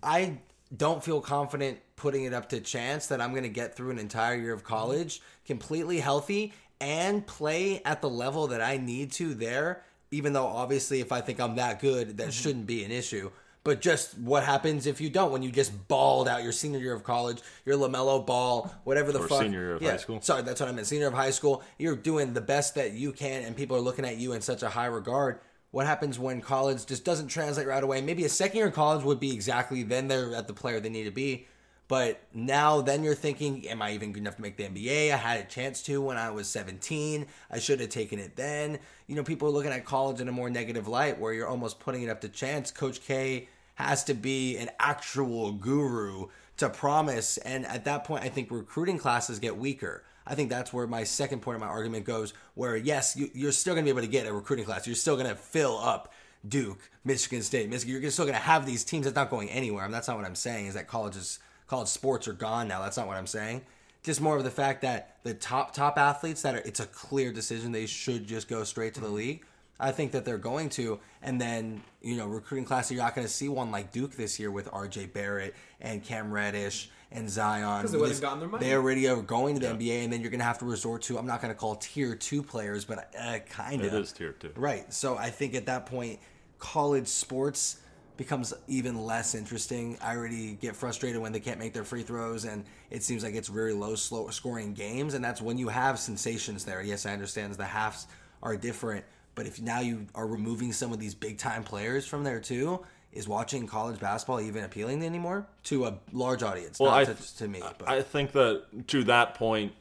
I 0.02 0.38
don't 0.76 1.04
feel 1.04 1.20
confident 1.20 1.80
putting 1.96 2.24
it 2.24 2.34
up 2.34 2.50
to 2.50 2.60
chance 2.60 3.08
that 3.08 3.22
I'm 3.22 3.32
going 3.32 3.44
to 3.44 3.50
get 3.50 3.76
through 3.76 3.92
an 3.92 4.00
entire 4.00 4.36
year 4.36 4.54
of 4.54 4.64
college 4.64 5.22
completely 5.46 6.00
healthy 6.00 6.54
and 6.80 7.26
play 7.28 7.82
at 7.84 8.02
the 8.02 8.10
level 8.10 8.48
that 8.48 8.62
I 8.62 8.78
need 8.78 9.12
to 9.14 9.34
there. 9.34 9.84
Even 10.12 10.34
though 10.34 10.48
obviously, 10.48 11.00
if 11.00 11.12
I 11.12 11.22
think 11.22 11.40
I'm 11.40 11.56
that 11.56 11.80
good, 11.80 12.18
that 12.18 12.34
shouldn't 12.34 12.66
be 12.66 12.84
an 12.84 12.92
issue. 12.92 13.32
But 13.64 13.80
just 13.80 14.18
what 14.18 14.44
happens 14.44 14.88
if 14.88 15.00
you 15.00 15.10
don't? 15.10 15.32
When 15.32 15.44
you 15.44 15.52
just 15.52 15.88
balled 15.88 16.28
out 16.28 16.42
your 16.42 16.52
senior 16.52 16.80
year 16.80 16.94
of 16.94 17.04
college, 17.04 17.42
your 17.64 17.78
Lamelo 17.78 18.26
Ball, 18.26 18.74
whatever 18.86 19.12
the 19.12 19.20
Or 19.20 19.28
fuck. 19.28 19.44
senior 19.44 19.60
year 19.60 19.76
of 19.76 19.82
high 19.84 19.98
school. 19.98 20.20
Sorry, 20.22 20.42
that's 20.42 20.60
what 20.60 20.68
I 20.68 20.72
meant. 20.72 20.88
Senior 20.88 21.08
of 21.08 21.14
high 21.14 21.30
school, 21.30 21.62
you're 21.78 21.96
doing 21.96 22.34
the 22.34 22.42
best 22.42 22.74
that 22.76 22.94
you 22.94 23.12
can, 23.12 23.44
and 23.44 23.56
people 23.56 23.78
are 23.78 23.82
looking 23.82 24.04
at 24.06 24.18
you 24.18 24.34
in 24.34 24.42
such 24.42 24.64
a 24.64 24.70
high 24.70 24.88
regard. 24.88 25.40
What 25.70 25.86
happens 25.86 26.18
when 26.18 26.42
college 26.42 26.86
just 26.88 27.06
doesn't 27.06 27.28
translate 27.28 27.68
right 27.68 27.84
away? 27.84 28.02
Maybe 28.02 28.26
a 28.26 28.30
second 28.30 28.58
year 28.58 28.66
in 28.66 28.74
college 28.74 29.06
would 29.06 29.20
be 29.20 29.32
exactly 29.32 29.84
then 29.84 30.08
they're 30.08 30.34
at 30.36 30.48
the 30.48 30.54
player 30.54 30.80
they 30.80 30.90
need 30.90 31.06
to 31.06 31.12
be. 31.12 31.48
But 31.92 32.22
now, 32.34 32.80
then 32.80 33.04
you're 33.04 33.14
thinking, 33.14 33.68
am 33.68 33.82
I 33.82 33.92
even 33.92 34.14
good 34.14 34.22
enough 34.22 34.38
to 34.38 34.42
make 34.42 34.56
the 34.56 34.64
NBA? 34.64 35.12
I 35.12 35.18
had 35.18 35.42
a 35.42 35.44
chance 35.44 35.82
to 35.82 36.02
when 36.02 36.16
I 36.16 36.32
was 36.32 36.48
17. 36.48 37.26
I 37.52 37.60
should 37.60 37.82
have 37.82 37.90
taken 37.90 38.18
it 38.18 38.38
then. 38.38 38.80
You 39.08 39.16
know, 39.18 39.24
people 39.26 39.50
are 39.50 39.52
looking 39.52 39.74
at 39.74 39.84
college 39.84 40.22
in 40.22 40.30
a 40.30 40.32
more 40.32 40.50
negative 40.50 40.88
light 40.88 41.20
where 41.20 41.34
you're 41.34 41.50
almost 41.50 41.82
putting 41.82 42.04
it 42.04 42.10
up 42.10 42.22
to 42.22 42.30
chance. 42.30 42.72
Coach 42.72 43.02
K 43.02 43.50
has 43.76 44.06
to 44.06 44.14
be 44.14 44.56
an 44.56 44.70
actual 44.80 45.52
guru 45.52 46.28
to 46.56 46.70
promise. 46.70 47.38
And 47.40 47.66
at 47.66 47.84
that 47.84 48.06
point, 48.06 48.24
I 48.24 48.30
think 48.30 48.52
recruiting 48.52 48.98
classes 48.98 49.40
get 49.40 49.58
weaker. 49.58 50.06
I 50.26 50.34
think 50.34 50.50
that's 50.50 50.72
where 50.72 50.88
my 50.88 51.04
second 51.04 51.42
point 51.42 51.56
of 51.56 51.62
my 51.62 51.68
argument 51.68 52.06
goes. 52.06 52.34
Where 52.54 52.78
yes, 52.78 53.18
you, 53.18 53.30
you're 53.34 53.52
still 53.52 53.74
going 53.74 53.84
to 53.84 53.94
be 53.94 53.98
able 53.98 54.08
to 54.08 54.10
get 54.10 54.28
a 54.28 54.32
recruiting 54.34 54.64
class. 54.64 54.88
You're 54.88 54.96
still 54.96 55.18
going 55.18 55.28
to 55.28 55.36
fill 55.36 55.78
up 55.78 56.14
Duke, 56.48 56.90
Michigan 57.04 57.42
State, 57.42 57.70
Michigan. 57.70 58.02
You're 58.02 58.12
still 58.12 58.24
going 58.24 58.38
to 58.38 58.42
have 58.42 58.66
these 58.66 58.86
teams. 58.86 59.04
That's 59.04 59.16
not 59.18 59.30
going 59.30 59.50
anywhere. 59.50 59.84
I 59.84 59.88
mean, 59.88 59.92
that's 59.92 60.08
not 60.08 60.16
what 60.16 60.26
I'm 60.26 60.36
saying. 60.36 60.68
Is 60.68 60.76
that 60.76 60.88
colleges, 60.88 61.40
college 61.72 61.88
sports 61.88 62.28
are 62.28 62.34
gone 62.34 62.68
now. 62.68 62.82
That's 62.82 62.98
not 62.98 63.08
what 63.08 63.16
I'm 63.16 63.26
saying. 63.26 63.62
Just 64.04 64.20
more 64.20 64.36
of 64.36 64.44
the 64.44 64.52
fact 64.52 64.82
that 64.82 65.16
the 65.24 65.34
top 65.34 65.74
top 65.74 65.98
athletes 65.98 66.42
that 66.42 66.54
are, 66.54 66.58
it's 66.66 66.82
a 66.82 66.86
clear 66.86 67.32
decision 67.32 67.72
they 67.72 67.86
should 67.86 68.28
just 68.28 68.50
go 68.50 68.66
straight 68.66 68.94
to 68.96 69.00
the 69.00 69.08
league. 69.08 69.46
I 69.80 69.94
think 69.94 70.12
that 70.12 70.26
they're 70.26 70.38
going 70.38 70.68
to, 70.72 71.00
and 71.22 71.40
then 71.40 71.82
you 72.02 72.18
know, 72.18 72.28
recruiting 72.28 72.66
class. 72.66 72.92
You're 72.92 73.02
not 73.02 73.16
going 73.16 73.26
to 73.26 73.32
see 73.32 73.48
one 73.48 73.72
like 73.72 73.94
Duke 73.94 74.18
this 74.18 74.38
year 74.38 74.52
with 74.52 74.68
R.J. 74.74 75.06
Barrett 75.08 75.56
and 75.80 76.04
Cam 76.04 76.30
Reddish 76.30 76.90
and 77.10 77.30
Zion. 77.30 77.82
'Cause 77.84 77.94
they 77.94 77.98
wouldn't 77.98 78.16
have 78.18 78.22
gotten 78.22 78.40
their 78.42 78.50
money. 78.50 78.66
They 78.66 78.74
already 78.76 79.08
are 79.08 79.22
going 79.22 79.56
to 79.56 79.62
the 79.62 79.68
NBA, 79.74 80.04
and 80.04 80.12
then 80.12 80.20
you're 80.20 80.30
going 80.30 80.40
to 80.40 80.46
have 80.46 80.60
to 80.60 80.66
resort 80.66 81.04
to. 81.04 81.18
I'm 81.18 81.26
not 81.26 81.42
going 81.42 81.54
to 81.54 81.58
call 81.58 81.76
tier 81.76 82.16
two 82.16 82.44
players, 82.44 82.84
but 82.84 83.16
uh, 83.18 83.40
kind 83.50 83.80
of. 83.82 83.94
It 83.94 83.98
is 83.98 84.12
tier 84.12 84.34
two. 84.34 84.52
Right. 84.58 84.94
So 84.94 85.18
I 85.18 85.30
think 85.30 85.56
at 85.56 85.68
that 85.68 85.86
point, 85.86 86.20
college 86.60 87.08
sports 87.08 87.78
becomes 88.22 88.54
even 88.68 89.04
less 89.04 89.34
interesting. 89.34 89.98
I 90.00 90.16
already 90.16 90.54
get 90.54 90.76
frustrated 90.76 91.20
when 91.20 91.32
they 91.32 91.40
can't 91.40 91.58
make 91.58 91.74
their 91.74 91.84
free 91.84 92.04
throws, 92.04 92.46
and 92.46 92.64
it 92.92 93.02
seems 93.02 93.24
like 93.24 93.34
it's 93.34 93.48
very 93.48 93.74
low, 93.74 93.96
slow 93.96 94.30
scoring 94.30 94.76
games. 94.76 95.16
And 95.16 95.26
that's 95.26 95.42
when 95.42 95.58
you 95.58 95.70
have 95.70 95.98
sensations 95.98 96.64
there. 96.64 96.84
Yes, 96.84 97.08
I 97.08 97.14
understand 97.14 97.52
the 97.56 97.66
halves 97.66 98.06
are 98.44 98.56
different, 98.56 99.06
but 99.34 99.48
if 99.48 99.60
now 99.60 99.80
you 99.80 100.06
are 100.14 100.28
removing 100.28 100.72
some 100.72 100.94
of 100.94 101.00
these 101.00 101.16
big 101.16 101.40
time 101.40 101.64
players 101.64 102.06
from 102.06 102.24
there 102.24 102.40
too, 102.40 102.86
is 103.12 103.28
watching 103.28 103.66
college 103.66 104.00
basketball 104.00 104.40
even 104.40 104.66
appealing 104.66 105.04
anymore 105.04 105.48
to 105.64 105.86
a 105.86 105.98
large 106.14 106.44
audience? 106.44 106.80
Well, 106.80 106.92
not 106.92 107.00
I 107.00 107.06
to, 107.06 107.38
to 107.38 107.48
me. 107.48 107.64
But. 107.80 107.90
I 107.90 108.04
think 108.04 108.34
that 108.34 108.88
to 108.90 109.04
that 109.06 109.34
point, 109.34 109.74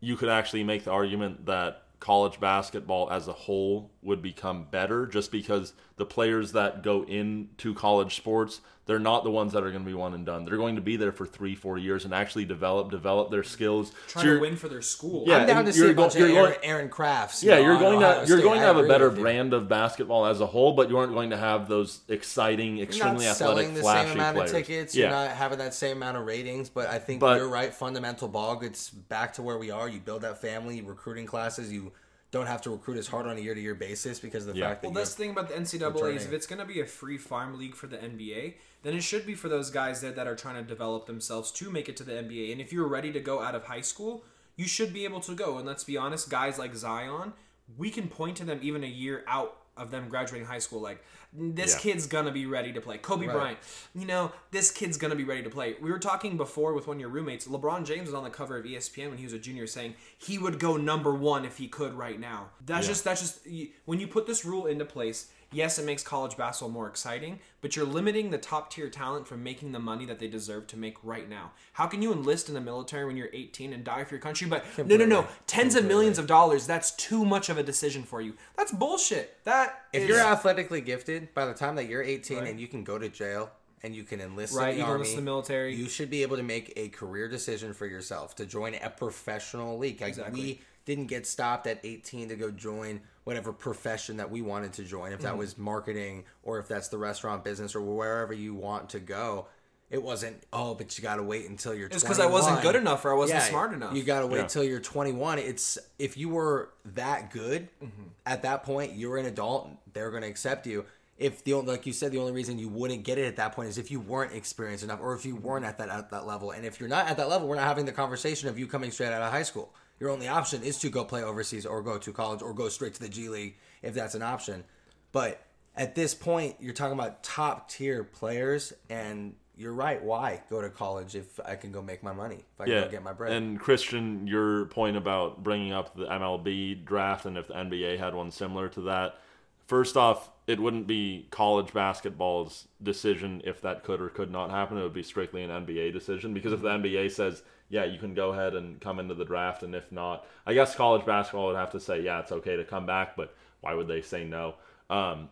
you 0.00 0.16
could 0.16 0.28
actually 0.28 0.64
make 0.64 0.82
the 0.82 0.90
argument 0.90 1.46
that 1.46 1.84
college 2.00 2.40
basketball 2.40 3.10
as 3.12 3.28
a 3.28 3.32
whole 3.32 3.92
would 4.06 4.22
become 4.22 4.64
better 4.70 5.04
just 5.06 5.30
because 5.30 5.72
the 5.96 6.06
players 6.06 6.52
that 6.52 6.82
go 6.82 7.02
into 7.04 7.74
college 7.74 8.16
sports 8.16 8.60
they're 8.86 9.00
not 9.00 9.24
the 9.24 9.30
ones 9.32 9.52
that 9.52 9.64
are 9.64 9.70
going 9.72 9.82
to 9.82 9.86
be 9.88 9.94
one 9.94 10.14
and 10.14 10.24
done 10.24 10.44
they're 10.44 10.56
going 10.56 10.76
to 10.76 10.80
be 10.80 10.94
there 10.96 11.10
for 11.10 11.26
three 11.26 11.56
four 11.56 11.76
years 11.76 12.04
and 12.04 12.14
actually 12.14 12.44
develop 12.44 12.88
develop 12.90 13.30
their 13.32 13.42
skills 13.42 13.90
trying 14.06 14.24
So 14.26 14.34
to 14.34 14.40
win 14.40 14.56
for 14.56 14.68
their 14.68 14.80
school. 14.82 15.24
Yeah, 15.26 15.38
I'm 15.38 15.46
down 15.48 15.64
to 15.64 15.72
see 15.72 15.80
you're 15.80 15.90
a 15.90 15.94
bunch 15.94 16.14
go- 16.14 16.22
of 16.24 16.30
you're 16.30 16.38
Aaron, 16.38 16.52
going- 16.52 16.64
Aaron 16.70 16.88
Crafts. 16.88 17.42
you 17.42 17.50
yeah, 17.50 17.56
know, 17.56 17.62
you're 17.62 17.78
going 17.78 17.96
Ohio 18.02 18.22
to 18.22 18.28
you're 18.28 18.40
going 18.42 18.60
to 18.60 18.66
have 18.66 18.76
a 18.76 18.86
better 18.86 19.10
brand 19.10 19.52
of 19.54 19.68
basketball 19.68 20.24
as 20.26 20.40
a 20.40 20.46
whole, 20.46 20.72
but 20.72 20.88
you 20.88 20.96
aren't 20.98 21.12
going 21.14 21.30
to 21.30 21.36
have 21.36 21.66
those 21.68 22.02
exciting, 22.08 22.78
extremely 22.78 23.24
You're 23.24 23.24
extremely 23.24 23.24
not 23.24 23.30
athletic, 23.32 23.56
selling 23.64 23.74
the 23.74 23.80
flashy 23.80 24.08
same 24.08 24.16
amount 24.18 24.36
players. 24.36 24.50
of 24.52 24.56
tickets. 24.56 24.94
yeah, 24.94 25.02
You're 25.02 25.10
not 25.10 25.30
having 25.36 25.58
that 25.58 25.74
same 25.74 25.96
amount 25.96 26.16
of 26.18 26.24
ratings. 26.26 26.68
But 26.68 26.86
I 26.88 27.00
think 27.00 27.18
But- 27.20 27.38
you're 27.38 27.48
right. 27.48 27.74
Fundamental 27.74 28.28
ball. 28.28 28.60
It's 28.62 28.90
back 28.90 29.32
to 29.34 29.42
where 29.42 29.58
we 29.58 29.70
are. 29.72 29.88
You 29.88 29.98
build 29.98 30.22
that 30.22 30.40
family, 30.40 30.80
recruiting 30.80 31.26
classes. 31.26 31.72
You 31.72 31.90
don't 32.32 32.46
have 32.46 32.60
to 32.62 32.70
recruit 32.70 32.98
as 32.98 33.06
hard 33.06 33.26
on 33.26 33.36
a 33.36 33.40
year 33.40 33.54
to 33.54 33.60
year 33.60 33.74
basis 33.74 34.18
because 34.18 34.46
of 34.46 34.54
the 34.54 34.60
Yeah. 34.60 34.68
fact 34.68 34.82
that 34.82 34.88
Well, 34.88 34.92
you 34.94 34.98
that's 34.98 35.14
the 35.14 35.22
thing 35.22 35.30
about 35.30 35.48
the 35.48 35.54
NCAA 35.54 36.16
is 36.16 36.26
if 36.26 36.32
it's 36.32 36.46
going 36.46 36.58
to 36.58 36.64
be 36.64 36.80
a 36.80 36.86
free 36.86 37.18
farm 37.18 37.58
league 37.58 37.74
for 37.74 37.86
the 37.86 37.96
NBA, 37.96 38.54
then 38.82 38.94
it 38.94 39.02
should 39.02 39.24
be 39.24 39.34
for 39.34 39.48
those 39.48 39.70
guys 39.70 40.00
that, 40.00 40.16
that 40.16 40.26
are 40.26 40.34
trying 40.36 40.56
to 40.56 40.62
develop 40.62 41.06
themselves 41.06 41.50
to 41.52 41.70
make 41.70 41.88
it 41.88 41.96
to 41.98 42.04
the 42.04 42.12
NBA. 42.12 42.52
And 42.52 42.60
if 42.60 42.72
you're 42.72 42.88
ready 42.88 43.12
to 43.12 43.20
go 43.20 43.40
out 43.42 43.54
of 43.54 43.64
high 43.64 43.80
school, 43.80 44.24
you 44.56 44.66
should 44.66 44.92
be 44.92 45.04
able 45.04 45.20
to 45.20 45.34
go. 45.34 45.58
And 45.58 45.66
let's 45.66 45.84
be 45.84 45.96
honest, 45.96 46.28
guys 46.28 46.58
like 46.58 46.74
Zion, 46.74 47.32
we 47.76 47.90
can 47.90 48.08
point 48.08 48.36
to 48.38 48.44
them 48.44 48.58
even 48.62 48.82
a 48.84 48.88
year 48.88 49.24
out 49.28 49.56
of 49.76 49.90
them 49.90 50.08
graduating 50.08 50.46
high 50.46 50.58
school. 50.58 50.80
Like, 50.80 51.02
this 51.32 51.74
Yeah. 51.74 51.80
kid's 51.80 52.06
to 52.26 52.32
be 52.32 52.46
ready 52.46 52.72
to 52.72 52.80
play. 52.80 52.98
Kobe 52.98 53.26
Right. 53.26 53.34
Bryant, 53.34 53.58
you 53.94 54.06
know, 54.06 54.32
this 54.50 54.70
kid's 54.70 54.96
to 55.10 55.16
be 55.16 55.24
ready 55.24 55.42
to 55.42 55.50
play. 55.50 55.76
We 55.80 55.90
were 55.90 55.98
talking 55.98 56.36
before 56.36 56.72
with 56.72 56.86
one 56.86 56.96
of 56.96 57.00
your 57.00 57.10
roommates. 57.10 57.46
LeBron 57.46 57.84
James 57.84 58.06
was 58.06 58.14
on 58.14 58.24
the 58.24 58.30
cover 58.30 58.56
of 58.56 58.64
ESPN 58.64 59.10
when 59.10 59.18
he 59.18 59.24
was 59.24 59.32
a 59.34 59.38
junior 59.38 59.66
saying 59.66 59.94
he 60.16 60.38
would 60.38 60.58
go 60.58 60.76
number 60.76 61.14
one 61.14 61.44
if 61.44 61.58
he 61.58 61.68
could 61.68 61.92
right 61.94 62.18
now. 62.18 62.50
That's 62.64 62.86
Yeah. 62.86 62.92
just 62.92 63.04
that's 63.04 63.20
just 63.20 63.46
when 63.84 64.00
you 64.00 64.08
put 64.08 64.26
this 64.26 64.44
rule 64.44 64.66
into 64.66 64.84
place 64.84 65.26
yes 65.52 65.78
it 65.78 65.84
makes 65.86 66.02
college 66.02 66.36
basketball 66.36 66.70
more 66.70 66.88
exciting 66.88 67.38
but 67.60 67.76
you're 67.76 67.84
limiting 67.86 68.30
the 68.30 68.38
top 68.38 68.70
tier 68.70 68.88
talent 68.88 69.26
from 69.28 69.42
making 69.42 69.72
the 69.72 69.78
money 69.78 70.04
that 70.04 70.18
they 70.18 70.26
deserve 70.28 70.66
to 70.66 70.76
make 70.76 70.96
right 71.04 71.28
now 71.28 71.50
how 71.74 71.86
can 71.86 72.02
you 72.02 72.12
enlist 72.12 72.48
in 72.48 72.54
the 72.54 72.60
military 72.60 73.04
when 73.04 73.16
you're 73.16 73.30
18 73.32 73.72
and 73.72 73.84
die 73.84 74.04
for 74.04 74.14
your 74.14 74.20
country 74.20 74.48
but 74.48 74.64
no 74.78 74.96
no 74.96 75.04
no 75.04 75.16
Completely. 75.22 75.26
tens 75.46 75.74
of 75.76 75.84
millions 75.84 76.18
of 76.18 76.26
dollars 76.26 76.66
that's 76.66 76.90
too 76.92 77.24
much 77.24 77.48
of 77.48 77.58
a 77.58 77.62
decision 77.62 78.02
for 78.02 78.20
you 78.20 78.34
that's 78.56 78.72
bullshit 78.72 79.38
that 79.44 79.84
if 79.92 80.02
is- 80.02 80.08
you're 80.08 80.20
athletically 80.20 80.80
gifted, 80.80 81.32
by 81.34 81.46
the 81.46 81.54
time 81.54 81.76
that 81.76 81.86
you're 81.88 82.02
18 82.02 82.38
Right. 82.38 82.48
and 82.48 82.60
you 82.60 82.66
can 82.68 82.82
go 82.84 82.98
to 82.98 83.08
jail 83.08 83.50
and 83.82 83.94
you 83.94 84.02
can 84.02 84.20
enlist 84.20 84.54
Right, 84.54 84.70
in 84.70 84.76
you 84.78 84.82
the 84.82 84.88
army, 84.88 84.94
enlist 85.02 85.16
the 85.16 85.22
military. 85.22 85.74
you 85.74 85.88
should 85.88 86.10
be 86.10 86.22
able 86.22 86.36
to 86.38 86.42
make 86.42 86.72
a 86.76 86.88
career 86.88 87.28
decision 87.28 87.72
for 87.72 87.86
yourself 87.86 88.34
to 88.36 88.46
join 88.46 88.74
a 88.74 88.90
professional 88.90 89.78
league. 89.78 90.00
Like 90.00 90.08
Exactly. 90.08 90.40
we 90.40 90.60
didn't 90.86 91.06
get 91.06 91.26
stopped 91.26 91.66
at 91.66 91.80
18 91.84 92.30
to 92.30 92.36
go 92.36 92.50
join 92.50 93.00
whatever 93.24 93.52
profession 93.52 94.16
that 94.16 94.30
we 94.30 94.40
wanted 94.40 94.72
to 94.74 94.84
join. 94.84 95.12
If 95.12 95.20
that 95.20 95.30
Mm-hmm. 95.30 95.38
was 95.38 95.58
marketing 95.58 96.24
or 96.42 96.58
if 96.58 96.68
that's 96.68 96.88
the 96.88 96.96
restaurant 96.96 97.44
business 97.44 97.74
or 97.74 97.82
wherever 97.82 98.32
you 98.32 98.54
want 98.54 98.88
to 98.90 99.00
go. 99.00 99.46
It 99.88 100.02
wasn't. 100.02 100.42
Oh, 100.52 100.74
but 100.74 100.96
you 100.98 101.02
got 101.02 101.16
to 101.16 101.22
wait 101.22 101.48
until 101.48 101.72
you're. 101.72 101.86
It's 101.86 102.02
because 102.02 102.18
I 102.18 102.26
wasn't 102.26 102.60
good 102.62 102.74
enough 102.74 103.04
or 103.04 103.12
I 103.12 103.16
wasn't 103.16 103.42
smart 103.42 103.72
enough. 103.72 103.94
You 103.94 104.02
got 104.02 104.20
to 104.20 104.26
wait 104.26 104.38
Yeah. 104.38 104.46
till 104.46 104.64
you're 104.64 104.80
21. 104.80 105.38
It's 105.38 105.78
if 105.98 106.16
you 106.16 106.28
were 106.28 106.70
that 106.94 107.30
good 107.30 107.68
Mm-hmm. 107.82 108.02
at 108.24 108.42
that 108.42 108.64
point, 108.64 108.94
you're 108.94 109.16
an 109.18 109.26
adult. 109.26 109.70
They're 109.92 110.10
going 110.10 110.22
to 110.22 110.28
accept 110.28 110.66
you. 110.66 110.86
If 111.18 111.44
the 111.44 111.54
only, 111.54 111.70
like 111.72 111.86
you 111.86 111.92
said, 111.92 112.10
the 112.12 112.18
only 112.18 112.32
reason 112.32 112.58
you 112.58 112.68
wouldn't 112.68 113.04
get 113.04 113.16
it 113.16 113.24
at 113.26 113.36
that 113.36 113.52
point 113.52 113.68
is 113.70 113.78
if 113.78 113.90
you 113.92 114.00
weren't 114.00 114.34
experienced 114.34 114.84
enough, 114.84 115.00
or 115.00 115.14
if 115.14 115.24
you 115.24 115.34
weren't 115.36 115.64
at 115.64 115.78
that 115.78 115.88
at 115.88 116.10
that 116.10 116.26
level. 116.26 116.50
And 116.50 116.66
if 116.66 116.78
you're 116.80 116.88
not 116.90 117.08
at 117.08 117.16
that 117.16 117.28
level, 117.28 117.48
we're 117.48 117.54
not 117.56 117.64
having 117.66 117.86
the 117.86 117.92
conversation 117.92 118.48
of 118.48 118.58
you 118.58 118.66
coming 118.66 118.90
straight 118.90 119.12
out 119.12 119.22
of 119.22 119.32
high 119.32 119.42
school. 119.44 119.72
Your 119.98 120.10
only 120.10 120.28
option 120.28 120.62
is 120.62 120.78
to 120.80 120.90
go 120.90 121.04
play 121.04 121.22
overseas, 121.22 121.64
or 121.66 121.82
go 121.82 121.98
to 121.98 122.12
college, 122.12 122.42
or 122.42 122.52
go 122.52 122.68
straight 122.68 122.94
to 122.94 123.00
the 123.00 123.08
G 123.08 123.28
League 123.28 123.56
if 123.82 123.94
that's 123.94 124.14
an 124.14 124.22
option. 124.22 124.64
But 125.12 125.42
at 125.74 125.94
this 125.94 126.14
point, 126.14 126.56
you're 126.60 126.74
talking 126.74 126.98
about 126.98 127.22
top 127.22 127.70
tier 127.70 128.04
players, 128.04 128.72
and 128.90 129.34
you're 129.56 129.72
right. 129.72 130.02
Why 130.02 130.42
go 130.50 130.60
to 130.60 130.68
college 130.68 131.14
if 131.14 131.40
I 131.44 131.56
can 131.56 131.72
go 131.72 131.80
make 131.80 132.02
my 132.02 132.12
money? 132.12 132.44
If 132.54 132.60
I 132.60 132.64
can 132.64 132.72
yeah. 132.74 132.80
go 132.82 132.90
get 132.90 133.02
my 133.02 133.12
bread? 133.12 133.32
And 133.32 133.58
Christian, 133.58 134.26
your 134.26 134.66
point 134.66 134.96
about 134.96 135.42
bringing 135.42 135.72
up 135.72 135.96
the 135.96 136.04
MLB 136.04 136.84
draft 136.84 137.24
and 137.24 137.38
if 137.38 137.48
the 137.48 137.54
NBA 137.54 137.98
had 137.98 138.14
one 138.14 138.30
similar 138.30 138.68
to 138.70 138.82
that. 138.82 139.18
First 139.66 139.96
off, 139.96 140.30
it 140.46 140.60
wouldn't 140.60 140.86
be 140.86 141.26
college 141.30 141.72
basketball's 141.72 142.68
decision 142.82 143.42
if 143.44 143.60
that 143.62 143.82
could 143.82 144.00
or 144.00 144.08
could 144.08 144.30
not 144.30 144.50
happen. 144.50 144.78
It 144.78 144.82
would 144.82 144.92
be 144.92 145.02
strictly 145.02 145.42
an 145.42 145.50
NBA 145.50 145.92
decision 145.92 146.32
because 146.32 146.52
if 146.52 146.62
the 146.62 146.68
NBA 146.68 147.10
says, 147.10 147.42
yeah, 147.68 147.84
you 147.84 147.98
can 147.98 148.14
go 148.14 148.30
ahead 148.30 148.54
and 148.54 148.80
come 148.80 149.00
into 149.00 149.14
the 149.14 149.24
draft, 149.24 149.64
and 149.64 149.74
if 149.74 149.90
not, 149.90 150.24
I 150.46 150.54
guess 150.54 150.76
college 150.76 151.04
basketball 151.04 151.48
would 151.48 151.56
have 151.56 151.72
to 151.72 151.80
say, 151.80 152.00
yeah, 152.00 152.20
it's 152.20 152.30
okay 152.30 152.56
to 152.56 152.64
come 152.64 152.86
back, 152.86 153.16
but 153.16 153.34
why 153.60 153.74
would 153.74 153.88
they 153.88 154.02
say 154.02 154.22
no? 154.22 154.54
Um, 154.88 155.30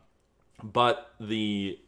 but 0.63 1.13
the 1.21 1.79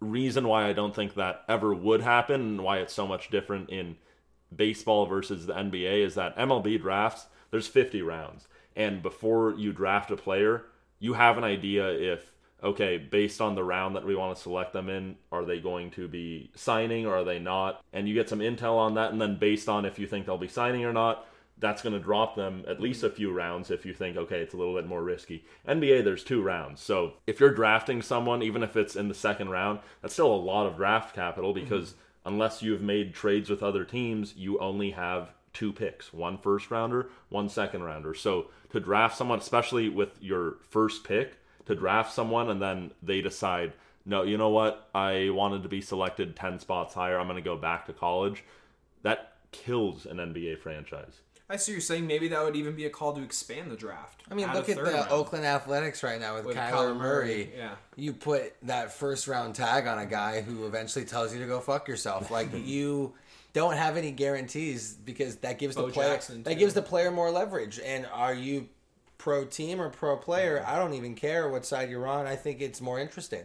reason 0.00 0.46
why 0.46 0.68
I 0.68 0.74
don't 0.74 0.94
think 0.94 1.14
that 1.14 1.44
ever 1.48 1.74
would 1.74 2.02
happen 2.02 2.40
and 2.40 2.62
why 2.62 2.78
it's 2.78 2.92
so 2.92 3.06
much 3.06 3.30
different 3.30 3.70
in 3.70 3.96
baseball 4.54 5.06
versus 5.06 5.46
the 5.46 5.54
NBA 5.54 6.04
is 6.04 6.14
that 6.16 6.36
MLB 6.36 6.80
drafts, 6.80 7.26
there's 7.50 7.66
50 7.66 8.02
rounds. 8.02 8.46
And 8.76 9.02
before 9.02 9.54
you 9.54 9.72
draft 9.72 10.10
a 10.10 10.16
player, 10.16 10.66
you 10.98 11.14
have 11.14 11.38
an 11.38 11.44
idea 11.44 11.88
if 11.88 12.32
okay, 12.62 12.98
based 12.98 13.40
on 13.40 13.54
the 13.54 13.64
round 13.64 13.96
that 13.96 14.04
we 14.04 14.16
want 14.16 14.36
to 14.36 14.42
select 14.42 14.72
them 14.72 14.88
in, 14.88 15.16
are 15.30 15.44
they 15.44 15.60
going 15.60 15.90
to 15.92 16.08
be 16.08 16.50
signing 16.54 17.06
or 17.06 17.16
are 17.16 17.24
they 17.24 17.38
not? 17.38 17.82
And 17.92 18.08
you 18.08 18.14
get 18.14 18.28
some 18.28 18.40
intel 18.40 18.76
on 18.76 18.94
that, 18.94 19.12
and 19.12 19.20
then 19.20 19.38
based 19.38 19.68
on 19.68 19.84
if 19.84 19.98
you 19.98 20.06
think 20.06 20.26
they'll 20.26 20.38
be 20.38 20.48
signing 20.48 20.84
or 20.84 20.92
not, 20.92 21.26
that's 21.60 21.82
going 21.82 21.92
to 21.92 22.00
drop 22.00 22.36
them 22.36 22.64
at 22.68 22.80
least 22.80 23.02
a 23.02 23.10
few 23.10 23.32
rounds 23.32 23.70
if 23.70 23.84
you 23.84 23.92
think, 23.92 24.16
okay, 24.16 24.40
it's 24.40 24.54
a 24.54 24.56
little 24.56 24.74
bit 24.74 24.86
more 24.86 25.02
risky. 25.02 25.44
NBA, 25.66 26.04
there's 26.04 26.22
two 26.22 26.42
rounds. 26.42 26.80
So 26.80 27.14
if 27.26 27.40
you're 27.40 27.50
drafting 27.52 28.00
someone, 28.00 28.42
even 28.42 28.62
if 28.62 28.76
it's 28.76 28.96
in 28.96 29.08
the 29.08 29.14
second 29.14 29.50
round, 29.50 29.80
that's 30.00 30.14
still 30.14 30.32
a 30.32 30.36
lot 30.36 30.66
of 30.66 30.76
draft 30.76 31.14
capital 31.14 31.52
mm-hmm. 31.52 31.64
because 31.64 31.94
unless 32.24 32.62
you've 32.62 32.82
made 32.82 33.14
trades 33.14 33.50
with 33.50 33.62
other 33.62 33.84
teams, 33.84 34.34
you 34.36 34.58
only 34.58 34.92
have 34.92 35.32
two 35.52 35.72
picks 35.72 36.12
one 36.12 36.38
first 36.38 36.70
rounder, 36.70 37.10
one 37.28 37.48
second 37.48 37.82
rounder. 37.82 38.14
So 38.14 38.48
to 38.70 38.78
draft 38.78 39.16
someone, 39.16 39.38
especially 39.38 39.88
with 39.88 40.10
your 40.20 40.58
first 40.68 41.02
pick, 41.04 41.38
to 41.68 41.74
draft 41.74 42.12
someone 42.12 42.50
and 42.50 42.60
then 42.60 42.90
they 43.02 43.20
decide, 43.20 43.72
no, 44.04 44.22
you 44.22 44.36
know 44.36 44.48
what? 44.48 44.88
I 44.94 45.28
wanted 45.30 45.62
to 45.62 45.68
be 45.68 45.80
selected 45.80 46.34
10 46.34 46.58
spots 46.58 46.94
higher. 46.94 47.18
I'm 47.18 47.26
going 47.26 47.36
to 47.36 47.42
go 47.42 47.56
back 47.56 47.86
to 47.86 47.92
college. 47.92 48.42
That 49.02 49.34
kills 49.52 50.06
an 50.06 50.16
NBA 50.16 50.58
franchise. 50.58 51.20
I 51.50 51.56
see 51.56 51.72
you're 51.72 51.80
saying 51.80 52.06
maybe 52.06 52.28
that 52.28 52.44
would 52.44 52.56
even 52.56 52.74
be 52.74 52.84
a 52.84 52.90
call 52.90 53.14
to 53.14 53.22
expand 53.22 53.70
the 53.70 53.76
draft. 53.76 54.22
I 54.30 54.34
mean, 54.34 54.48
Add 54.48 54.54
look 54.54 54.68
at 54.68 54.76
the 54.76 54.82
round. 54.82 55.10
Oakland 55.10 55.46
Athletics 55.46 56.02
right 56.02 56.20
now 56.20 56.34
with, 56.34 56.44
With 56.44 56.56
Kyler, 56.56 56.70
Kyler 56.70 56.96
Murray. 56.96 56.98
Murray, 56.98 57.52
yeah. 57.56 57.74
You 57.96 58.12
put 58.12 58.54
that 58.64 58.92
first 58.92 59.28
round 59.28 59.54
tag 59.54 59.86
on 59.86 59.98
a 59.98 60.04
guy 60.04 60.42
who 60.42 60.66
eventually 60.66 61.06
tells 61.06 61.32
you 61.32 61.40
to 61.40 61.46
go 61.46 61.60
fuck 61.60 61.88
yourself. 61.88 62.30
Like 62.30 62.50
you 62.66 63.14
don't 63.54 63.76
have 63.76 63.96
any 63.96 64.10
guarantees 64.10 64.92
because 64.92 65.36
that 65.36 65.58
gives 65.58 65.76
Bo 65.76 65.86
the 65.86 65.92
player 65.92 66.18
that 66.44 66.58
gives 66.58 66.74
the 66.74 66.82
player 66.82 67.10
more 67.10 67.30
leverage. 67.30 67.80
And 67.82 68.06
are 68.12 68.34
you 68.34 68.68
pro 69.18 69.44
team 69.44 69.80
or 69.80 69.90
pro 69.90 70.16
player? 70.16 70.64
I 70.66 70.78
don't 70.78 70.94
even 70.94 71.14
care 71.14 71.48
what 71.48 71.66
side 71.66 71.90
you're 71.90 72.06
on. 72.06 72.26
I 72.26 72.36
think 72.36 72.60
it's 72.60 72.80
more 72.80 72.98
interesting. 72.98 73.44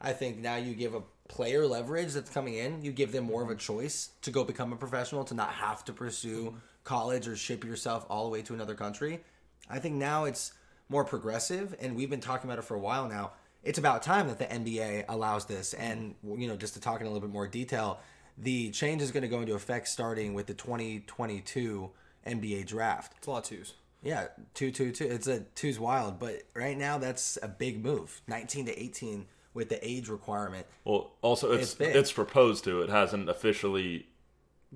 I 0.00 0.12
think 0.12 0.38
now 0.38 0.56
you 0.56 0.74
give 0.74 0.94
a 0.94 1.02
player 1.28 1.66
leverage 1.66 2.12
that's 2.12 2.30
coming 2.30 2.54
in. 2.54 2.82
You 2.82 2.92
give 2.92 3.12
them 3.12 3.24
more 3.24 3.42
of 3.42 3.48
a 3.48 3.52
mm-hmm. 3.52 3.58
choice 3.60 4.10
to 4.22 4.30
go 4.30 4.44
become 4.44 4.72
a 4.72 4.76
professional, 4.76 5.24
to 5.24 5.34
not 5.34 5.50
have 5.50 5.84
to 5.86 5.92
pursue 5.92 6.46
mm-hmm. 6.46 6.56
college 6.84 7.26
or 7.26 7.36
ship 7.36 7.64
yourself 7.64 8.06
all 8.08 8.24
the 8.24 8.30
way 8.30 8.42
to 8.42 8.54
another 8.54 8.74
country. 8.74 9.20
I 9.68 9.78
think 9.78 9.94
now 9.94 10.24
it's 10.24 10.52
more 10.88 11.04
progressive, 11.04 11.74
and 11.80 11.96
we've 11.96 12.10
been 12.10 12.20
talking 12.20 12.48
about 12.48 12.58
it 12.58 12.66
for 12.66 12.74
a 12.74 12.80
while 12.80 13.08
now. 13.08 13.32
It's 13.62 13.78
about 13.78 14.02
time 14.02 14.28
that 14.28 14.38
the 14.38 14.44
NBA 14.44 15.06
allows 15.08 15.46
this, 15.46 15.74
mm-hmm. 15.74 15.82
and 15.82 16.40
you 16.40 16.48
know, 16.48 16.56
just 16.56 16.74
to 16.74 16.80
talk 16.80 17.00
in 17.00 17.06
a 17.06 17.10
little 17.10 17.26
bit 17.26 17.32
more 17.32 17.48
detail, 17.48 18.00
the 18.36 18.70
change 18.70 19.00
is 19.00 19.10
going 19.10 19.22
to 19.22 19.28
go 19.28 19.40
into 19.40 19.54
effect 19.54 19.88
starting 19.88 20.34
with 20.34 20.46
the 20.46 20.54
2022 20.54 21.90
NBA 22.26 22.66
draft. 22.66 23.14
It's 23.16 23.26
a 23.26 23.30
lot 23.30 23.38
of 23.38 23.44
twos. 23.44 23.74
Yeah, 24.04 24.26
two, 24.54 24.70
two, 24.70 24.92
two. 24.92 25.06
It's 25.06 25.26
a 25.26 25.40
two's 25.54 25.78
wild, 25.80 26.18
but 26.18 26.42
right 26.54 26.76
now 26.76 26.98
that's 26.98 27.38
a 27.42 27.48
big 27.48 27.82
move. 27.82 28.20
19 28.28 28.66
to 28.66 28.78
18 28.82 29.26
with 29.54 29.68
the 29.70 29.86
age 29.88 30.08
requirement. 30.08 30.66
Well, 30.84 31.12
also 31.22 31.52
it's 31.52 31.62
It's 31.62 31.74
big. 31.74 31.96
it's, 31.96 32.12
proposed 32.12 32.64
to. 32.64 32.82
It 32.82 32.90
hasn't 32.90 33.28
officially. 33.30 34.06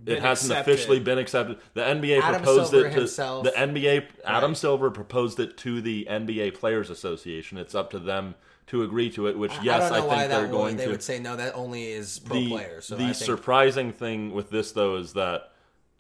Been 0.02 0.16
it 0.18 0.22
hasn't 0.22 0.52
accepted. 0.52 0.72
officially 0.74 1.00
been 1.00 1.18
accepted. 1.18 1.58
The 1.74 1.80
NBA 1.82 2.20
Adam 2.20 2.40
proposed 2.42 2.70
Silver 2.70 2.86
it 2.86 2.90
to 2.92 2.96
himself- 3.00 3.44
the 3.44 3.50
NBA. 3.50 4.06
Adam 4.24 4.50
Right. 4.50 4.56
Silver 4.56 4.90
proposed 4.92 5.40
it 5.40 5.56
to 5.58 5.80
the 5.82 6.06
NBA 6.08 6.52
Players 6.54 6.88
Association. 6.88 7.58
It's 7.58 7.74
up 7.74 7.90
to 7.90 7.98
them 7.98 8.36
to 8.68 8.84
agree 8.84 9.10
to 9.10 9.26
it. 9.26 9.36
Which 9.36 9.50
yes, 9.60 9.82
I 9.82 9.88
don't 9.88 9.90
know 9.90 9.94
think 10.02 10.06
why 10.12 10.26
they're 10.28 10.46
going 10.46 10.76
they 10.76 10.84
to. 10.84 10.90
would 10.92 11.02
say 11.02 11.18
no. 11.18 11.34
That 11.34 11.54
only 11.56 11.90
is 11.90 12.20
pro 12.20 12.36
the 12.38 12.48
players. 12.48 12.84
So 12.86 12.94
the 12.94 13.02
I 13.02 13.06
think, 13.12 13.16
surprising 13.16 13.92
thing 13.92 14.32
with 14.32 14.50
this 14.50 14.70
though 14.70 14.96
is 14.96 15.14
that 15.14 15.50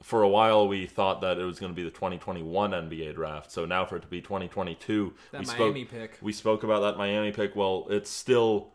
for 0.02 0.22
a 0.22 0.28
while 0.28 0.68
we 0.68 0.86
thought 0.86 1.20
that 1.22 1.38
it 1.38 1.44
was 1.44 1.58
going 1.58 1.72
to 1.72 1.76
be 1.76 1.82
the 1.82 1.90
2021 1.90 2.70
NBA 2.70 3.14
draft. 3.14 3.50
So 3.50 3.64
now 3.64 3.84
for 3.84 3.96
it 3.96 4.02
to 4.02 4.08
be 4.08 4.20
2022, 4.20 5.14
That 5.32 5.40
we 5.40 5.46
Miami 5.46 5.84
spoke, 5.84 6.00
pick. 6.00 6.18
We 6.22 6.32
spoke 6.32 6.62
about 6.62 6.80
that 6.80 6.96
Miami 6.96 7.32
pick. 7.32 7.56
Well, 7.56 7.86
it's 7.90 8.10
still 8.10 8.70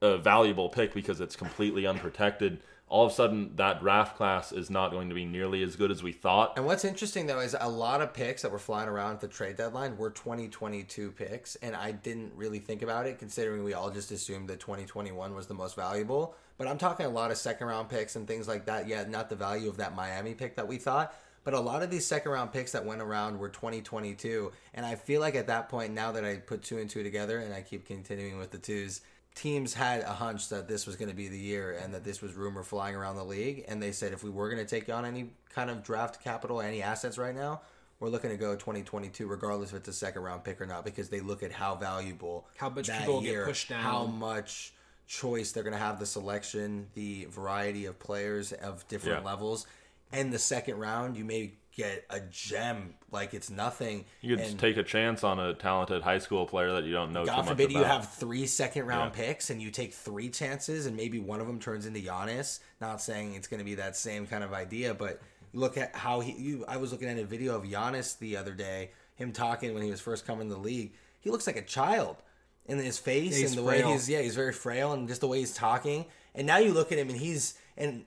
a 0.00 0.18
valuable 0.18 0.68
pick 0.68 0.92
because 0.92 1.20
it's 1.20 1.36
completely 1.36 1.86
unprotected. 1.86 2.60
All 2.90 3.04
of 3.04 3.12
a 3.12 3.14
sudden, 3.14 3.56
that 3.56 3.80
draft 3.80 4.16
class 4.16 4.50
is 4.50 4.70
not 4.70 4.92
going 4.92 5.10
to 5.10 5.14
be 5.14 5.26
nearly 5.26 5.62
as 5.62 5.76
good 5.76 5.90
as 5.90 6.02
we 6.02 6.12
thought. 6.12 6.54
And 6.56 6.64
what's 6.64 6.86
interesting 6.86 7.26
though 7.26 7.40
is 7.40 7.54
a 7.58 7.68
lot 7.68 8.00
of 8.00 8.14
picks 8.14 8.42
that 8.42 8.50
were 8.50 8.58
flying 8.58 8.88
around 8.88 9.14
at 9.14 9.20
the 9.20 9.28
trade 9.28 9.56
deadline 9.56 9.96
were 9.98 10.10
2022 10.10 11.12
picks, 11.12 11.56
and 11.56 11.76
I 11.76 11.92
didn't 11.92 12.32
really 12.34 12.60
think 12.60 12.80
about 12.80 13.06
it 13.06 13.18
considering 13.18 13.62
we 13.62 13.74
all 13.74 13.90
just 13.90 14.10
assumed 14.10 14.48
that 14.48 14.60
2021 14.60 15.34
was 15.34 15.46
the 15.48 15.54
most 15.54 15.76
valuable. 15.76 16.34
But 16.58 16.68
I'm 16.68 16.76
talking 16.78 17.06
a 17.06 17.08
lot 17.08 17.30
of 17.30 17.38
second 17.38 17.66
round 17.68 17.88
picks 17.88 18.16
and 18.16 18.26
things 18.26 18.46
like 18.48 18.66
that. 18.66 18.86
Yeah, 18.88 19.04
not 19.08 19.30
the 19.30 19.36
value 19.36 19.68
of 19.68 19.78
that 19.78 19.94
Miami 19.94 20.34
pick 20.34 20.56
that 20.56 20.68
we 20.68 20.76
thought, 20.76 21.14
but 21.44 21.54
a 21.54 21.60
lot 21.60 21.82
of 21.82 21.90
these 21.90 22.04
second 22.04 22.32
round 22.32 22.52
picks 22.52 22.72
that 22.72 22.84
went 22.84 23.00
around 23.00 23.38
were 23.38 23.48
2022, 23.48 24.52
and 24.74 24.84
I 24.84 24.96
feel 24.96 25.20
like 25.20 25.34
at 25.36 25.46
that 25.46 25.68
point, 25.68 25.94
now 25.94 26.12
that 26.12 26.24
I 26.24 26.36
put 26.36 26.62
two 26.62 26.78
and 26.78 26.90
two 26.90 27.02
together, 27.02 27.38
and 27.38 27.54
I 27.54 27.62
keep 27.62 27.86
continuing 27.86 28.38
with 28.38 28.50
the 28.50 28.58
twos. 28.58 29.00
Teams 29.34 29.72
had 29.72 30.00
a 30.00 30.12
hunch 30.14 30.48
that 30.48 30.66
this 30.66 30.84
was 30.84 30.96
going 30.96 31.10
to 31.10 31.14
be 31.14 31.28
the 31.28 31.38
year 31.38 31.78
and 31.80 31.94
that 31.94 32.02
this 32.02 32.20
was 32.20 32.34
rumor 32.34 32.64
flying 32.64 32.96
around 32.96 33.14
the 33.14 33.24
league. 33.24 33.64
And 33.68 33.80
they 33.80 33.92
said 33.92 34.12
if 34.12 34.24
we 34.24 34.30
were 34.30 34.50
going 34.50 34.58
to 34.58 34.68
take 34.68 34.88
on 34.92 35.04
any 35.04 35.30
kind 35.54 35.70
of 35.70 35.84
draft 35.84 36.24
capital, 36.24 36.60
any 36.60 36.82
assets 36.82 37.18
right 37.18 37.36
now, 37.36 37.60
we're 38.00 38.08
looking 38.08 38.30
to 38.30 38.36
go 38.36 38.56
2022, 38.56 39.28
regardless 39.28 39.70
if 39.70 39.76
it's 39.76 39.88
a 39.88 39.92
second 39.92 40.22
round 40.22 40.42
pick 40.42 40.60
or 40.60 40.66
not, 40.66 40.84
because 40.84 41.08
they 41.08 41.20
look 41.20 41.44
at 41.44 41.52
how 41.52 41.76
valuable 41.76 42.48
How 42.56 42.68
much 42.68 42.88
that 42.88 43.00
people 43.00 43.20
get 43.20 43.30
year, 43.30 43.44
pushed 43.46 43.68
down. 43.68 43.80
how 43.80 44.06
much 44.06 44.72
choice 45.08 45.50
they're 45.52 45.64
going 45.64 45.72
to 45.72 45.78
have, 45.78 45.98
the 45.98 46.06
selection, 46.06 46.86
the 46.94 47.24
variety 47.30 47.86
of 47.86 47.98
players 47.98 48.52
of 48.52 48.86
different 48.86 49.24
Yeah. 49.24 49.30
levels. 49.30 49.66
And 50.12 50.32
the 50.32 50.38
second 50.38 50.78
round, 50.78 51.16
you 51.16 51.24
may 51.24 51.54
get 51.74 52.04
a 52.10 52.20
gem 52.20 52.94
like 53.10 53.34
it's 53.34 53.50
nothing. 53.50 54.04
You 54.20 54.30
could 54.36 54.40
and 54.40 54.48
just 54.48 54.58
take 54.58 54.76
a 54.76 54.82
chance 54.82 55.22
on 55.24 55.38
a 55.38 55.54
talented 55.54 56.02
high 56.02 56.18
school 56.18 56.44
player 56.44 56.72
that 56.72 56.84
you 56.84 56.92
don't 56.92 57.12
know 57.12 57.24
God 57.24 57.46
forbid 57.46 57.72
you 57.72 57.82
have 57.84 58.12
three 58.12 58.46
second 58.46 58.86
round 58.86 59.12
Yeah. 59.16 59.26
picks 59.26 59.50
and 59.50 59.62
you 59.62 59.70
take 59.70 59.94
three 59.94 60.28
chances 60.28 60.86
and 60.86 60.96
maybe 60.96 61.18
one 61.20 61.40
of 61.40 61.46
them 61.46 61.58
turns 61.60 61.86
into 61.86 62.00
Giannis. 62.00 62.60
Not 62.80 63.00
saying 63.00 63.34
it's 63.34 63.46
going 63.48 63.58
to 63.58 63.64
be 63.64 63.76
that 63.76 63.96
same 63.96 64.26
kind 64.26 64.42
of 64.44 64.52
idea, 64.52 64.92
but 64.92 65.20
look 65.54 65.76
at 65.78 65.94
how 65.94 66.20
he. 66.20 66.32
You, 66.32 66.64
I 66.66 66.76
was 66.78 66.90
looking 66.92 67.08
at 67.08 67.18
a 67.18 67.24
video 67.24 67.54
of 67.54 67.64
Giannis 67.64 68.18
the 68.18 68.36
other 68.36 68.52
day, 68.54 68.90
him 69.14 69.32
talking 69.32 69.72
when 69.72 69.82
he 69.82 69.90
was 69.90 70.00
first 70.00 70.26
coming 70.26 70.48
to 70.48 70.54
the 70.54 70.60
league. 70.60 70.92
He 71.20 71.30
looks 71.30 71.46
like 71.46 71.56
a 71.56 71.62
child 71.62 72.16
in 72.68 72.78
his 72.78 72.98
face 72.98 73.36
He's 73.36 73.50
and 73.50 73.58
the 73.58 73.64
way 73.64 73.82
he's 73.82 74.08
yeah 74.08 74.20
he's 74.20 74.36
very 74.36 74.52
frail 74.52 74.92
and 74.92 75.08
just 75.08 75.20
the 75.20 75.26
way 75.26 75.40
he's 75.40 75.54
talking. 75.54 76.04
And 76.34 76.46
now 76.46 76.58
you 76.58 76.72
look 76.72 76.92
at 76.92 76.98
him 76.98 77.08
and 77.08 77.18
he's 77.18 77.54
and 77.76 78.04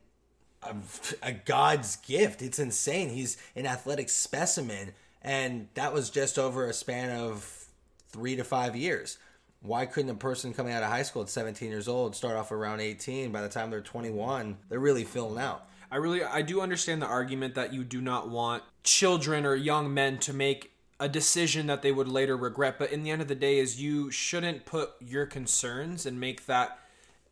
a, 0.63 0.75
a 1.23 1.31
god's 1.31 1.97
gift. 1.97 2.41
It's 2.41 2.59
insane. 2.59 3.09
He's 3.09 3.37
an 3.55 3.65
athletic 3.65 4.09
specimen, 4.09 4.93
and 5.21 5.67
that 5.73 5.93
was 5.93 6.09
just 6.09 6.37
over 6.37 6.67
a 6.67 6.73
span 6.73 7.09
of 7.09 7.65
three 8.09 8.35
to 8.35 8.43
five 8.43 8.75
years. 8.75 9.17
Why 9.63 9.85
couldn't 9.85 10.09
a 10.09 10.15
person 10.15 10.53
coming 10.53 10.73
out 10.73 10.83
of 10.83 10.89
high 10.89 11.03
school 11.03 11.21
at 11.21 11.29
17 11.29 11.69
years 11.69 11.87
old 11.87 12.15
start 12.15 12.35
off 12.35 12.51
around 12.51 12.79
18? 12.79 13.31
By 13.31 13.41
the 13.41 13.49
time 13.49 13.69
they're 13.69 13.81
21, 13.81 14.57
they're 14.69 14.79
really 14.79 15.03
filling 15.03 15.39
out. 15.41 15.67
I 15.91 15.97
really 15.97 16.23
I 16.23 16.41
do 16.41 16.61
understand 16.61 17.01
the 17.01 17.07
argument 17.07 17.55
that 17.55 17.73
you 17.73 17.83
do 17.83 18.01
not 18.01 18.29
want 18.29 18.63
children 18.83 19.45
or 19.45 19.55
young 19.55 19.93
men 19.93 20.17
to 20.19 20.33
make 20.33 20.70
a 21.01 21.09
decision 21.09 21.65
that 21.65 21.81
they 21.81 21.91
would 21.91 22.07
later 22.07 22.37
regret, 22.37 22.75
but 22.77 22.91
in 22.91 23.01
the 23.01 23.09
end 23.09 23.23
of 23.23 23.27
the 23.27 23.35
day 23.35 23.57
is 23.57 23.81
you 23.81 24.11
shouldn't 24.11 24.65
put 24.65 24.91
your 25.01 25.25
concerns 25.25 26.05
and 26.05 26.19
make 26.19 26.45
that 26.45 26.77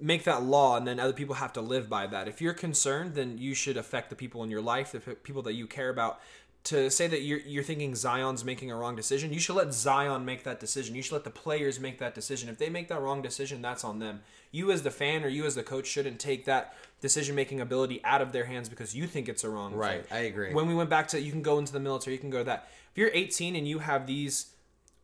make 0.01 0.23
that 0.23 0.41
law 0.41 0.77
and 0.77 0.87
then 0.87 0.97
other 0.99 1.13
people 1.13 1.35
have 1.35 1.53
to 1.53 1.61
live 1.61 1.89
by 1.89 2.07
that. 2.07 2.27
If 2.27 2.41
you're 2.41 2.53
concerned, 2.53 3.15
then 3.15 3.37
you 3.37 3.53
should 3.53 3.75
affect 3.77 4.09
the 4.09 4.15
people 4.15 4.43
in 4.43 4.49
your 4.49 4.61
life, 4.61 4.93
the 4.93 4.99
people 4.99 5.41
that 5.43 5.53
you 5.53 5.67
care 5.67 5.89
about. 5.89 6.19
To 6.65 6.89
say 6.89 7.07
that 7.07 7.21
you're, 7.21 7.39
you're 7.39 7.63
thinking 7.63 7.95
Zion's 7.95 8.43
making 8.43 8.69
a 8.69 8.75
wrong 8.75 8.95
decision, 8.95 9.31
you 9.31 9.39
should 9.39 9.55
let 9.55 9.73
Zion 9.73 10.25
make 10.25 10.43
that 10.43 10.59
decision. 10.59 10.93
You 10.93 11.01
should 11.01 11.13
let 11.13 11.23
the 11.23 11.29
players 11.29 11.79
make 11.79 11.99
that 11.99 12.13
decision. 12.13 12.49
If 12.49 12.57
they 12.57 12.69
make 12.69 12.89
that 12.89 12.99
wrong 13.01 13.21
decision, 13.21 13.61
that's 13.61 13.85
on 13.85 13.99
them. 13.99 14.21
You, 14.51 14.71
as 14.71 14.83
the 14.83 14.91
fan 14.91 15.23
or 15.23 15.29
you, 15.29 15.45
as 15.45 15.55
the 15.55 15.63
coach, 15.63 15.87
shouldn't 15.87 16.19
take 16.19 16.45
that 16.45 16.75
decision 17.01 17.33
making 17.33 17.61
ability 17.61 18.01
out 18.03 18.21
of 18.21 18.33
their 18.33 18.43
hands 18.45 18.67
because 18.67 18.93
you 18.93 19.07
think 19.07 19.29
it's 19.29 19.45
a 19.45 19.49
wrong 19.49 19.73
Right, 19.73 20.05
thing. 20.05 20.17
I 20.17 20.21
agree. 20.23 20.53
When 20.53 20.67
we 20.67 20.75
went 20.75 20.89
back 20.89 21.07
to 21.09 21.21
you 21.21 21.31
can 21.31 21.41
go 21.41 21.59
into 21.59 21.71
the 21.71 21.79
military, 21.79 22.15
you 22.15 22.19
can 22.19 22.29
go 22.29 22.39
to 22.39 22.43
that. 22.45 22.67
You're 22.99 23.11
18 23.13 23.55
and 23.55 23.65
you 23.65 23.79
have 23.79 24.07
these 24.07 24.47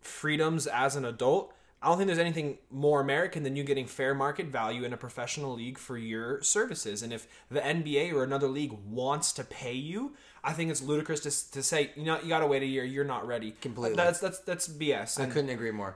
freedoms 0.02 0.68
as 0.68 0.98
an 0.98 1.06
adult, 1.06 1.54
I 1.82 1.88
don't 1.88 1.98
think 1.98 2.08
there's 2.08 2.20
anything 2.20 2.58
more 2.70 3.00
American 3.00 3.44
than 3.44 3.56
you 3.56 3.64
getting 3.64 3.86
fair 3.86 4.14
market 4.14 4.48
value 4.48 4.84
in 4.84 4.92
a 4.92 4.98
professional 4.98 5.54
league 5.54 5.78
for 5.78 5.98
your 5.98 6.42
services. 6.42 7.02
And 7.02 7.14
if 7.14 7.26
the 7.50 7.62
NBA 7.62 8.12
or 8.12 8.26
another 8.26 8.50
league 8.50 8.74
wants 8.86 9.32
to 9.34 9.46
pay 9.46 9.72
you, 9.72 10.14
I 10.44 10.52
think 10.52 10.72
it's 10.72 10.82
ludicrous 10.82 11.22
to, 11.22 11.52
to 11.54 11.64
say, 11.64 11.92
you 11.96 12.04
know, 12.04 12.20
you 12.20 12.28
got 12.28 12.40
to 12.40 12.48
wait 12.48 12.64
a 12.64 12.66
year. 12.66 12.84
You're 12.84 13.06
not 13.06 13.26
ready. 13.26 13.52
Completely. 13.62 13.96
That's 13.96 14.20
that's 14.20 14.40
that's 14.40 14.68
BS. 14.68 15.18
I 15.18 15.28
couldn't 15.28 15.52
agree 15.52 15.72
more. 15.72 15.96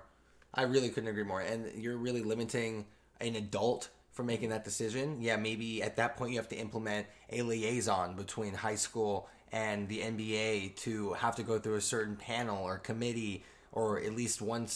I 0.54 0.62
really 0.64 0.88
couldn't 0.88 1.10
agree 1.10 1.26
more. 1.26 1.42
And 1.42 1.70
you're 1.76 1.98
really 1.98 2.22
limiting 2.22 2.86
an 3.20 3.36
adult 3.36 3.90
from 4.12 4.26
making 4.26 4.50
that 4.50 4.64
decision. 4.64 5.22
Yeah, 5.22 5.36
maybe 5.36 5.84
at 5.84 5.98
that 5.98 6.16
point 6.16 6.32
you 6.32 6.38
have 6.38 6.50
to 6.50 6.58
implement 6.58 7.08
a 7.30 7.42
liaison 7.42 8.16
between 8.16 8.54
high 8.54 8.76
school 8.76 9.28
and 9.52 9.88
the 9.88 10.00
NBA 10.00 10.76
to 10.78 11.14
have 11.14 11.36
to 11.36 11.44
go 11.44 11.60
through 11.60 11.76
a 11.76 11.82
certain 11.82 12.16
panel 12.16 12.64
or 12.64 12.78
committee 12.78 13.44
or 13.72 14.00
at 14.00 14.16
least 14.16 14.42
one 14.42 14.68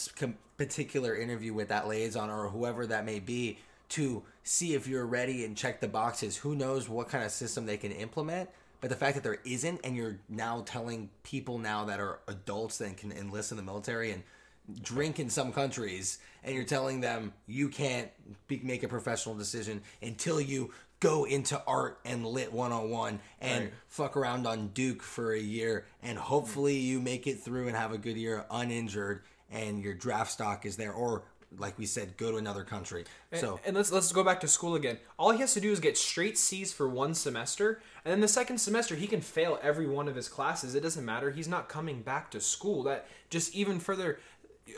particular 0.56 1.16
interview 1.16 1.52
with 1.52 1.68
that 1.68 1.88
liaison 1.88 2.30
or 2.30 2.48
whoever 2.48 2.86
that 2.86 3.04
may 3.04 3.18
be 3.18 3.58
to 3.90 4.22
see 4.42 4.74
if 4.74 4.86
you're 4.86 5.06
ready 5.06 5.44
and 5.44 5.56
check 5.56 5.80
the 5.80 5.88
boxes. 5.88 6.36
Who 6.36 6.54
knows 6.54 6.88
what 6.88 7.08
kind 7.08 7.24
of 7.24 7.30
system 7.30 7.66
they 7.66 7.76
can 7.76 7.92
implement? 7.92 8.50
But 8.80 8.90
the 8.90 8.96
fact 8.96 9.14
that 9.14 9.22
there 9.22 9.38
isn't, 9.44 9.80
and 9.82 9.96
you're 9.96 10.18
now 10.28 10.62
telling 10.66 11.08
people 11.22 11.58
now 11.58 11.84
that 11.86 12.00
are 12.00 12.20
adults 12.28 12.78
that 12.78 12.96
can 12.96 13.12
enlist 13.12 13.50
in 13.50 13.56
the 13.56 13.62
military 13.62 14.10
and 14.12 14.22
drink 14.82 15.18
in 15.18 15.30
some 15.30 15.52
countries, 15.52 16.18
and 16.42 16.54
you're 16.54 16.64
telling 16.64 17.00
them 17.00 17.32
you 17.46 17.68
can't 17.68 18.10
be, 18.46 18.60
make 18.62 18.82
a 18.82 18.88
professional 18.88 19.34
decision 19.34 19.82
until 20.02 20.40
you 20.40 20.70
go 21.00 21.24
into 21.24 21.62
art 21.66 21.98
and 22.04 22.24
lit 22.26 22.52
101 22.52 23.20
and 23.40 23.64
Right. 23.64 23.72
fuck 23.88 24.16
around 24.16 24.46
on 24.46 24.68
Duke 24.68 25.02
for 25.02 25.32
a 25.32 25.38
year, 25.40 25.86
and 26.02 26.18
hopefully 26.18 26.76
you 26.76 27.00
make 27.00 27.26
it 27.26 27.40
through 27.40 27.68
and 27.68 27.76
have 27.76 27.92
a 27.92 27.98
good 27.98 28.16
year 28.16 28.46
uninjured, 28.50 29.22
and 29.50 29.82
your 29.82 29.94
draft 29.94 30.30
stock 30.32 30.64
is 30.64 30.76
there, 30.76 30.92
or 30.92 31.24
like 31.56 31.78
we 31.78 31.86
said, 31.86 32.16
go 32.16 32.32
to 32.32 32.36
another 32.38 32.64
country. 32.64 33.04
So 33.32 33.60
and 33.64 33.76
let's 33.76 33.92
let's 33.92 34.10
go 34.10 34.24
back 34.24 34.40
to 34.40 34.48
school 34.48 34.74
again. 34.74 34.98
All 35.18 35.30
he 35.30 35.38
has 35.38 35.54
to 35.54 35.60
do 35.60 35.70
is 35.70 35.78
get 35.78 35.96
straight 35.96 36.36
C's 36.36 36.72
for 36.72 36.88
one 36.88 37.14
semester, 37.14 37.80
and 38.04 38.10
then 38.10 38.20
the 38.20 38.26
second 38.28 38.58
semester 38.58 38.96
he 38.96 39.06
can 39.06 39.20
fail 39.20 39.58
every 39.62 39.86
one 39.86 40.08
of 40.08 40.16
his 40.16 40.28
classes. 40.28 40.74
It 40.74 40.80
doesn't 40.82 41.04
matter. 41.04 41.30
He's 41.30 41.46
not 41.46 41.68
coming 41.68 42.02
back 42.02 42.30
to 42.32 42.40
school. 42.40 42.82
That 42.82 43.06
just 43.30 43.54
even 43.54 43.78
further. 43.78 44.18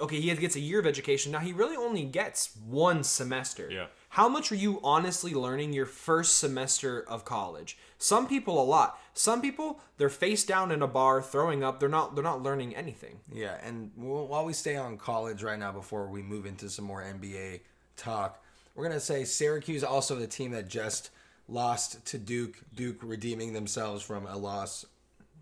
Okay, 0.01 0.21
he 0.21 0.35
gets 0.35 0.57
a 0.57 0.61
year 0.61 0.81
of 0.81 0.87
education. 0.87 1.31
Now 1.33 1.39
he 1.39 1.53
really 1.53 1.77
only 1.77 2.05
gets 2.05 2.51
one 2.67 3.05
semester. 3.05 3.71
Yeah. 3.71 3.87
How 4.17 4.31
much 4.31 4.51
are 4.51 4.57
you 4.57 4.81
honestly 4.83 5.35
learning 5.35 5.75
your 5.75 5.85
first 5.85 6.39
semester 6.39 7.05
of 7.07 7.27
college? 7.27 7.77
Some 7.99 8.27
people 8.27 8.59
a 8.59 8.64
lot. 8.64 8.99
Some 9.12 9.43
people 9.43 9.79
they're 9.99 10.09
face 10.09 10.43
down 10.43 10.73
in 10.73 10.81
a 10.81 10.87
bar 10.87 11.21
throwing 11.21 11.62
up. 11.62 11.79
They're 11.81 11.91
not 11.91 12.14
they're 12.14 12.25
not 12.25 12.43
learning 12.43 12.75
anything. 12.75 13.19
Yeah, 13.31 13.59
and 13.62 13.91
wh- 13.95 14.27
while 14.31 14.47
we 14.47 14.55
stay 14.55 14.75
on 14.75 14.97
college 14.97 15.43
right 15.43 15.59
now, 15.59 15.71
before 15.71 16.09
we 16.09 16.23
move 16.23 16.47
into 16.47 16.71
some 16.71 16.87
more 16.87 17.03
NBA 17.03 17.61
talk, 17.99 18.43
we're 18.75 18.85
gonna 18.85 19.01
say 19.01 19.23
Syracuse 19.25 19.85
also 19.85 20.17
the 20.17 20.27
team 20.27 20.53
that 20.53 20.67
just 20.67 21.11
lost 21.47 22.03
to 22.07 22.17
Duke. 22.17 22.57
Duke 22.75 23.01
redeeming 23.03 23.53
themselves 23.53 24.03
from 24.03 24.27
a 24.27 24.39
loss 24.39 24.87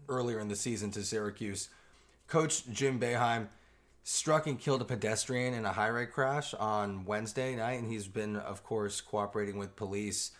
earlier 0.08 0.40
in 0.40 0.48
the 0.48 0.56
season 0.56 0.90
to 0.90 1.04
Syracuse. 1.04 1.68
Coach 2.26 2.68
Jim 2.72 2.98
Boeheim 2.98 3.46
struck 4.04 4.46
and 4.46 4.58
killed 4.60 4.82
a 4.82 4.84
pedestrian 4.84 5.54
in 5.54 5.64
a 5.64 5.72
high-rate 5.72 6.12
crash 6.12 6.52
on 6.54 7.04
Wednesday 7.06 7.56
night, 7.56 7.80
and 7.80 7.90
he's 7.90 8.06
been, 8.06 8.36
of 8.36 8.62
course, 8.62 9.00
cooperating 9.00 9.56
with 9.58 9.74
police. 9.74 10.30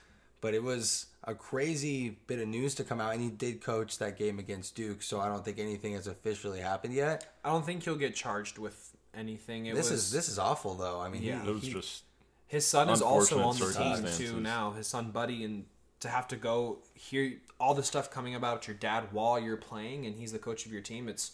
But 0.42 0.52
it 0.52 0.62
was 0.62 1.06
a 1.24 1.34
crazy 1.34 2.18
bit 2.26 2.38
of 2.38 2.46
news 2.46 2.74
to 2.74 2.84
come 2.84 3.00
out, 3.00 3.14
and 3.14 3.22
he 3.22 3.30
did 3.30 3.62
coach 3.62 3.96
that 3.98 4.18
game 4.18 4.38
against 4.38 4.74
Duke, 4.76 5.02
so 5.02 5.18
I 5.18 5.28
don't 5.28 5.42
think 5.42 5.58
anything 5.58 5.94
has 5.94 6.06
officially 6.06 6.60
happened 6.60 6.92
yet. 6.92 7.34
I 7.42 7.48
don't 7.48 7.64
think 7.64 7.82
he'll 7.82 7.96
get 7.96 8.14
charged 8.14 8.58
with 8.58 8.94
anything. 9.14 9.64
It 9.66 9.74
This 9.74 9.90
was 9.90 10.04
is 10.04 10.10
this 10.10 10.28
is 10.28 10.38
awful, 10.38 10.74
though. 10.74 11.00
I 11.00 11.08
mean, 11.08 11.22
he- 11.22 11.28
Yeah. 11.28 11.42
It 11.46 11.50
was 11.54 11.62
he- 11.62 11.72
just 11.72 12.02
His 12.46 12.66
son 12.66 12.90
is 12.90 13.00
also 13.00 13.40
on 13.40 13.58
the 13.58 13.72
team 13.72 14.04
too 14.14 14.34
now. 14.40 14.68
now. 14.70 14.76
His 14.76 14.86
son 14.86 15.10
Buddy, 15.10 15.42
and 15.42 15.64
to 16.00 16.08
have 16.10 16.28
to 16.28 16.36
go 16.36 16.82
hear 16.92 17.40
all 17.58 17.74
the 17.74 17.82
stuff 17.82 18.10
coming 18.10 18.34
about 18.34 18.68
your 18.68 18.76
dad 18.76 19.08
while 19.12 19.40
you're 19.40 19.56
playing, 19.56 20.04
and 20.04 20.16
he's 20.16 20.32
the 20.32 20.38
coach 20.38 20.66
of 20.66 20.72
your 20.72 20.82
team. 20.82 21.08
It's 21.08 21.32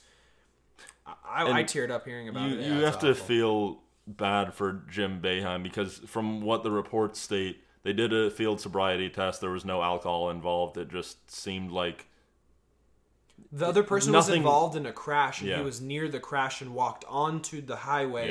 I, 1.24 1.44
I, 1.44 1.58
I 1.58 1.64
teared 1.64 1.90
up 1.90 2.04
hearing 2.06 2.28
about 2.28 2.50
you, 2.50 2.58
it. 2.58 2.66
you 2.66 2.74
it's 2.74 2.84
have 2.84 2.98
to 3.00 3.14
feel 3.14 3.80
bad 4.06 4.54
for 4.54 4.82
Jim 4.90 5.20
Boeheim 5.22 5.62
because 5.62 5.98
from 6.06 6.40
what 6.42 6.62
the 6.62 6.70
reports 6.70 7.20
state, 7.20 7.62
they 7.82 7.92
did 7.92 8.12
a 8.12 8.30
field 8.30 8.60
sobriety 8.60 9.08
test. 9.08 9.40
There 9.40 9.50
was 9.50 9.64
no 9.64 9.82
alcohol 9.82 10.30
involved. 10.30 10.76
It 10.76 10.90
just 10.90 11.30
seemed 11.30 11.70
like 11.70 12.06
The 13.52 13.66
other 13.66 13.82
person 13.82 14.12
was 14.12 14.28
involved 14.28 14.76
in 14.76 14.86
a 14.86 14.92
crash, 14.92 15.40
and 15.40 15.48
Yeah. 15.50 15.58
he 15.58 15.64
was 15.64 15.80
near 15.80 16.08
the 16.08 16.20
crash 16.20 16.60
and 16.60 16.74
walked 16.74 17.04
onto 17.08 17.60
the 17.60 17.76
highway. 17.76 18.28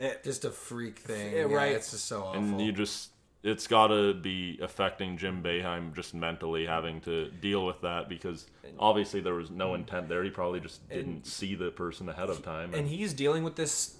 yeah, 0.00 0.12
just 0.24 0.44
a 0.44 0.50
freak 0.50 0.98
thing. 0.98 1.32
Yeah, 1.32 1.46
Yeah, 1.46 1.54
right. 1.54 1.72
It's 1.72 1.90
just 1.90 2.06
so 2.06 2.22
awful. 2.24 2.40
and 2.40 2.60
you 2.60 2.72
just 2.72 3.10
it's 3.44 3.66
got 3.66 3.88
to 3.88 4.14
be 4.14 4.58
affecting 4.62 5.18
Jim 5.18 5.42
Boeheim 5.42 5.94
just 5.94 6.14
mentally 6.14 6.64
having 6.64 7.02
to 7.02 7.28
deal 7.28 7.66
with 7.66 7.82
that 7.82 8.08
because 8.08 8.46
obviously 8.78 9.20
there 9.20 9.34
was 9.34 9.50
no 9.50 9.74
intent 9.74 10.08
there. 10.08 10.24
He 10.24 10.30
probably 10.30 10.60
just 10.60 10.88
didn't 10.88 11.26
see 11.26 11.54
the 11.54 11.70
person 11.70 12.08
ahead 12.08 12.30
of 12.30 12.42
time. 12.42 12.72
and 12.72 12.88
he's 12.88 13.12
dealing 13.12 13.44
with 13.44 13.56
this 13.56 13.98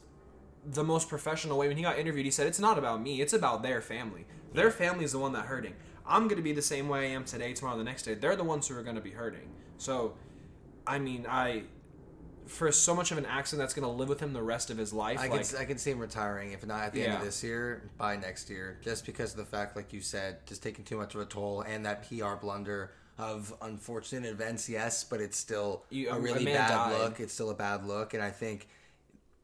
the 0.64 0.82
most 0.82 1.10
professional 1.10 1.58
way. 1.58 1.68
When 1.68 1.76
he 1.76 1.82
got 1.82 1.98
interviewed, 1.98 2.24
he 2.24 2.30
said, 2.30 2.46
"It's 2.46 2.58
not 2.58 2.78
about 2.78 3.02
me; 3.02 3.20
it's 3.20 3.34
about 3.34 3.62
their 3.62 3.82
family. 3.82 4.24
Their 4.54 4.70
family 4.70 5.04
is 5.04 5.12
the 5.12 5.18
one 5.18 5.34
that 5.34 5.44
hurting. 5.44 5.74
I'm 6.06 6.22
going 6.26 6.36
to 6.36 6.42
be 6.42 6.52
the 6.52 6.62
same 6.62 6.88
way 6.88 7.10
I 7.10 7.10
am 7.10 7.24
today, 7.24 7.52
tomorrow, 7.52 7.76
the 7.76 7.84
next 7.84 8.04
day. 8.04 8.14
They're 8.14 8.36
the 8.36 8.44
ones 8.44 8.68
who 8.68 8.78
are 8.78 8.82
going 8.82 8.96
to 8.96 9.02
be 9.02 9.10
hurting. 9.10 9.50
So, 9.78 10.14
I 10.86 10.98
mean, 10.98 11.26
I 11.28 11.64
for 12.46 12.70
so 12.72 12.94
much 12.94 13.10
of 13.12 13.18
an 13.18 13.26
accident 13.26 13.60
that's 13.62 13.74
going 13.74 13.86
to 13.88 13.92
live 13.94 14.08
with 14.08 14.20
him 14.20 14.32
the 14.32 14.42
rest 14.42 14.70
of 14.70 14.76
his 14.78 14.92
life. 14.92 15.18
I 15.18 15.28
like, 15.28 15.48
can 15.48 15.58
I 15.58 15.64
can 15.64 15.78
see 15.78 15.90
him 15.90 15.98
retiring 15.98 16.52
if 16.52 16.66
not 16.66 16.82
at 16.84 16.92
the 16.92 17.02
end 17.04 17.14
of 17.18 17.24
this 17.24 17.42
year, 17.42 17.90
by 17.96 18.16
next 18.16 18.50
year, 18.50 18.78
just 18.82 19.06
because 19.06 19.32
of 19.32 19.38
the 19.38 19.44
fact, 19.44 19.76
like 19.76 19.92
you 19.92 20.00
said, 20.00 20.46
just 20.46 20.62
taking 20.62 20.84
too 20.84 20.96
much 20.96 21.14
of 21.14 21.20
a 21.20 21.24
toll 21.24 21.62
and 21.62 21.84
that 21.86 22.08
PR 22.08 22.34
blunder 22.34 22.92
of 23.18 23.54
unfortunate 23.62 24.28
events. 24.28 24.68
Yes, 24.68 25.04
but 25.04 25.20
it's 25.20 25.36
still 25.38 25.84
You- 25.90 26.10
a 26.10 26.14
a 26.16 26.20
really 26.20 26.44
man 26.44 26.54
bad 26.56 26.68
died. 26.68 26.98
look. 27.00 27.20
It's 27.20 27.32
still 27.32 27.50
a 27.50 27.54
bad 27.54 27.84
look, 27.86 28.12
and 28.14 28.22
I 28.22 28.30
think 28.30 28.68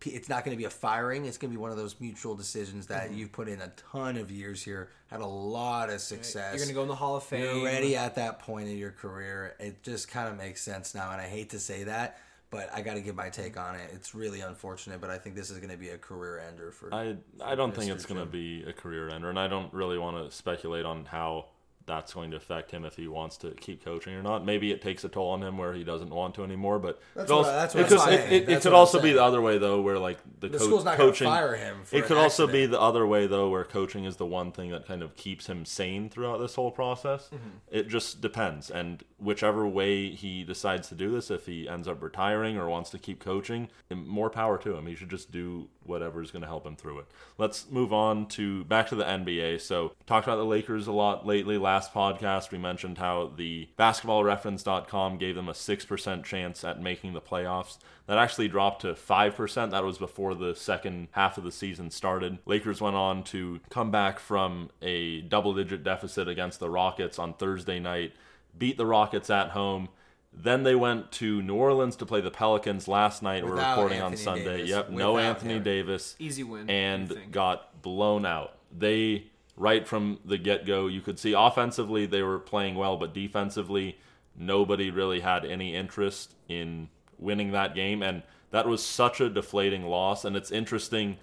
it's 0.07 0.29
not 0.31 0.45
going 0.45 0.57
to 0.57 0.59
be 0.59 0.65
a 0.65 0.71
firing. 0.71 1.27
It's 1.27 1.37
going 1.37 1.51
to 1.53 1.57
be 1.57 1.61
one 1.61 1.71
of 1.71 1.77
those 1.77 2.01
mutual 2.01 2.35
decisions 2.35 2.87
that 2.87 3.09
Mm-hmm. 3.11 3.19
you've 3.19 3.33
put 3.33 3.49
in 3.49 3.61
a 3.61 3.69
ton 3.93 4.17
of 4.17 4.31
years 4.31 4.63
here, 4.63 4.91
had 5.09 5.21
a 5.21 5.27
lot 5.27 5.91
of 5.91 6.01
success. 6.01 6.53
you're 6.55 6.59
going 6.65 6.69
to 6.69 6.75
go 6.75 6.83
in 6.83 6.89
the 6.89 6.95
Hall 6.95 7.17
of 7.17 7.23
Fame. 7.23 7.43
You're 7.43 7.61
already 7.61 7.97
at 7.97 8.15
that 8.15 8.39
point 8.41 8.69
in 8.69 8.77
your 8.79 8.93
career. 8.93 9.55
It 9.61 9.83
just 9.83 10.09
kind 10.09 10.29
of 10.29 10.37
makes 10.37 10.63
sense 10.63 10.95
now, 10.95 11.11
and 11.13 11.21
I 11.21 11.27
hate 11.29 11.51
to 11.51 11.61
say 11.61 11.85
that, 11.85 12.19
but 12.51 12.69
I 12.75 12.83
got 12.83 12.95
to 12.95 13.01
give 13.01 13.15
my 13.15 13.29
take 13.29 13.57
on 13.57 13.77
it. 13.77 13.91
It's 13.95 14.15
really 14.15 14.41
unfortunate, 14.41 15.01
but 15.01 15.11
I 15.11 15.19
think 15.19 15.37
this 15.37 15.51
is 15.51 15.59
going 15.59 15.71
to 15.71 15.77
be 15.77 15.91
a 15.91 15.99
career 15.99 16.41
ender 16.41 16.73
for. 16.73 16.93
I 16.93 17.17
I 17.43 17.55
don't 17.55 17.75
think 17.75 17.91
it's 17.91 18.07
going 18.07 18.21
to 18.21 18.27
be 18.27 18.65
a 18.65 18.73
career 18.73 19.09
ender, 19.09 19.31
and 19.31 19.39
I 19.39 19.49
don't 19.49 19.73
really 19.73 19.99
want 19.99 20.17
to 20.17 20.35
speculate 20.35 20.85
on 20.85 21.05
how 21.05 21.47
that's 21.87 22.14
going 22.14 22.31
to 22.31 22.37
affect 22.37 22.70
him 22.70 22.85
if 22.85 22.95
he 22.95 23.09
wants 23.09 23.37
to 23.39 23.51
keep 23.53 23.85
coaching 23.85 24.14
or 24.14 24.22
not. 24.22 24.45
Maybe 24.45 24.70
it 24.70 24.81
takes 24.81 25.03
a 25.03 25.09
toll 25.09 25.31
on 25.31 25.43
him 25.43 25.59
where 25.59 25.72
he 25.72 25.83
doesn't 25.83 26.11
want 26.11 26.35
to 26.37 26.45
anymore. 26.45 26.78
But 26.78 27.01
That's 27.16 27.31
it 27.31 27.35
what- 27.35 27.39
also- 27.47 27.53
that's 27.53 27.74
it 27.74 27.78
what 27.78 27.89
could, 27.89 27.99
I'm 27.99 28.12
it, 28.12 28.33
it, 28.33 28.49
it 28.49 28.62
could 28.62 28.72
also 28.72 29.01
be 29.03 29.12
the 29.12 29.22
other 29.24 29.41
way 29.41 29.59
though, 29.59 29.81
where 29.81 29.99
like 29.99 30.18
the, 30.39 30.49
The 30.49 30.59
co- 30.59 30.64
school's 30.66 30.85
not 30.85 30.97
coaching 30.97 31.26
fire 31.26 31.57
him 31.57 31.78
for 31.85 31.97
it 31.97 32.05
could 32.05 32.16
also 32.16 32.47
be 32.47 32.66
the 32.66 32.81
other 32.81 33.07
way 33.07 33.26
though, 33.26 33.49
where 33.49 33.64
coaching 33.64 34.05
is 34.05 34.16
the 34.16 34.26
one 34.26 34.53
thing 34.53 34.70
that 34.70 34.87
kind 34.87 35.03
of 35.03 35.16
keeps 35.16 35.47
him 35.49 35.64
sane 35.64 36.09
throughout 36.09 36.39
this 36.39 36.55
whole 36.55 36.70
process. 36.70 37.24
Mm-hmm. 37.35 37.49
It 37.70 37.89
just 37.89 38.20
depends, 38.20 38.70
and 38.70 39.03
whichever 39.18 39.66
way 39.66 40.11
he 40.11 40.45
decides 40.45 40.89
to 40.89 40.95
do 40.95 41.11
this, 41.11 41.31
if 41.31 41.47
he 41.47 41.68
ends 41.68 41.87
up 41.89 42.03
retiring 42.03 42.57
or 42.57 42.68
wants 42.68 42.89
to 42.91 42.99
keep 42.99 43.20
coaching, 43.20 43.68
more 43.91 44.31
power 44.31 44.57
to 44.59 44.74
him. 44.76 44.87
He 44.87 44.95
should 44.95 45.11
just 45.11 45.31
do 45.31 45.68
whatever 45.85 46.22
is 46.22 46.31
going 46.31 46.43
to 46.43 46.49
help 46.49 46.64
him 46.64 46.76
through 46.76 47.01
it. 47.01 47.07
Let's 47.37 47.68
move 47.70 47.93
on 47.93 48.26
to 48.28 48.64
back 48.64 48.89
to 48.89 48.95
the 48.95 49.05
NBA. 49.05 49.61
So, 49.61 49.93
talked 50.07 50.26
about 50.26 50.37
the 50.37 50.45
Lakers 50.45 50.87
a 50.87 50.93
lot 50.93 51.26
lately. 51.26 51.59
Last 51.71 51.95
podcast, 51.95 52.51
we 52.51 52.59
mentioned 52.59 52.99
how 52.99 53.31
the 53.37 53.68
basketballreference.com 53.79 55.18
gave 55.18 55.37
them 55.37 55.49
a 55.49 55.53
6% 55.53 56.25
chance 56.25 56.64
at 56.64 56.83
making 56.83 57.12
the 57.12 57.21
playoffs. 57.21 57.79
That 58.09 58.18
actually 58.18 58.49
dropped 58.49 58.83
to 58.83 58.95
5%. 58.95 59.71
That 59.71 59.85
was 59.85 59.97
before 59.97 60.35
the 60.35 60.57
second 60.57 61.07
half 61.12 61.39
of 61.39 61.45
the 61.45 61.53
season 61.53 61.93
started. 61.93 62.39
Lakers 62.45 62.81
went 62.81 62.97
on 62.97 63.23
to 63.23 63.61
come 63.71 63.93
back 63.93 64.18
from 64.18 64.71
a 64.83 65.21
double 65.21 65.55
digit 65.55 65.85
deficit 65.85 66.27
against 66.27 66.59
the 66.59 66.68
Rockets 66.68 67.21
on 67.21 67.35
Thursday 67.35 67.79
night, 67.79 68.14
beat 68.59 68.77
the 68.77 68.85
Rockets 68.85 69.31
at 69.31 69.51
home. 69.51 69.91
Then 70.33 70.64
they 70.64 70.75
went 70.75 71.12
to 71.12 71.41
New 71.41 71.55
Orleans 71.55 71.95
to 71.97 72.05
play 72.05 72.21
the 72.21 72.33
Pelicans 72.33 72.89
last 72.89 73.23
night. 73.23 73.45
We're 73.45 73.51
Without 73.53 73.77
recording 73.77 74.03
on 74.03 74.16
Sunday. 74.16 74.57
Davis. 74.57 74.71
Yep, 74.71 74.91
no 74.91 75.18
Anthony 75.18 75.55
him. 75.55 75.62
Davis. 75.62 76.16
Easy 76.18 76.43
win, 76.43 76.68
And 76.68 77.16
got 77.31 77.81
blown 77.81 78.27
out. 78.27 78.57
They, 78.77 79.30
right 79.61 79.87
from 79.87 80.19
the 80.25 80.39
get 80.39 80.65
go, 80.65 80.87
you 80.87 81.03
could 81.03 81.19
see 81.19 81.35
offensively 81.35 82.07
they 82.07 82.23
were 82.23 82.39
playing 82.39 82.77
well, 82.77 82.97
but 82.97 83.13
defensively, 83.13 83.99
nobody 84.35 84.91
really 84.91 85.21
had 85.21 85.45
any 85.45 85.77
interest 85.77 86.35
in 86.49 86.89
winning 87.19 87.53
that 87.53 87.75
game. 87.75 88.03
And 88.03 88.23
that 88.53 88.67
was 88.67 88.83
such 88.83 89.21
a 89.21 89.29
deflating 89.29 89.85
loss. 89.85 90.25
And 90.25 90.35
it's 90.35 90.51
interesting 90.51 91.19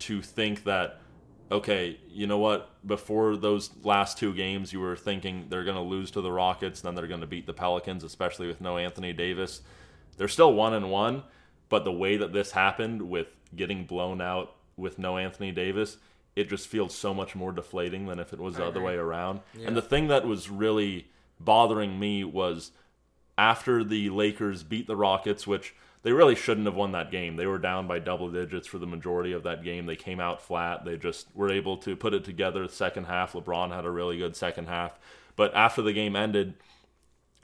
to 0.00 0.22
think 0.22 0.62
that 0.64 1.00
okay, 1.52 1.98
you 2.08 2.28
know 2.28 2.38
what? 2.38 2.70
Before 2.86 3.36
those 3.36 3.70
last 3.82 4.16
two 4.16 4.32
games, 4.32 4.72
you 4.72 4.78
were 4.78 4.94
thinking 4.94 5.46
they're 5.48 5.64
going 5.64 5.74
to 5.74 5.82
lose 5.82 6.12
to 6.12 6.20
the 6.20 6.30
Rockets, 6.30 6.80
then 6.80 6.94
they're 6.94 7.08
going 7.08 7.22
to 7.22 7.26
beat 7.26 7.44
the 7.44 7.52
Pelicans, 7.52 8.04
especially 8.04 8.46
with 8.46 8.60
no 8.60 8.78
Anthony 8.78 9.12
Davis. 9.12 9.62
They're 10.16 10.28
still 10.28 10.54
one 10.54 10.74
and 10.74 10.92
one, 10.92 11.24
but 11.68 11.82
the 11.82 11.90
way 11.90 12.16
that 12.16 12.32
this 12.32 12.52
happened 12.52 13.02
with 13.02 13.26
getting 13.56 13.84
blown 13.84 14.20
out 14.20 14.54
with 14.76 14.96
no 14.96 15.18
Anthony 15.18 15.50
Davis, 15.50 15.96
it 16.36 16.48
just 16.48 16.68
feels 16.68 16.94
so 16.94 17.12
much 17.12 17.34
more 17.34 17.52
deflating 17.52 18.06
than 18.06 18.18
if 18.18 18.32
it 18.32 18.38
was 18.38 18.56
the 18.56 18.64
other 18.64 18.80
way 18.80 18.94
around. 18.94 19.40
And 19.64 19.76
the 19.76 19.82
thing 19.82 20.08
that 20.08 20.26
was 20.26 20.48
really 20.48 21.08
bothering 21.38 21.98
me 21.98 22.24
was 22.24 22.72
after 23.36 23.82
the 23.82 24.10
Lakers 24.10 24.62
beat 24.62 24.86
the 24.86 24.96
Rockets, 24.96 25.46
which 25.46 25.74
they 26.02 26.12
really 26.12 26.34
shouldn't 26.34 26.66
have 26.66 26.76
won 26.76 26.92
that 26.92 27.10
game. 27.10 27.36
They 27.36 27.46
were 27.46 27.58
down 27.58 27.86
by 27.86 27.98
double 27.98 28.30
digits 28.30 28.66
for 28.66 28.78
the 28.78 28.86
majority 28.86 29.32
of 29.32 29.42
that 29.42 29.64
game. 29.64 29.86
They 29.86 29.96
came 29.96 30.20
out 30.20 30.40
flat. 30.40 30.84
They 30.84 30.96
just 30.96 31.34
were 31.34 31.50
able 31.50 31.76
to 31.78 31.96
put 31.96 32.14
it 32.14 32.24
together 32.24 32.66
the 32.66 32.72
second 32.72 33.04
half. 33.04 33.32
LeBron 33.32 33.74
had 33.74 33.84
a 33.84 33.90
really 33.90 34.16
good 34.18 34.36
second 34.36 34.68
half. 34.68 34.98
But 35.36 35.54
after 35.54 35.82
the 35.82 35.92
game 35.92 36.16
ended, 36.16 36.54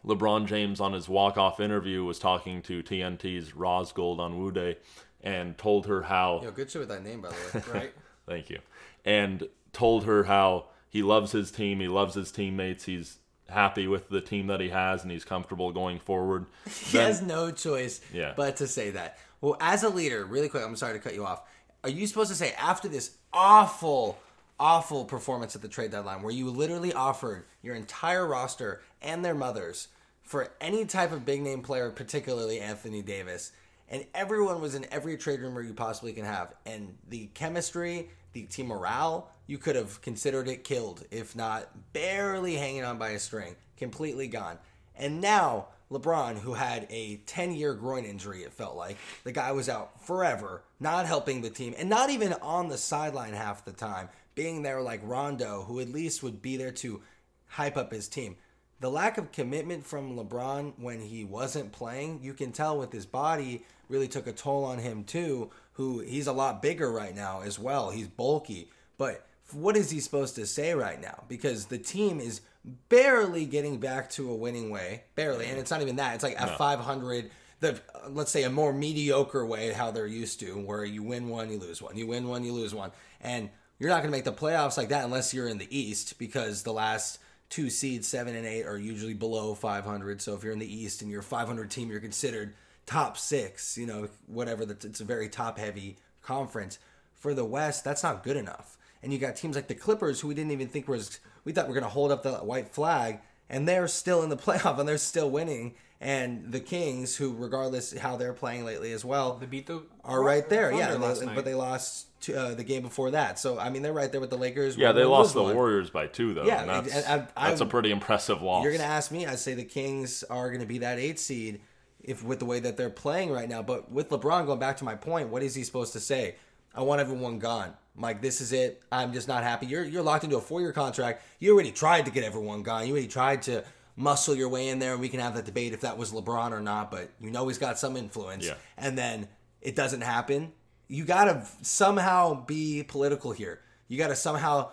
LeBron 0.04 0.46
James 0.46 0.80
on 0.80 0.92
his 0.92 1.08
walk-off 1.08 1.60
interview 1.60 2.04
was 2.04 2.18
talking 2.18 2.62
to 2.62 2.82
TNT's 2.82 3.54
Ros 3.54 3.92
Gold-Onwude 3.92 4.76
and 5.22 5.58
told 5.58 5.86
her 5.86 6.02
how 6.02 6.40
Yo, 6.42 6.50
good 6.50 6.70
shit 6.70 6.80
with 6.80 6.88
that 6.88 7.02
name, 7.02 7.20
by 7.20 7.28
the 7.28 7.58
way. 7.58 7.64
right? 7.72 7.92
Thank 8.26 8.50
you. 8.50 8.60
And 9.06 9.48
told 9.72 10.04
her 10.04 10.24
how 10.24 10.66
he 10.90 11.02
loves 11.02 11.32
his 11.32 11.50
team, 11.50 11.80
he 11.80 11.88
loves 11.88 12.14
his 12.14 12.30
teammates, 12.32 12.84
he's 12.84 13.18
happy 13.48 13.86
with 13.86 14.08
the 14.08 14.20
team 14.20 14.48
that 14.48 14.60
he 14.60 14.70
has 14.70 15.02
and 15.02 15.10
he's 15.12 15.24
comfortable 15.24 15.70
going 15.72 16.00
forward. 16.00 16.46
He 16.66 16.98
then- 16.98 17.06
has 17.06 17.22
no 17.22 17.50
choice 17.52 18.00
Yeah. 18.12 18.32
but 18.36 18.56
to 18.56 18.66
say 18.66 18.90
that. 18.90 19.18
Well, 19.40 19.56
as 19.60 19.82
a 19.84 19.88
leader, 19.88 20.24
really 20.24 20.48
quick, 20.48 20.64
I'm 20.64 20.74
sorry 20.76 20.94
to 20.94 20.98
cut 20.98 21.14
you 21.14 21.24
off. 21.24 21.42
Are 21.84 21.90
you 21.90 22.06
supposed 22.08 22.30
to 22.30 22.36
say 22.36 22.52
after 22.54 22.88
this 22.88 23.16
awful, 23.32 24.18
awful 24.58 25.04
performance 25.04 25.54
at 25.54 25.62
the 25.62 25.68
trade 25.68 25.92
deadline, 25.92 26.22
where 26.22 26.32
you 26.32 26.50
literally 26.50 26.92
offered 26.92 27.44
your 27.62 27.76
entire 27.76 28.26
roster 28.26 28.80
and 29.00 29.24
their 29.24 29.34
mothers 29.34 29.88
for 30.22 30.50
any 30.60 30.84
type 30.84 31.12
of 31.12 31.24
big 31.24 31.42
name 31.42 31.62
player, 31.62 31.90
particularly 31.90 32.58
Anthony 32.58 33.02
Davis, 33.02 33.52
and 33.88 34.04
everyone 34.14 34.60
was 34.60 34.74
in 34.74 34.84
every 34.90 35.16
trade 35.16 35.40
rumor 35.40 35.60
you 35.62 35.74
possibly 35.74 36.12
can 36.12 36.24
have, 36.24 36.52
and 36.64 36.96
the 37.08 37.26
chemistry, 37.34 38.08
the 38.36 38.42
team 38.42 38.66
morale, 38.66 39.30
you 39.46 39.56
could 39.56 39.76
have 39.76 40.02
considered 40.02 40.46
it 40.46 40.62
killed, 40.62 41.04
if 41.10 41.34
not 41.34 41.92
barely 41.94 42.56
hanging 42.56 42.84
on 42.84 42.98
by 42.98 43.10
a 43.10 43.18
string, 43.18 43.56
completely 43.78 44.28
gone. 44.28 44.58
And 44.94 45.22
now 45.22 45.68
LeBron, 45.90 46.38
who 46.40 46.52
had 46.52 46.86
a 46.90 47.16
10 47.24 47.54
year 47.54 47.72
groin 47.72 48.04
injury, 48.04 48.42
it 48.42 48.52
felt 48.52 48.76
like. 48.76 48.98
The 49.24 49.32
guy 49.32 49.52
was 49.52 49.70
out 49.70 50.04
forever, 50.04 50.64
not 50.78 51.06
helping 51.06 51.40
the 51.40 51.48
team, 51.48 51.74
and 51.78 51.88
not 51.88 52.10
even 52.10 52.34
on 52.34 52.68
the 52.68 52.76
sideline 52.76 53.32
half 53.32 53.64
the 53.64 53.72
time, 53.72 54.10
being 54.34 54.62
there 54.62 54.82
like 54.82 55.00
Rondo, 55.02 55.62
who 55.62 55.80
at 55.80 55.88
least 55.88 56.22
would 56.22 56.42
be 56.42 56.58
there 56.58 56.72
to 56.72 57.00
hype 57.46 57.78
up 57.78 57.90
his 57.90 58.08
team. 58.08 58.36
The 58.80 58.90
lack 58.90 59.16
of 59.16 59.32
commitment 59.32 59.86
from 59.86 60.14
LeBron 60.14 60.74
when 60.76 61.00
he 61.00 61.24
wasn't 61.24 61.72
playing, 61.72 62.20
you 62.22 62.34
can 62.34 62.52
tell 62.52 62.76
with 62.76 62.92
his 62.92 63.06
body, 63.06 63.64
really 63.88 64.08
took 64.08 64.26
a 64.26 64.32
toll 64.32 64.64
on 64.64 64.78
him 64.78 65.04
too. 65.04 65.50
Who 65.76 66.00
he's 66.00 66.26
a 66.26 66.32
lot 66.32 66.62
bigger 66.62 66.90
right 66.90 67.14
now 67.14 67.42
as 67.42 67.58
well. 67.58 67.90
He's 67.90 68.08
bulky. 68.08 68.70
But 68.98 69.26
what 69.52 69.76
is 69.76 69.90
he 69.90 70.00
supposed 70.00 70.34
to 70.36 70.46
say 70.46 70.74
right 70.74 71.00
now? 71.00 71.24
Because 71.28 71.66
the 71.66 71.78
team 71.78 72.20
is 72.20 72.40
barely 72.88 73.44
getting 73.44 73.78
back 73.78 74.10
to 74.10 74.30
a 74.30 74.34
winning 74.34 74.70
way, 74.70 75.04
barely, 75.14 75.46
and 75.46 75.58
it's 75.58 75.70
not 75.70 75.82
even 75.82 75.96
that. 75.96 76.14
It's 76.14 76.24
like 76.24 76.40
a 76.40 76.48
500, 76.56 77.30
the 77.60 77.80
let's 78.08 78.32
say 78.32 78.42
a 78.42 78.50
more 78.50 78.72
mediocre 78.72 79.46
way 79.46 79.72
how 79.72 79.90
they're 79.90 80.06
used 80.06 80.40
to, 80.40 80.54
where 80.54 80.84
you 80.84 81.02
win 81.02 81.28
one, 81.28 81.50
you 81.50 81.58
lose 81.58 81.80
one, 81.80 81.96
you 81.96 82.06
win 82.06 82.26
one, 82.26 82.44
you 82.44 82.52
lose 82.52 82.74
one, 82.74 82.90
and 83.20 83.50
you're 83.78 83.90
not 83.90 84.02
going 84.02 84.10
to 84.10 84.16
make 84.16 84.24
the 84.24 84.32
playoffs 84.32 84.76
like 84.76 84.88
that 84.88 85.04
unless 85.04 85.32
you're 85.32 85.48
in 85.48 85.58
the 85.58 85.78
East, 85.78 86.18
because 86.18 86.62
the 86.62 86.72
last 86.72 87.18
two 87.48 87.70
seeds, 87.70 88.08
seven 88.08 88.34
and 88.34 88.46
eight, 88.46 88.64
are 88.64 88.78
usually 88.78 89.14
below 89.14 89.54
500. 89.54 90.20
So 90.20 90.34
if 90.34 90.42
you're 90.42 90.52
in 90.52 90.58
the 90.58 90.74
East 90.74 91.02
and 91.02 91.10
you're 91.10 91.20
a 91.20 91.24
500 91.24 91.70
team, 91.70 91.90
you're 91.90 92.00
considered 92.00 92.54
top 92.86 93.18
six. 93.18 93.76
You 93.76 93.86
know, 93.86 94.08
whatever. 94.26 94.64
That's 94.64 94.84
it's 94.84 95.00
a 95.00 95.04
very 95.04 95.28
top 95.28 95.58
heavy 95.58 95.96
conference. 96.22 96.78
For 97.14 97.34
the 97.34 97.44
West, 97.44 97.82
that's 97.84 98.02
not 98.02 98.22
good 98.22 98.36
enough. 98.36 98.76
And 99.02 99.12
you 99.12 99.18
got 99.18 99.36
teams 99.36 99.56
like 99.56 99.68
the 99.68 99.74
Clippers, 99.74 100.20
who 100.20 100.28
we 100.28 100.34
didn't 100.34 100.52
even 100.52 100.68
think 100.68 100.86
was 100.88 101.18
we 101.44 101.52
thought 101.52 101.64
we 101.66 101.74
were 101.74 101.80
going 101.80 101.84
to 101.90 101.94
hold 101.94 102.10
up 102.12 102.22
the 102.22 102.34
white 102.38 102.68
flag, 102.68 103.20
and 103.48 103.66
they're 103.68 103.88
still 103.88 104.22
in 104.22 104.28
the 104.30 104.36
playoff 104.36 104.78
and 104.78 104.88
they're 104.88 104.98
still 104.98 105.30
winning. 105.30 105.74
And 105.98 106.52
the 106.52 106.60
Kings, 106.60 107.16
who 107.16 107.34
regardless 107.34 107.96
how 107.96 108.16
they're 108.16 108.34
playing 108.34 108.66
lately 108.66 108.92
as 108.92 109.02
well, 109.02 109.38
They 109.38 109.46
beat 109.46 109.66
the 109.66 109.82
are 110.04 110.22
right 110.22 110.46
there. 110.46 110.68
Thunder 110.70 110.84
Yeah, 110.84 110.92
and 110.94 111.02
they- 111.02 111.06
last 111.08 111.24
but 111.34 111.44
they 111.46 111.54
lost 111.54 112.20
to, 112.24 112.34
uh, 112.38 112.54
the 112.54 112.64
game 112.64 112.82
before 112.82 113.12
that. 113.12 113.38
So 113.38 113.58
I 113.58 113.70
mean, 113.70 113.80
they're 113.80 113.94
right 113.94 114.12
there 114.12 114.20
with 114.20 114.28
the 114.30 114.36
Lakers. 114.36 114.76
yeah, 114.76 114.92
they 114.92 115.04
lost 115.04 115.32
the 115.32 115.42
one. 115.42 115.54
Warriors 115.54 115.88
by 115.88 116.06
two 116.06 116.34
though. 116.34 116.44
Yeah, 116.44 116.60
and 116.60 116.68
that's, 116.86 116.94
and 117.06 117.28
I- 117.34 117.46
I- 117.46 117.48
that's 117.48 117.62
a 117.62 117.66
pretty 117.66 117.90
impressive 117.90 118.42
loss. 118.42 118.62
You're 118.62 118.72
gonna 118.72 118.84
ask 118.84 119.10
me. 119.10 119.24
I 119.26 119.36
say 119.36 119.54
the 119.54 119.64
Kings 119.64 120.22
are 120.24 120.50
gonna 120.52 120.66
be 120.66 120.78
that 120.78 120.98
eight 120.98 121.18
seed 121.18 121.62
if 122.06 122.22
with 122.22 122.38
the 122.38 122.44
way 122.44 122.60
that 122.60 122.76
they're 122.76 122.90
playing 122.90 123.30
right 123.30 123.48
now. 123.48 123.62
But 123.62 123.90
with 123.90 124.08
LeBron, 124.08 124.46
going 124.46 124.58
back 124.58 124.76
to 124.78 124.84
my 124.84 124.94
point, 124.94 125.28
what 125.28 125.42
is 125.42 125.54
he 125.54 125.64
supposed 125.64 125.92
to 125.94 126.00
say? 126.00 126.36
I 126.74 126.82
want 126.82 127.00
everyone 127.00 127.38
gone. 127.38 127.74
Mike, 127.94 128.20
this 128.20 128.40
is 128.40 128.52
it. 128.52 128.82
I'm 128.92 129.12
just 129.12 129.28
not 129.28 129.42
happy. 129.42 129.66
You're 129.66 129.84
you're 129.84 130.02
locked 130.02 130.24
into 130.24 130.36
a 130.36 130.40
four 130.40 130.60
year 130.60 130.72
contract. 130.72 131.22
You 131.38 131.54
already 131.54 131.72
tried 131.72 132.04
to 132.04 132.10
get 132.10 132.24
everyone 132.24 132.62
gone. 132.62 132.86
You 132.86 132.92
already 132.92 133.08
tried 133.08 133.42
to 133.42 133.64
muscle 133.96 134.34
your 134.34 134.50
way 134.50 134.68
in 134.68 134.78
there, 134.78 134.92
and 134.92 135.00
we 135.00 135.08
can 135.08 135.20
have 135.20 135.34
that 135.34 135.46
debate 135.46 135.72
if 135.72 135.80
that 135.80 135.96
was 135.96 136.12
LeBron 136.12 136.52
or 136.52 136.60
not. 136.60 136.90
But 136.90 137.10
you 137.20 137.30
know 137.30 137.48
he's 137.48 137.58
got 137.58 137.78
some 137.78 137.96
influence. 137.96 138.46
Yeah. 138.46 138.54
And 138.76 138.96
then 138.96 139.28
it 139.62 139.74
doesn't 139.74 140.02
happen. 140.02 140.52
You 140.88 141.04
gotta 141.04 141.46
somehow 141.62 142.44
be 142.44 142.82
political 142.82 143.32
here. 143.32 143.60
You 143.88 143.96
gotta 143.96 144.16
somehow 144.16 144.70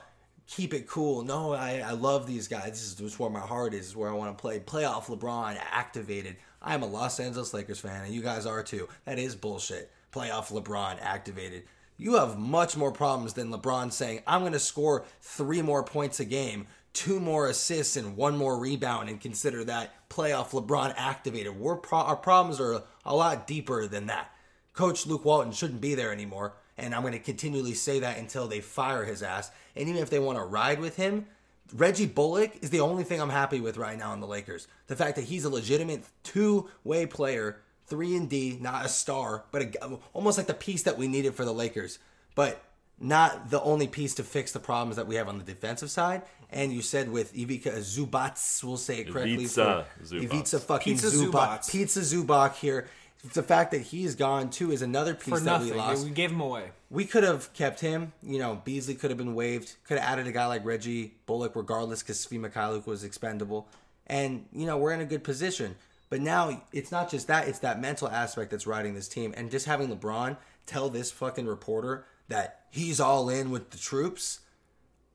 keep 0.47 0.73
it 0.73 0.87
cool. 0.87 1.23
No, 1.23 1.53
I, 1.53 1.79
I 1.79 1.91
love 1.91 2.27
these 2.27 2.47
guys. 2.47 2.71
This 2.71 2.83
is 2.83 2.95
just 2.95 3.19
where 3.19 3.29
my 3.29 3.39
heart 3.39 3.73
is, 3.73 3.81
this 3.81 3.87
is 3.89 3.95
where 3.95 4.09
I 4.09 4.13
want 4.13 4.37
to 4.37 4.41
play. 4.41 4.59
Playoff 4.59 5.05
LeBron 5.05 5.57
activated. 5.71 6.37
I 6.63 6.73
am 6.73 6.81
a 6.81 6.87
Los 6.87 7.19
Angeles 7.19 7.53
Lakers 7.53 7.79
fan, 7.79 8.05
and 8.05 8.13
you 8.13 8.21
guys 8.21 8.45
are 8.45 8.63
too. 8.63 8.87
That 9.05 9.19
is 9.19 9.35
bullshit. 9.35 9.91
Playoff 10.13 10.51
LeBron 10.51 10.97
activated. 11.01 11.63
You 11.97 12.15
have 12.15 12.37
much 12.37 12.77
more 12.77 12.91
problems 12.91 13.33
than 13.33 13.51
LeBron 13.51 13.91
saying, 13.91 14.21
I'm 14.25 14.41
going 14.41 14.53
to 14.53 14.59
score 14.59 15.03
three 15.21 15.61
more 15.61 15.83
points 15.83 16.19
a 16.19 16.25
game, 16.25 16.67
two 16.93 17.19
more 17.19 17.47
assists, 17.47 17.97
and 17.97 18.15
one 18.15 18.37
more 18.37 18.57
rebound, 18.57 19.09
and 19.09 19.19
consider 19.19 19.63
that 19.65 20.09
playoff 20.09 20.51
LeBron 20.51 20.93
activated. 20.95 21.57
We're 21.57 21.75
pro- 21.75 21.99
our 21.99 22.15
problems 22.15 22.59
are 22.61 22.83
a 23.05 23.15
lot 23.15 23.45
deeper 23.45 23.87
than 23.87 24.07
that. 24.07 24.31
Coach 24.73 25.05
Luke 25.05 25.25
Walton 25.25 25.51
shouldn't 25.51 25.81
be 25.81 25.95
there 25.95 26.11
anymore. 26.11 26.53
And 26.77 26.95
I'm 26.95 27.01
going 27.01 27.13
to 27.13 27.19
continually 27.19 27.75
say 27.75 27.99
that 27.99 28.17
until 28.17 28.47
they 28.47 28.59
fire 28.59 29.05
his 29.05 29.21
ass. 29.21 29.51
And 29.75 29.87
even 29.87 30.01
if 30.01 30.09
they 30.09 30.19
want 30.19 30.39
to 30.39 30.43
ride 30.43 30.79
with 30.79 30.95
him, 30.95 31.27
Reggie 31.73 32.05
Bullock 32.05 32.51
is 32.61 32.69
the 32.69 32.79
only 32.81 33.03
thing 33.03 33.19
I'm 33.19 33.29
happy 33.29 33.59
with 33.59 33.77
right 33.77 33.97
now 33.97 34.13
in 34.13 34.19
the 34.19 34.27
Lakers. 34.27 34.67
The 34.87 34.95
fact 34.95 35.15
that 35.15 35.25
he's 35.25 35.43
a 35.43 35.49
legitimate 35.49 36.03
two 36.23 36.69
way 36.83 37.05
player, 37.05 37.57
three 37.87 38.15
and 38.15 38.29
D, 38.29 38.57
not 38.61 38.85
a 38.85 38.89
star, 38.89 39.45
but 39.51 39.61
a, 39.63 39.97
almost 40.13 40.37
like 40.37 40.47
the 40.47 40.53
piece 40.53 40.83
that 40.83 40.97
we 40.97 41.07
needed 41.07 41.33
for 41.35 41.45
the 41.45 41.53
Lakers. 41.53 41.99
But 42.35 42.63
not 42.99 43.49
the 43.49 43.61
only 43.61 43.87
piece 43.87 44.15
to 44.15 44.23
fix 44.23 44.51
the 44.51 44.59
problems 44.59 44.95
that 44.97 45.07
we 45.07 45.15
have 45.15 45.27
on 45.27 45.37
the 45.39 45.43
defensive 45.43 45.89
side. 45.91 46.21
And 46.51 46.71
you 46.71 46.83
said 46.83 47.11
with 47.11 47.35
Ivica 47.35 47.71
Zubac, 47.79 48.63
we'll 48.63 48.77
say 48.77 48.99
it 48.99 49.11
correctly. 49.11 49.33
Ivica 49.45 49.85
for- 49.97 50.03
Zubac. 50.05 50.23
Ivica 50.23 50.59
fucking 50.59 50.93
Pizza 50.93 51.07
Zubac. 51.07 51.31
Zubac. 51.31 51.71
Pizza 51.71 51.99
Zubac 52.01 52.55
here. 52.55 52.87
The 53.33 53.43
fact 53.43 53.71
that 53.71 53.81
he's 53.81 54.15
gone 54.15 54.49
too 54.49 54.71
is 54.71 54.81
another 54.81 55.13
piece 55.15 55.39
that 55.41 55.61
we 55.61 55.71
lost 55.71 56.03
We 56.03 56.11
gave 56.11 56.31
him 56.31 56.41
away. 56.41 56.71
we 56.89 57.05
could 57.05 57.23
have 57.23 57.53
kept 57.53 57.79
him. 57.79 58.11
You 58.21 58.37
know, 58.39 58.61
Beasley 58.65 58.95
could 58.95 59.11
have 59.11 59.17
been 59.17 59.33
waived. 59.33 59.75
Could 59.87 59.97
have 59.97 60.11
added 60.11 60.27
a 60.27 60.31
guy 60.33 60.45
like 60.47 60.65
Reggie 60.65 61.13
Bullock, 61.25 61.55
regardless, 61.55 62.03
because 62.03 62.25
Svi 62.25 62.37
Mykhailiuk 62.39 62.85
was 62.85 63.03
expendable. 63.05 63.67
And 64.07 64.45
you 64.51 64.65
know, 64.65 64.77
we're 64.77 64.91
in 64.91 64.99
a 64.99 65.05
good 65.05 65.23
position. 65.23 65.75
But 66.09 66.19
now 66.21 66.63
it's 66.73 66.91
not 66.91 67.09
just 67.09 67.27
that; 67.27 67.47
it's 67.47 67.59
that 67.59 67.79
mental 67.79 68.09
aspect 68.09 68.51
that's 68.51 68.67
riding 68.67 68.93
this 68.93 69.07
team. 69.07 69.33
And 69.37 69.49
just 69.49 69.65
having 69.67 69.87
LeBron 69.87 70.35
tell 70.65 70.89
this 70.89 71.09
fucking 71.09 71.47
reporter 71.47 72.05
that 72.27 72.65
he's 72.71 72.99
all 72.99 73.29
in 73.29 73.51
with 73.51 73.69
the 73.71 73.77
troops. 73.77 74.41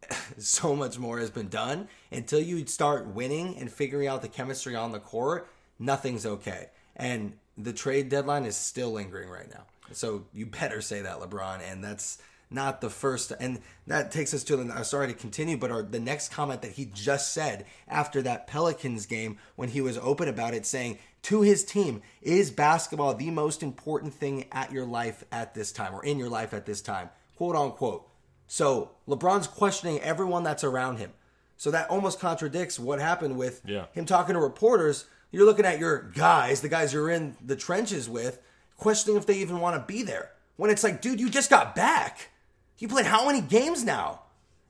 So 0.39 0.75
much 0.77 0.99
more 0.99 1.19
has 1.19 1.31
been 1.31 1.49
done 1.49 1.89
until 2.11 2.41
you 2.41 2.65
start 2.67 3.09
winning 3.09 3.57
and 3.59 3.71
figuring 3.71 4.07
out 4.07 4.23
the 4.23 4.29
chemistry 4.29 4.75
on 4.75 4.93
the 4.93 5.01
court. 5.01 5.49
Nothing's 5.79 6.25
okay, 6.25 6.69
and 6.97 7.35
the 7.59 7.73
trade 7.73 8.09
deadline 8.09 8.45
is 8.45 8.57
still 8.57 8.93
lingering 8.93 9.29
right 9.29 9.51
now. 9.51 9.65
So 9.93 10.25
you 10.33 10.47
better 10.47 10.81
say 10.81 11.03
that, 11.03 11.19
LeBron, 11.19 11.61
and 11.69 11.83
that's 11.83 12.19
not 12.51 12.81
the 12.81 12.89
first. 12.89 13.33
And 13.41 13.61
that 13.87 14.11
takes 14.13 14.33
us 14.33 14.45
to 14.45 14.57
the. 14.57 14.73
I'm 14.73 14.85
sorry 14.85 15.09
to 15.09 15.15
continue, 15.15 15.57
but 15.57 15.71
our, 15.71 15.83
the 15.83 16.01
next 16.01 16.31
comment 16.31 16.63
that 16.63 16.73
he 16.73 16.87
just 16.87 17.33
said 17.33 17.67
after 17.89 18.23
that 18.23 18.47
Pelicans 18.47 19.07
game 19.07 19.39
when 19.57 19.71
he 19.71 19.81
was 19.81 19.99
open 19.99 20.29
about 20.29 20.55
it, 20.55 20.65
saying 20.65 20.99
to 21.23 21.43
his 21.43 21.65
team, 21.65 22.01
"Is 22.23 22.51
basketball 22.51 23.15
the 23.15 23.31
most 23.31 23.63
important 23.63 24.15
thing 24.15 24.47
at 24.53 24.73
your 24.73 24.87
life 24.87 25.25
at 25.33 25.55
this 25.55 25.73
time, 25.73 25.95
or 25.95 26.05
in 26.05 26.19
your 26.19 26.29
life 26.31 26.55
at 26.55 26.65
this 26.67 26.81
time?" 26.81 27.11
Quote 27.37 27.57
unquote. 27.57 28.09
So 28.47 28.93
LeBron's 29.07 29.47
questioning 29.47 30.01
everyone 30.01 30.43
that's 30.43 30.65
around 30.65 30.97
him. 30.99 31.13
So 31.57 31.71
that 31.71 31.91
almost 31.91 32.21
contradicts 32.21 32.79
what 32.79 33.01
happened 33.01 33.37
with 33.37 33.61
Yeah. 33.65 33.87
him 33.93 34.05
talking 34.07 34.35
to 34.35 34.41
reporters. 34.41 35.05
You're 35.31 35.45
looking 35.47 35.65
at 35.67 35.79
your 35.79 36.03
guys, 36.15 36.61
the 36.61 36.69
guys 36.69 36.93
you're 36.93 37.11
in 37.11 37.37
the 37.45 37.57
trenches 37.57 38.09
with, 38.09 38.41
questioning 38.77 39.17
if 39.19 39.27
they 39.27 39.39
even 39.39 39.61
want 39.61 39.77
to 39.77 39.93
be 39.93 40.03
there. 40.03 40.31
When 40.57 40.71
it's 40.71 40.83
like, 40.83 41.01
dude, 41.01 41.21
you 41.21 41.29
just 41.29 41.51
got 41.51 41.75
back. 41.77 42.31
You 42.79 42.89
played 42.89 43.07
how 43.07 43.27
many 43.27 43.41
games 43.41 43.85
now? 43.85 44.23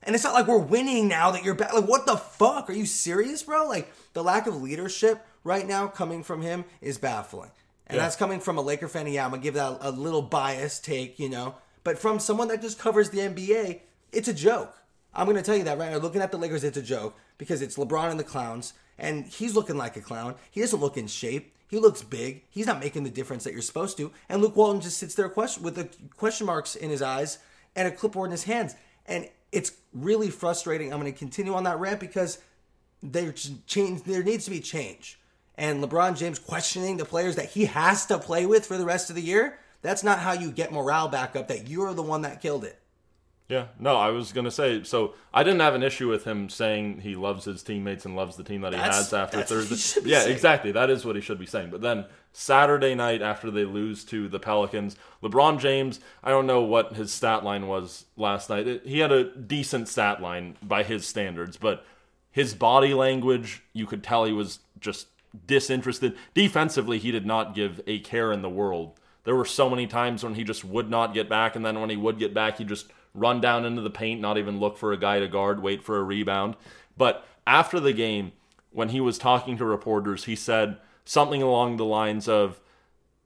And 0.03 0.15
it's 0.15 0.23
not 0.23 0.33
like 0.33 0.47
we're 0.47 0.57
winning 0.57 1.07
now 1.07 1.31
that 1.31 1.43
you're 1.43 1.55
back. 1.55 1.73
Like, 1.73 1.87
what 1.87 2.05
the 2.05 2.17
fuck? 2.17 2.69
Are 2.69 2.73
you 2.73 2.85
serious, 2.85 3.43
bro? 3.43 3.67
Like, 3.67 3.91
the 4.13 4.23
lack 4.23 4.47
of 4.47 4.61
leadership 4.61 5.25
right 5.43 5.67
now 5.67 5.87
coming 5.87 6.23
from 6.23 6.41
him 6.41 6.65
is 6.81 6.97
baffling. 6.97 7.51
And 7.87 7.95
Yeah. 7.97 8.03
that's 8.03 8.15
coming 8.15 8.39
from 8.39 8.57
a 8.57 8.61
Laker 8.61 8.87
fan. 8.87 9.07
Yeah, 9.07 9.25
I'm 9.25 9.31
going 9.31 9.41
to 9.41 9.43
give 9.43 9.55
that 9.55 9.77
a 9.81 9.91
little 9.91 10.21
biased 10.21 10.85
take, 10.85 11.19
you 11.19 11.27
know. 11.29 11.55
But 11.83 11.97
from 11.97 12.19
someone 12.19 12.47
that 12.49 12.61
just 12.61 12.79
covers 12.79 13.09
the 13.09 13.19
NBA, 13.21 13.81
it's 14.11 14.27
a 14.27 14.33
joke. 14.33 14.75
I'm 15.13 15.25
going 15.25 15.37
to 15.37 15.43
tell 15.43 15.55
you 15.57 15.63
that 15.63 15.77
right 15.79 15.91
now. 15.91 15.97
Looking 15.97 16.21
at 16.21 16.31
the 16.31 16.37
Lakers, 16.37 16.63
it's 16.63 16.77
a 16.77 16.81
joke 16.83 17.17
because 17.37 17.61
it's 17.61 17.77
LeBron 17.77 18.11
and 18.11 18.19
the 18.19 18.23
clowns, 18.23 18.73
and 18.99 19.25
he's 19.25 19.55
looking 19.55 19.77
like 19.77 19.97
a 19.97 20.01
clown. 20.01 20.35
He 20.51 20.61
doesn't 20.61 20.79
look 20.79 20.97
in 20.97 21.07
shape. 21.07 21.53
He 21.67 21.77
looks 21.77 22.01
big. 22.01 22.43
He's 22.49 22.65
not 22.65 22.79
making 22.79 23.03
the 23.03 23.09
difference 23.09 23.43
that 23.43 23.53
you're 23.53 23.61
supposed 23.61 23.97
to. 23.97 24.11
And 24.27 24.41
Luke 24.41 24.55
Walton 24.55 24.81
just 24.81 24.97
sits 24.97 25.15
there 25.15 25.29
question, 25.29 25.63
with 25.63 25.75
the 25.75 25.89
question 26.17 26.47
marks 26.47 26.75
in 26.75 26.89
his 26.89 27.01
eyes 27.01 27.37
and 27.75 27.87
a 27.87 27.91
clipboard 27.91 28.27
in 28.27 28.31
his 28.31 28.43
hands. 28.43 28.75
And 29.05 29.29
it's 29.51 29.73
really 29.93 30.29
frustrating. 30.29 30.91
I'm 30.91 30.99
going 30.99 31.11
to 31.11 31.17
continue 31.17 31.53
on 31.53 31.63
that 31.63 31.79
rant 31.79 31.99
because 31.99 32.39
change. 33.67 34.03
There 34.03 34.23
needs 34.23 34.45
to 34.45 34.51
be 34.51 34.59
change. 34.59 35.19
And 35.55 35.83
LeBron 35.83 36.17
James 36.17 36.39
questioning 36.39 36.97
the 36.97 37.05
players 37.05 37.35
that 37.35 37.49
he 37.49 37.65
has 37.65 38.05
to 38.07 38.17
play 38.17 38.45
with 38.45 38.65
for 38.65 38.77
the 38.77 38.85
rest 38.85 39.09
of 39.09 39.15
the 39.15 39.21
year. 39.21 39.59
That's 39.81 40.03
not 40.03 40.19
how 40.19 40.33
you 40.33 40.51
get 40.51 40.71
morale 40.71 41.07
back 41.07 41.35
up. 41.35 41.47
That 41.49 41.67
you're 41.67 41.93
the 41.93 42.01
one 42.01 42.23
that 42.23 42.41
killed 42.41 42.63
it. 42.63 42.79
Yeah, 43.49 43.65
no, 43.79 43.95
I 43.97 44.09
was 44.11 44.31
gonna 44.31 44.51
say. 44.51 44.83
So 44.83 45.15
I 45.33 45.41
didn't 45.43 45.61
have 45.61 45.73
an 45.73 45.81
issue 45.81 46.07
with 46.07 46.23
him 46.23 46.49
saying 46.49 47.01
he 47.01 47.15
loves 47.15 47.45
his 47.45 47.63
teammates 47.63 48.05
and 48.05 48.15
loves 48.15 48.35
the 48.37 48.43
team 48.43 48.61
that 48.61 48.73
he 48.73 48.77
That's- 48.77 48.95
has 48.97 49.13
after 49.13 49.37
he 49.39 49.43
Thursday. 49.43 50.01
yeah, 50.07 50.19
saying. 50.21 50.31
exactly. 50.33 50.71
That 50.71 50.91
is 50.91 51.03
what 51.03 51.15
he 51.15 51.21
should 51.21 51.39
be 51.39 51.47
saying. 51.47 51.71
But 51.71 51.81
then 51.81 52.05
Saturday 52.31 52.93
night 52.93 53.23
after 53.23 53.49
they 53.49 53.65
lose 53.65 54.03
to 54.05 54.27
the 54.29 54.39
Pelicans, 54.39 54.95
LeBron 55.23 55.59
James. 55.59 55.99
I 56.23 56.29
don't 56.29 56.45
know 56.45 56.61
what 56.61 56.93
his 56.93 57.11
stat 57.11 57.43
line 57.43 57.67
was 57.67 58.05
last 58.15 58.51
night. 58.51 58.67
It, 58.67 58.85
he 58.85 58.99
had 58.99 59.11
a 59.11 59.23
decent 59.23 59.87
stat 59.87 60.21
line 60.21 60.55
by 60.61 60.83
his 60.83 61.07
standards, 61.07 61.57
but 61.57 61.83
his 62.31 62.53
body 62.53 62.93
language, 62.93 63.63
you 63.73 63.87
could 63.87 64.03
tell 64.03 64.25
he 64.25 64.31
was 64.31 64.59
just 64.79 65.07
disinterested. 65.47 66.15
Defensively, 66.35 66.99
he 66.99 67.09
did 67.11 67.25
not 67.25 67.55
give 67.55 67.81
a 67.87 67.97
care 67.99 68.31
in 68.31 68.43
the 68.43 68.49
world. 68.49 68.93
There 69.23 69.35
were 69.35 69.45
so 69.45 69.69
many 69.69 69.87
times 69.87 70.23
when 70.23 70.35
he 70.35 70.43
just 70.43 70.63
would 70.63 70.89
not 70.89 71.15
get 71.15 71.27
back, 71.27 71.55
and 71.55 71.65
then 71.65 71.79
when 71.81 71.89
he 71.89 71.97
would 71.97 72.19
get 72.19 72.33
back, 72.33 72.57
he'd 72.59 72.67
just 72.69 72.91
run 73.13 73.41
down 73.41 73.65
into 73.65 73.81
the 73.81 73.89
paint, 73.89 74.21
not 74.21 74.37
even 74.37 74.59
look 74.59 74.77
for 74.77 74.91
a 74.91 74.97
guy 74.97 75.19
to 75.19 75.27
guard, 75.27 75.61
wait 75.61 75.83
for 75.83 75.97
a 75.97 76.03
rebound. 76.03 76.55
But 76.97 77.25
after 77.45 77.79
the 77.79 77.93
game, 77.93 78.31
when 78.71 78.89
he 78.89 79.01
was 79.01 79.17
talking 79.17 79.57
to 79.57 79.65
reporters, 79.65 80.25
he 80.25 80.35
said 80.35 80.77
something 81.05 81.41
along 81.41 81.77
the 81.77 81.85
lines 81.85 82.27
of, 82.27 82.59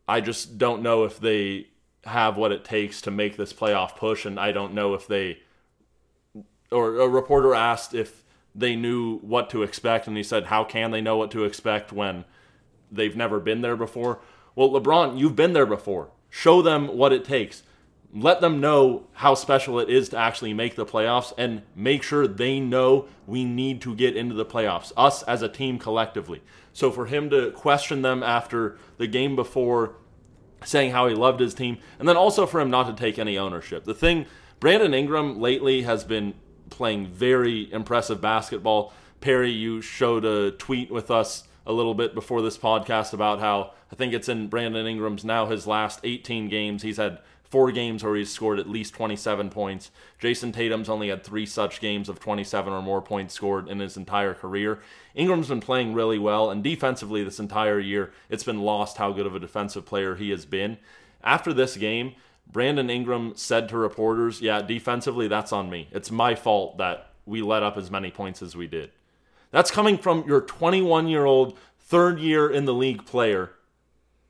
I 0.08 0.22
just 0.22 0.58
don't 0.58 0.82
know 0.82 1.04
if 1.04 1.20
they 1.20 1.68
have 2.06 2.38
what 2.38 2.52
it 2.52 2.64
takes 2.64 3.02
to 3.02 3.12
make 3.12 3.38
this 3.38 3.54
playoff 3.54 3.96
push, 3.96 4.26
and 4.26 4.40
I 4.40 4.52
don't 4.52 4.74
know 4.74 4.94
if 4.94 5.08
they 5.08 5.40
or 6.74 6.98
a 6.98 7.08
reporter 7.08 7.54
asked 7.54 7.94
if 7.94 8.24
they 8.56 8.76
knew 8.76 9.20
what 9.20 9.50
to 9.52 9.64
expect, 9.64 10.08
and 10.08 10.18
he 10.18 10.24
said, 10.24 10.46
How 10.46 10.64
can 10.64 10.92
they 10.92 11.02
know 11.02 11.18
what 11.18 11.32
to 11.32 11.44
expect 11.46 11.92
when 11.92 12.26
they've 12.92 13.16
never 13.16 13.40
been 13.40 13.62
there 13.62 13.76
before? 13.76 14.20
Well, 14.56 14.70
LeBron, 14.70 15.18
you've 15.18 15.36
been 15.36 15.54
there 15.54 15.66
before. 15.66 16.10
Show 16.30 16.62
them 16.62 16.88
what 16.98 17.14
it 17.14 17.26
takes. 17.26 17.64
Let 18.16 18.42
them 18.42 18.62
know 18.62 19.08
how 19.14 19.34
special 19.34 19.80
it 19.80 19.90
is 19.90 20.10
to 20.10 20.18
actually 20.18 20.54
make 20.54 20.76
the 20.76 20.86
playoffs 20.86 21.34
and 21.36 21.64
make 21.76 22.04
sure 22.04 22.28
they 22.28 22.60
know 22.60 23.08
we 23.26 23.44
need 23.44 23.82
to 23.82 23.96
get 23.96 24.16
into 24.16 24.36
the 24.36 24.46
playoffs, 24.46 24.92
us 24.96 25.24
as 25.24 25.42
a 25.42 25.50
team 25.50 25.80
collectively. 25.80 26.44
So 26.74 26.92
for 26.92 27.08
him 27.08 27.32
to 27.32 27.50
question 27.52 28.04
them 28.04 28.22
after 28.22 28.78
the 28.98 29.08
game 29.08 29.36
before, 29.36 29.96
saying 30.64 30.92
how 30.92 31.08
he 31.08 31.16
loved 31.16 31.40
his 31.40 31.56
team, 31.56 31.80
and 31.98 32.08
then 32.08 32.16
also 32.16 32.46
for 32.46 32.62
him 32.62 32.70
not 32.70 32.84
to 32.84 32.94
take 32.94 33.18
any 33.18 33.36
ownership. 33.36 33.84
The 33.84 33.96
thing, 33.96 34.28
Brandon 34.60 34.94
Ingram 34.94 35.42
lately 35.42 35.82
has 35.82 36.04
been 36.04 36.36
playing 36.70 37.08
very 37.08 37.72
impressive 37.74 38.22
basketball. 38.22 38.94
Perry, 39.22 39.50
you 39.50 39.82
showed 39.82 40.24
a 40.24 40.52
tweet 40.52 40.92
with 40.92 41.10
us 41.10 41.48
a 41.66 41.74
little 41.74 41.94
bit 41.94 42.14
before 42.14 42.42
this 42.42 42.58
podcast 42.58 43.14
about 43.14 43.40
how 43.40 43.72
I 43.92 43.96
think 43.96 44.14
it's 44.14 44.30
in 44.30 44.48
Brandon 44.48 44.86
Ingram's 44.86 45.24
now 45.24 45.48
his 45.48 45.66
last 45.66 46.00
18 46.04 46.50
games. 46.50 46.82
He's 46.84 46.98
had 46.98 47.20
four 47.54 47.72
games 47.72 48.04
where 48.04 48.16
he's 48.16 48.32
scored 48.32 48.60
at 48.60 48.68
least 48.68 48.96
27 48.96 49.52
points. 49.52 49.92
Jayson 50.20 50.52
Tatum's 50.52 50.90
only 50.90 51.10
had 51.10 51.24
three 51.24 51.46
such 51.46 51.80
games 51.80 52.10
of 52.10 52.20
27 52.20 52.74
or 52.74 52.82
more 52.82 53.00
points 53.00 53.36
scored 53.36 53.70
in 53.70 53.78
his 53.80 53.96
entire 53.96 54.34
career. 54.34 54.80
Ingram's 55.14 55.50
been 55.50 55.62
playing 55.62 55.94
really 55.94 56.18
well, 56.18 56.50
and 56.50 56.64
defensively 56.64 57.24
this 57.24 57.40
entire 57.40 57.80
year, 57.80 58.12
it's 58.28 58.44
been 58.44 58.62
lost 58.62 58.98
how 58.98 59.12
good 59.12 59.28
of 59.28 59.36
a 59.36 59.40
defensive 59.40 59.86
player 59.86 60.16
he 60.16 60.32
has 60.32 60.48
been. 60.48 60.80
After 61.24 61.54
this 61.54 61.78
game, 61.78 62.16
Brandon 62.52 62.90
Ingram 62.90 63.34
said 63.36 63.70
to 63.70 63.78
reporters, 63.78 64.42
Yeah, 64.42 64.64
defensively, 64.64 65.28
that's 65.28 65.54
on 65.54 65.70
me. 65.70 65.90
It's 65.92 66.10
my 66.10 66.34
fault 66.34 66.80
that 66.80 67.12
we 67.24 67.44
let 67.44 67.62
up 67.62 67.78
as 67.78 67.92
many 67.92 68.10
points 68.10 68.42
as 68.42 68.56
we 68.56 68.66
did. 68.66 68.90
That's 69.52 69.70
coming 69.70 70.00
from 70.00 70.24
your 70.28 70.42
21 70.42 71.08
year 71.08 71.26
old, 71.26 71.56
third 71.80 72.18
year 72.20 72.50
in 72.50 72.66
the 72.66 72.74
league 72.74 73.06
player. 73.06 73.52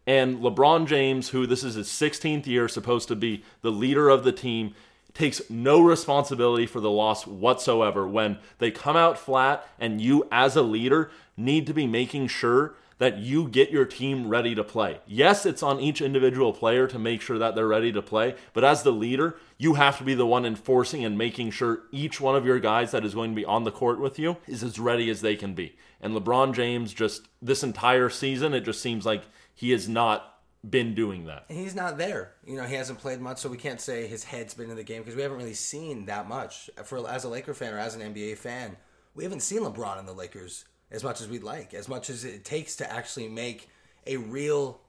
And 0.06 0.40
LeBron 0.40 0.88
James, 0.88 1.30
who 1.30 1.48
this 1.48 1.64
is 1.64 1.76
his 1.76 1.88
16th 1.88 2.46
year, 2.46 2.68
supposed 2.68 3.08
to 3.08 3.16
be 3.16 3.44
the 3.62 3.72
leader 3.72 4.10
of 4.10 4.24
the 4.24 4.32
team, 4.32 4.76
takes 5.14 5.50
no 5.50 5.82
responsibility 5.82 6.66
for 6.66 6.80
the 6.80 6.90
loss 6.90 7.28
whatsoever 7.28 8.08
when 8.08 8.38
they 8.58 8.72
come 8.72 8.98
out 8.98 9.18
flat 9.18 9.66
and 9.80 10.02
you, 10.02 10.28
as 10.32 10.56
a 10.56 10.62
leader, 10.62 11.12
need 11.38 11.68
to 11.68 11.74
be 11.74 11.88
making 11.88 12.28
sure 12.28 12.76
that 13.00 13.18
you 13.18 13.48
get 13.48 13.72
your 13.72 13.86
team 13.86 14.30
ready 14.30 14.56
to 14.56 14.64
play. 14.64 15.00
Yes, 15.06 15.46
it's 15.46 15.64
on 15.64 15.80
each 15.80 16.02
individual 16.02 16.54
player 16.54 16.88
to 16.88 17.00
make 17.00 17.22
sure 17.22 17.38
that 17.38 17.56
they're 17.56 17.68
ready 17.68 17.92
to 17.92 18.02
play, 18.02 18.36
but 18.54 18.64
as 18.64 18.84
the 18.84 18.92
leader, 18.92 19.36
you 19.58 19.74
have 19.74 19.98
to 19.98 20.04
be 20.04 20.14
the 20.14 20.26
one 20.26 20.46
enforcing 20.46 21.04
and 21.04 21.18
making 21.18 21.52
sure 21.52 21.82
each 21.92 22.22
one 22.22 22.36
of 22.36 22.46
your 22.46 22.60
guys 22.60 22.92
that 22.92 23.04
is 23.04 23.14
going 23.14 23.32
to 23.32 23.36
be 23.36 23.46
on 23.46 23.64
the 23.64 23.72
court 23.72 24.00
with 24.00 24.20
you 24.20 24.38
is 24.48 24.64
as 24.64 24.80
ready 24.80 25.10
as 25.10 25.22
they 25.22 25.36
can 25.36 25.54
be. 25.54 25.76
And 26.02 26.14
LeBron 26.14 26.54
James, 26.54 26.94
just 26.94 27.28
this 27.42 27.64
entire 27.64 28.10
season, 28.10 28.54
it 28.54 28.62
just 28.62 28.82
seems 28.82 29.06
like 29.06 29.24
he 29.64 29.72
has 29.72 29.88
not 29.88 30.40
been 30.70 30.94
doing 30.94 31.24
that. 31.28 31.46
And 31.48 31.58
he's 31.58 31.74
not 31.74 31.98
there. 31.98 32.34
You 32.46 32.58
know, 32.58 32.66
he 32.66 32.76
hasn't 32.76 33.00
played 33.00 33.22
much, 33.22 33.38
so 33.38 33.48
we 33.48 33.56
can't 33.56 33.80
say 33.80 34.08
his 34.08 34.26
head's 34.26 34.54
been 34.54 34.70
in 34.70 34.76
the 34.76 34.84
game 34.84 35.04
because 35.04 35.16
we 35.16 35.22
haven't 35.22 35.38
really 35.38 35.54
seen 35.54 36.08
that 36.08 36.28
much. 36.28 36.70
For 36.84 37.10
as 37.10 37.24
a 37.24 37.30
Laker 37.30 37.54
fan 37.54 37.74
or 37.74 37.80
as 37.80 37.96
an 37.96 38.14
NBA 38.14 38.40
fan, 38.40 38.76
we 39.16 39.24
haven't 39.24 39.40
seen 39.40 39.62
LeBron 39.62 39.98
in 40.00 40.06
the 40.06 40.12
Lakers 40.12 40.66
as 40.92 41.02
much 41.02 41.22
as 41.22 41.30
we'd 41.30 41.44
like, 41.44 41.74
as 41.74 41.88
much 41.88 42.10
as 42.10 42.26
it 42.26 42.44
takes 42.44 42.76
to 42.76 42.92
actually 42.92 43.30
make 43.30 43.70
a 44.06 44.18
real 44.18 44.82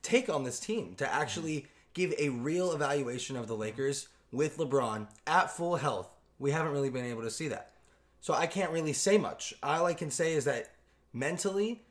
take 0.00 0.30
on 0.30 0.44
this 0.44 0.58
team, 0.58 0.94
to 0.94 1.12
actually 1.12 1.66
give 1.92 2.14
a 2.16 2.30
real 2.30 2.72
evaluation 2.72 3.36
of 3.36 3.48
the 3.48 3.54
Lakers 3.54 4.08
with 4.32 4.56
LeBron 4.56 5.08
at 5.26 5.54
full 5.54 5.76
health. 5.76 6.08
We 6.38 6.52
haven't 6.52 6.72
really 6.72 6.88
been 6.88 7.04
able 7.04 7.22
to 7.24 7.30
see 7.30 7.48
that. 7.48 7.72
So 8.22 8.32
I 8.32 8.46
can't 8.46 8.70
really 8.70 8.94
say 8.94 9.18
much. 9.18 9.52
All 9.62 9.84
I 9.84 9.92
can 9.92 10.10
say 10.10 10.32
is 10.32 10.46
that 10.46 10.70
mentally, 11.12 11.82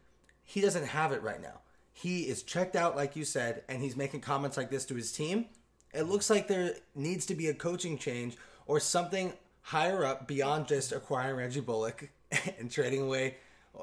he 0.43 0.59
doesn't 0.59 0.87
have 0.87 1.11
it 1.11 1.21
right 1.21 1.39
now. 1.39 1.59
He 1.93 2.21
is 2.21 2.43
checked 2.43 2.75
out, 2.75 2.95
like 2.95 3.15
you 3.15 3.25
said, 3.25 3.63
and 3.67 3.81
he's 3.81 3.95
making 3.95 4.21
comments 4.21 4.57
like 4.57 4.69
this 4.69 4.85
to 4.85 4.95
his 4.95 5.11
team. 5.11 5.45
It 5.93 6.03
looks 6.03 6.29
like 6.29 6.47
there 6.47 6.75
needs 6.95 7.25
to 7.27 7.35
be 7.35 7.47
a 7.47 7.53
coaching 7.53 7.97
change 7.97 8.37
or 8.65 8.79
something 8.79 9.33
higher 9.61 10.05
up 10.05 10.27
beyond 10.27 10.67
just 10.67 10.91
acquiring 10.91 11.35
Reggie 11.35 11.59
Bullock 11.59 12.09
and 12.59 12.71
trading 12.71 13.01
away 13.01 13.35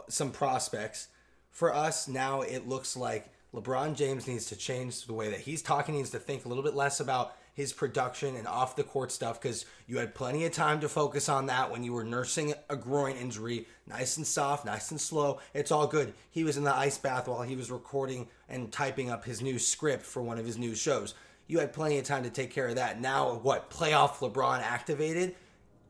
some 0.09 0.30
prospects. 0.30 1.09
For 1.50 1.74
us, 1.74 2.09
now 2.09 2.42
it 2.42 2.68
looks 2.68 2.96
like 2.96 3.28
LeBron 3.54 3.96
James 3.96 4.26
needs 4.26 4.46
to 4.46 4.56
change 4.56 5.06
the 5.06 5.14
way 5.14 5.30
that 5.30 5.40
he's 5.40 5.62
talking, 5.62 5.94
he 5.94 6.00
needs 6.00 6.11
to 6.11 6.18
think 6.18 6.44
a 6.44 6.48
little 6.48 6.62
bit 6.62 6.74
less 6.74 7.00
about 7.00 7.34
his 7.59 7.72
production 7.72 8.36
and 8.36 8.46
off 8.46 8.76
the 8.76 8.84
court 8.84 9.11
stuff 9.11 9.42
because 9.42 9.66
you 9.88 9.98
had 9.98 10.14
plenty 10.14 10.46
of 10.46 10.52
time 10.52 10.78
to 10.78 10.88
focus 10.88 11.28
on 11.28 11.46
that 11.46 11.72
when 11.72 11.82
you 11.82 11.92
were 11.92 12.04
nursing 12.04 12.54
a 12.70 12.76
groin 12.76 13.16
injury. 13.16 13.66
Nice 13.84 14.16
and 14.16 14.24
soft, 14.24 14.64
nice 14.64 14.92
and 14.92 15.00
slow. 15.00 15.40
It's 15.52 15.72
all 15.72 15.88
good. 15.88 16.14
He 16.30 16.44
was 16.44 16.56
in 16.56 16.62
the 16.62 16.72
ice 16.72 16.98
bath 16.98 17.26
while 17.26 17.42
he 17.42 17.56
was 17.56 17.68
recording 17.68 18.28
and 18.48 18.70
typing 18.70 19.11
up 19.11 19.24
his 19.24 19.42
new 19.42 19.59
script 19.59 20.04
for 20.04 20.22
one 20.22 20.38
of 20.38 20.46
his 20.46 20.56
new 20.56 20.76
shows. 20.76 21.14
You 21.48 21.59
had 21.59 21.72
plenty 21.72 21.98
of 21.98 22.04
time 22.04 22.22
to 22.22 22.30
take 22.30 22.52
care 22.52 22.68
of 22.68 22.76
that. 22.76 23.00
Now, 23.00 23.40
what? 23.42 23.70
Playoff 23.70 24.18
LeBron 24.18 24.61
activated? 24.61 25.34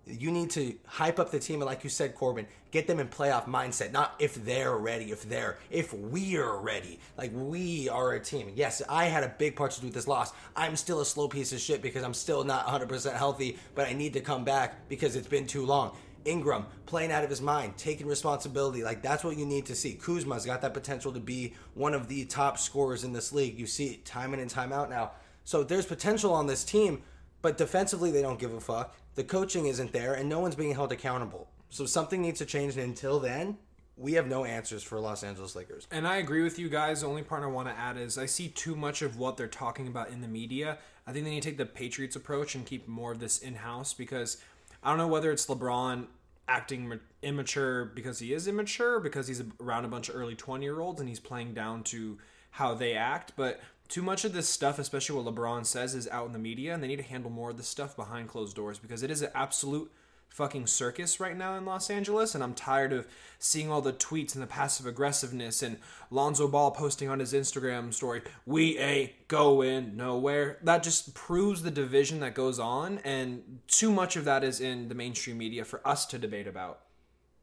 You 0.09 0.31
need 0.31 0.51
to 0.51 0.75
hype 0.87 1.19
up 1.19 1.31
the 1.31 1.39
team, 1.39 1.57
and 1.57 1.67
like 1.67 1.85
you 1.85 1.91
said, 1.91 2.15
Corbin, 2.15 2.47
get 2.71 2.87
them 2.87 2.99
in 2.99 3.09
playoff 3.09 3.47
mindset. 3.47 3.93
Not 3.93 4.15
if 4.19 4.35
they're 4.45 4.77
ready, 4.77 5.11
if 5.11 5.29
they're, 5.29 5.59
if 5.71 5.93
we're 5.93 6.57
ready. 6.57 6.99
Like 7.17 7.31
we 7.35 7.89
are 7.89 8.13
a 8.13 8.21
team. 8.21 8.53
Yes, 8.55 8.83
I 8.89 9.07
had 9.07 9.23
a 9.23 9.35
big 9.39 9.57
part 9.57 9.73
to 9.73 9.81
do 9.81 9.89
with 9.89 9.95
this 9.95 10.09
loss. 10.09 10.33
I'm 10.57 10.77
still 10.77 11.01
a 11.01 11.07
slow 11.07 11.29
piece 11.29 11.53
of 11.53 11.61
shit 11.61 11.83
because 11.83 12.03
I'm 12.03 12.15
still 12.15 12.45
not 12.45 12.67
100% 12.67 13.15
healthy, 13.15 13.59
but 13.75 13.87
I 13.87 13.93
need 13.93 14.13
to 14.15 14.21
come 14.21 14.45
back 14.45 14.89
because 14.89 15.17
it's 15.17 15.29
been 15.29 15.47
too 15.47 15.67
long. 15.67 15.97
Ingram 16.25 16.67
playing 16.87 17.13
out 17.13 17.25
of 17.25 17.31
his 17.31 17.41
mind, 17.41 17.77
taking 17.77 18.07
responsibility. 18.07 18.83
Like 18.83 19.03
that's 19.03 19.25
what 19.25 19.37
you 19.37 19.47
need 19.47 19.67
to 19.67 19.75
see. 19.75 19.95
Kuzma's 19.95 20.45
got 20.45 20.61
that 20.63 20.75
potential 20.75 21.13
to 21.13 21.21
be 21.21 21.55
one 21.75 21.95
of 21.95 22.09
the 22.09 22.25
top 22.27 22.59
scorers 22.59 23.05
in 23.05 23.13
this 23.13 23.33
league. 23.33 23.59
You 23.59 23.67
see 23.67 23.87
it 23.87 24.05
time 24.05 24.35
in 24.35 24.41
and 24.41 24.51
time 24.51 24.73
out 24.73 24.91
now. 24.91 25.13
So 25.45 25.65
there's 25.65 25.87
potential 25.87 26.35
on 26.35 26.47
this 26.47 26.65
team, 26.65 27.03
but 27.41 27.57
defensively 27.57 28.11
they 28.11 28.21
don't 28.21 28.39
give 28.39 28.53
a 28.53 28.61
fuck. 28.61 28.97
The 29.19 29.25
coaching 29.25 29.67
isn't 29.67 29.91
there, 29.91 30.15
and 30.15 30.29
no 30.29 30.39
one's 30.39 30.55
being 30.55 30.75
held 30.75 30.93
accountable. 30.93 31.49
So 31.71 31.87
something 31.87 32.23
needs 32.23 32.39
to 32.39 32.47
change. 32.47 32.77
And 32.77 32.85
until 32.85 33.19
then, 33.19 33.59
we 33.97 34.13
have 34.13 34.29
no 34.29 34.45
answers 34.45 34.85
for 34.85 35.01
Los 35.01 35.25
Angeles 35.25 35.57
Lakers. 35.57 35.89
And 35.91 36.07
I 36.07 36.19
agree 36.19 36.45
with 36.45 36.57
you 36.57 36.69
guys. 36.69 37.01
The 37.01 37.09
only 37.09 37.25
part 37.25 37.43
I 37.43 37.47
want 37.47 37.67
to 37.67 37.75
add 37.77 37.97
is 37.97 38.17
I 38.17 38.27
see 38.27 38.47
too 38.47 38.77
much 38.77 39.03
of 39.03 39.19
what 39.19 39.37
they're 39.37 39.49
talking 39.49 39.89
about 39.89 40.11
in 40.11 40.21
the 40.21 40.29
media. 40.29 40.79
I 41.05 41.13
think 41.13 41.25
they 41.25 41.33
need 41.33 41.43
to 41.43 41.49
take 41.49 41.59
the 41.59 41.67
Patriots 41.67 42.15
approach 42.15 42.55
and 42.55 42.65
keep 42.65 42.87
more 42.87 43.11
of 43.11 43.19
this 43.19 43.41
in 43.41 43.57
house 43.57 43.93
because 43.93 44.37
I 44.85 44.91
don't 44.91 44.99
know 44.99 45.09
whether 45.09 45.33
it's 45.33 45.47
LeBron 45.49 46.07
acting 46.47 47.01
immature 47.21 47.87
because 47.87 48.21
he 48.21 48.33
is 48.33 48.47
immature, 48.47 49.01
because 49.01 49.27
he's 49.27 49.43
around 49.61 49.85
a 49.85 49.89
bunch 49.89 50.09
of 50.09 50.15
early 50.15 50.37
20 50.37 50.65
year 50.65 50.79
olds 50.79 51.01
and 51.01 51.09
he's 51.09 51.19
playing 51.19 51.55
down 51.55 51.83
to 51.83 52.19
how 52.53 52.73
they 52.73 52.95
act. 52.95 53.33
But 53.35 53.59
too 53.89 54.03
much 54.03 54.25
of 54.25 54.33
this 54.33 54.49
stuff, 54.49 54.79
especially 54.79 55.23
what 55.23 55.35
LeBron 55.35 55.65
says, 55.65 55.95
is 55.95 56.09
out 56.09 56.27
in 56.27 56.33
the 56.33 56.39
media, 56.39 56.75
and 56.75 56.83
they 56.83 56.89
need 56.89 56.97
to 56.97 57.03
handle 57.03 57.31
more 57.31 57.51
of 57.51 57.57
this 57.57 57.69
stuff 57.69 57.97
behind 57.97 58.29
closed 58.29 58.55
doors 58.55 58.79
because 58.79 59.03
it 59.03 59.11
is 59.11 59.23
an 59.23 59.31
absolute 59.35 59.91
fucking 60.29 60.67
circus 60.67 61.21
right 61.21 61.37
now 61.37 61.57
in 61.57 61.65
Los 61.65 61.89
Angeles, 61.89 62.35
and 62.35 62.45
I'm 62.45 62.55
tired 62.55 62.93
of 62.93 63.07
seeing 63.39 63.71
all 63.71 63.81
the 63.81 63.95
tweets 63.95 64.35
and 64.35 64.43
the 64.43 64.47
passive 64.47 64.87
aggressiveness 64.87 65.63
and 65.63 65.79
Lonzo 66.11 66.47
Ball 66.47 66.71
posting 66.71 67.09
on 67.09 67.19
his 67.19 67.33
Instagram 67.33 67.93
story, 67.95 68.23
"We 68.45 68.79
ain't 68.79 69.27
going 69.29 69.97
nowhere." 69.97 70.59
That 70.63 70.83
just 70.83 71.15
proves 71.15 71.63
the 71.63 71.71
division 71.71 72.21
that 72.21 72.35
goes 72.35 72.59
on, 72.59 72.99
and 72.99 73.61
too 73.69 73.91
much 73.91 74.17
of 74.17 74.25
that 74.27 74.45
is 74.45 74.61
in 74.61 74.89
the 74.89 74.95
mainstream 74.95 75.39
media 75.39 75.65
for 75.65 75.81
us 75.87 76.05
to 76.07 76.19
debate 76.19 76.47
about. 76.47 76.81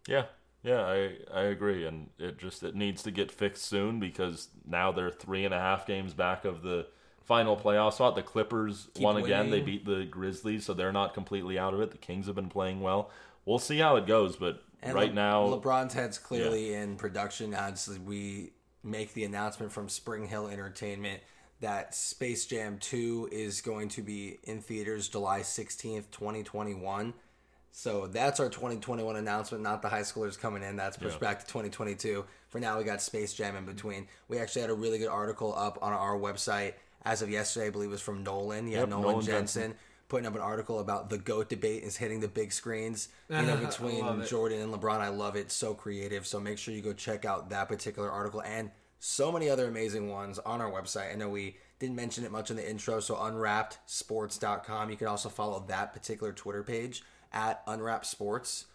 Yeah, 0.07 0.25
yeah, 0.65 0.81
I 0.81 1.11
I 1.31 1.41
agree, 1.43 1.85
and 1.85 2.09
it 2.17 2.39
just 2.39 2.63
it 2.63 2.75
needs 2.75 3.03
to 3.03 3.11
get 3.11 3.31
fixed 3.31 3.63
soon 3.63 3.99
because 3.99 4.49
now 4.65 4.91
they're 4.91 5.11
three 5.11 5.45
and 5.45 5.53
a 5.53 5.59
half 5.59 5.85
games 5.85 6.15
back 6.15 6.43
of 6.43 6.63
the 6.63 6.87
final 7.21 7.55
playoff 7.55 7.93
spot. 7.93 8.15
The 8.15 8.23
Clippers 8.23 8.87
Keep 8.95 9.03
won 9.03 9.17
again. 9.17 9.51
They 9.51 9.61
beat 9.61 9.85
the 9.85 10.05
Grizzlies, 10.05 10.65
so 10.65 10.73
they're 10.73 10.91
not 10.91 11.13
completely 11.13 11.59
out 11.59 11.75
of 11.75 11.81
it. 11.81 11.91
The 11.91 11.99
Kings 11.99 12.25
have 12.25 12.35
been 12.35 12.49
playing 12.49 12.81
well. 12.81 13.11
We'll 13.45 13.59
see 13.59 13.77
how 13.77 13.95
it 13.97 14.07
goes, 14.07 14.37
but 14.37 14.63
And 14.81 14.95
right 14.95 15.09
Le- 15.09 15.13
now, 15.13 15.43
LeBron's 15.49 15.93
head's 15.93 16.17
clearly 16.17 16.73
in 16.73 16.95
production 16.95 17.53
as 17.53 17.87
we 18.03 18.53
make 18.83 19.13
the 19.13 19.23
announcement 19.23 19.71
from 19.71 19.87
SpringHill 19.87 20.51
Entertainment 20.51 21.21
that 21.61 21.95
Space 21.95 22.45
Jam 22.45 22.79
2 22.79 23.29
is 23.31 23.61
going 23.61 23.89
to 23.89 24.01
be 24.01 24.39
in 24.43 24.61
theaters 24.61 25.07
July 25.07 25.41
16th, 25.41 26.11
2021. 26.11 27.13
So 27.77 28.07
that's 28.07 28.39
our 28.39 28.47
2021 28.47 29.17
announcement, 29.17 29.61
not 29.61 29.81
the 29.81 29.89
high 29.89 29.99
schoolers 30.03 30.39
coming 30.39 30.63
in. 30.63 30.77
That's 30.77 30.95
pushed 30.95 31.15
Yeah. 31.15 31.27
back 31.27 31.39
to 31.41 31.45
2022. 31.45 32.23
For 32.47 32.61
now, 32.61 32.77
we 32.77 32.85
got 32.85 33.01
Space 33.01 33.33
Jam 33.33 33.57
in 33.57 33.65
between. 33.65 34.07
We 34.29 34.39
actually 34.39 34.61
had 34.61 34.69
a 34.71 34.73
really 34.75 34.97
good 34.97 35.09
article 35.09 35.53
up 35.53 35.77
on 35.81 35.91
our 35.91 36.17
website 36.17 36.75
as 37.03 37.21
of 37.21 37.29
yesterday. 37.29 37.67
I 37.67 37.69
believe 37.71 37.89
it 37.89 37.91
was 37.91 37.99
from 38.01 38.23
Nolan. 38.23 38.69
Yeah, 38.69 38.79
Yep, 38.79 38.89
Nolan, 38.89 39.01
Nolan 39.03 39.25
Jensen, 39.25 39.61
Jensen. 39.61 39.79
putting 40.07 40.25
up 40.25 40.35
an 40.35 40.41
article 40.41 40.79
about 40.79 41.09
the 41.09 41.17
GOAT 41.17 41.49
debate 41.49 41.83
is 41.83 41.97
hitting 41.97 42.21
the 42.21 42.29
big 42.29 42.53
screens. 42.53 43.09
You 43.27 43.41
know, 43.41 43.57
between. 43.67 44.25
Jordan 44.25 44.61
and 44.61 44.73
LeBron. 44.73 45.01
I 45.01 45.09
love 45.09 45.35
it. 45.35 45.51
So 45.51 45.73
creative. 45.73 46.25
So 46.25 46.39
make 46.39 46.57
sure 46.57 46.73
you 46.73 46.81
go 46.81 46.93
check 46.93 47.25
out 47.25 47.49
that 47.49 47.67
particular 47.67 48.09
article 48.09 48.41
and 48.41 48.71
so 48.99 49.33
many 49.33 49.49
other 49.49 49.67
amazing 49.67 50.09
ones 50.09 50.39
on 50.39 50.61
our 50.61 50.71
website. 50.71 51.11
I 51.11 51.15
know 51.15 51.27
we 51.27 51.57
didn't 51.79 51.97
mention 51.97 52.23
it 52.23 52.31
much 52.31 52.49
in 52.49 52.55
the 52.55 52.67
intro. 52.67 53.01
So 53.01 53.15
unwrappedsports.com. 53.15 54.89
You 54.89 54.95
can 54.95 55.07
also 55.07 55.27
follow 55.27 55.65
that 55.67 55.91
particular 55.91 56.31
Twitter 56.31 56.63
page 56.63 57.03
at 57.35 57.61
unwrapped 57.67 58.07
sports. 58.07 58.65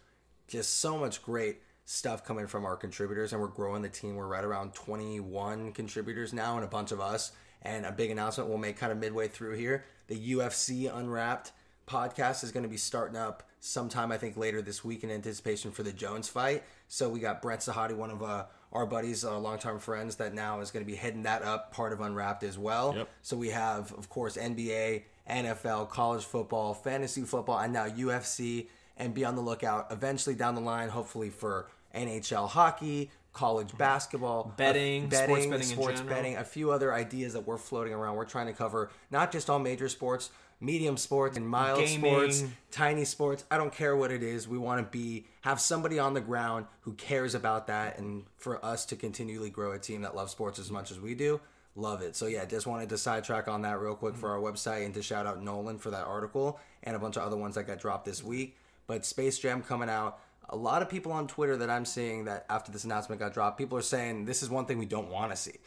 Just 0.47 0.79
so 0.79 0.97
much 0.97 1.23
great 1.23 1.59
stuff 1.85 2.25
coming 2.25 2.47
from 2.47 2.65
our 2.65 2.77
contributors 2.77 3.33
and 3.33 3.41
we're 3.41 3.49
growing 3.49 3.83
the 3.83 3.89
team. 3.89 4.15
We're 4.15 4.29
right 4.29 4.45
around 4.45 4.75
21 4.75 5.73
contributors 5.73 6.33
now 6.33 6.55
and 6.55 6.65
a 6.65 6.69
bunch 6.69 6.93
of 6.93 7.01
us. 7.01 7.33
And 7.63 7.85
a 7.85 7.93
big 7.93 8.11
announcement 8.11 8.49
we'll 8.49 8.59
make 8.59 8.77
kind 8.77 8.93
of 8.93 8.99
midway 8.99 9.29
through 9.29 9.57
here. 9.57 9.85
The 10.07 10.35
UFC 10.35 10.95
Unwrapped 10.95 11.53
podcast 11.87 12.45
is 12.45 12.53
going 12.53 12.63
to 12.63 12.69
be 12.69 12.77
starting 12.77 13.17
up 13.17 13.43
sometime 13.59 14.13
I 14.13 14.17
think 14.17 14.37
later 14.37 14.63
this 14.63 14.85
week 14.85 15.05
in 15.05 15.11
anticipation 15.11 15.71
for 15.71 15.83
the 15.83 15.93
Jones 15.93 16.29
fight. 16.29 16.63
So 16.89 17.09
we 17.09 17.21
got 17.21 17.43
Brent 17.43 17.61
Sahadi, 17.61 17.95
one 17.95 18.11
of 18.11 18.23
uh, 18.23 18.47
our 18.73 18.87
buddies, 18.87 19.25
our 19.25 19.39
longtime 19.39 19.79
friends, 19.79 20.17
that 20.17 20.33
now 20.33 20.61
is 20.61 20.71
going 20.71 20.85
to 20.85 20.91
be 20.91 20.97
heading 20.97 21.25
that 21.25 21.43
up, 21.43 21.73
part 21.73 21.93
of 21.93 22.01
Unwrapped 22.01 22.43
as 22.43 22.57
well. 22.57 22.95
Yep. 22.97 23.09
So 23.23 23.37
we 23.37 23.51
have, 23.51 23.93
of 23.93 24.09
course, 24.09 24.37
NBA, 24.37 25.03
NFL, 25.29 25.91
college 25.91 26.25
football, 26.25 26.75
fantasy 26.75 27.23
football, 27.23 27.59
and 27.59 27.73
now 27.73 27.87
UFC. 27.89 28.69
And 28.97 29.15
be 29.15 29.25
on 29.25 29.35
the 29.35 29.41
lookout 29.41 29.87
eventually 29.91 30.35
down 30.35 30.55
the 30.55 30.61
line, 30.61 30.91
hopefully 30.91 31.31
for 31.31 31.71
NHL 31.95 32.49
hockey, 32.49 33.11
college 33.33 33.77
basketball, 33.79 34.53
Betting, 34.57 35.07
uh, 35.07 35.11
sports 35.11 35.47
betting 35.47 35.53
in 35.53 35.63
sports 35.63 36.01
betting, 36.03 36.37
a 36.37 36.45
few 36.45 36.71
other 36.71 36.93
ideas 36.93 37.33
that 37.33 37.47
we're 37.47 37.57
floating 37.59 37.93
around. 37.93 38.17
We're 38.17 38.25
trying 38.25 38.47
to 38.47 38.53
cover 38.53 38.91
not 39.11 39.33
just 39.33 39.49
all 39.49 39.59
major 39.59 39.89
sports, 39.89 40.31
medium 40.61 40.97
sports 40.97 41.37
and 41.37 41.49
mild 41.49 41.81
Gaming. 41.81 41.99
sports, 41.99 42.45
tiny 42.71 43.05
sports. 43.05 43.45
I 43.51 43.57
don't 43.57 43.73
care 43.73 43.97
what 43.97 44.11
it 44.11 44.23
is. 44.23 44.47
We 44.47 44.59
want 44.59 44.85
to 44.85 44.99
be 44.99 45.27
have 45.43 45.61
somebody 45.61 45.99
on 45.99 46.15
the 46.15 46.21
ground 46.21 46.67
who 46.83 46.93
cares 46.95 47.35
about 47.35 47.67
that, 47.69 47.99
and 47.99 48.25
for 48.37 48.63
us 48.65 48.85
to 48.87 48.97
continually 48.97 49.51
grow 49.51 49.73
a 49.73 49.79
team 49.79 50.03
that 50.03 50.15
loves 50.15 50.33
sports 50.33 50.59
as 50.59 50.71
much 50.71 50.91
as 50.91 51.01
we 51.01 51.15
do. 51.15 51.41
Love 51.77 52.03
it. 52.03 52.17
So 52.17 52.27
yeah, 52.27 52.45
just 52.45 52.67
wanted 52.67 52.89
to 52.89 52.99
sidetrack 52.99 53.49
on 53.49 53.63
that 53.63 53.81
real 53.81 53.95
quick 53.95 54.17
for 54.17 54.31
our 54.31 54.39
website 54.39 54.85
and 54.85 54.95
to 54.95 55.03
shout 55.03 55.27
out 55.27 55.43
Nolan 55.43 55.79
for 55.79 55.91
that 55.91 56.05
article 56.05 56.59
and 56.83 56.97
a 56.97 56.99
bunch 56.99 57.17
of 57.17 57.23
other 57.23 57.37
ones 57.37 57.55
that 57.55 57.65
got 57.65 57.79
dropped 57.79 58.05
this 58.05 58.23
week. 58.25 58.57
But 58.87 59.07
Space 59.07 59.39
Jam 59.39 59.63
coming 59.63 59.89
out. 59.89 60.19
A 60.53 60.57
lot 60.57 60.83
of 60.83 60.89
people 60.89 61.13
on 61.13 61.29
Twitter 61.29 61.57
that 61.59 61.71
I'm 61.71 61.85
seeing 61.85 62.25
that 62.25 62.45
after 62.51 62.73
this 62.73 62.83
announcement 62.83 63.21
got 63.21 63.33
dropped, 63.33 63.57
people 63.57 63.79
are 63.79 63.83
saying 63.83 64.25
this 64.25 64.43
is 64.43 64.51
one 64.51 64.67
thing 64.67 64.79
we 64.79 64.87
don't 64.87 65.09
want 65.09 65.31
to 65.31 65.37
see 65.37 65.59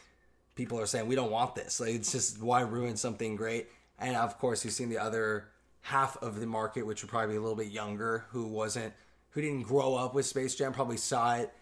people 0.54 0.80
are 0.80 0.86
saying 0.86 1.06
we 1.06 1.14
don't 1.14 1.30
want 1.30 1.54
this. 1.54 1.80
Like 1.80 1.90
it's 1.90 2.12
just 2.12 2.40
why 2.42 2.60
ruin 2.62 2.96
something 2.96 3.36
great. 3.36 3.68
And 3.98 4.16
of 4.16 4.38
course, 4.38 4.64
you've 4.64 4.74
seen 4.74 4.88
the 4.88 4.98
other 4.98 5.48
half 5.80 6.16
of 6.22 6.40
the 6.40 6.46
market, 6.46 6.86
which 6.86 7.02
would 7.02 7.10
probably 7.10 7.34
be 7.34 7.36
a 7.36 7.40
little 7.40 7.56
bit 7.56 7.68
younger, 7.68 8.24
who 8.30 8.46
wasn't, 8.46 8.92
who 9.30 9.40
didn't 9.40 9.62
grow 9.62 9.94
up 9.94 10.14
with 10.14 10.26
Space 10.26 10.54
Jam, 10.54 10.72
probably 10.72 10.96
saw 10.96 11.36
it 11.36 11.52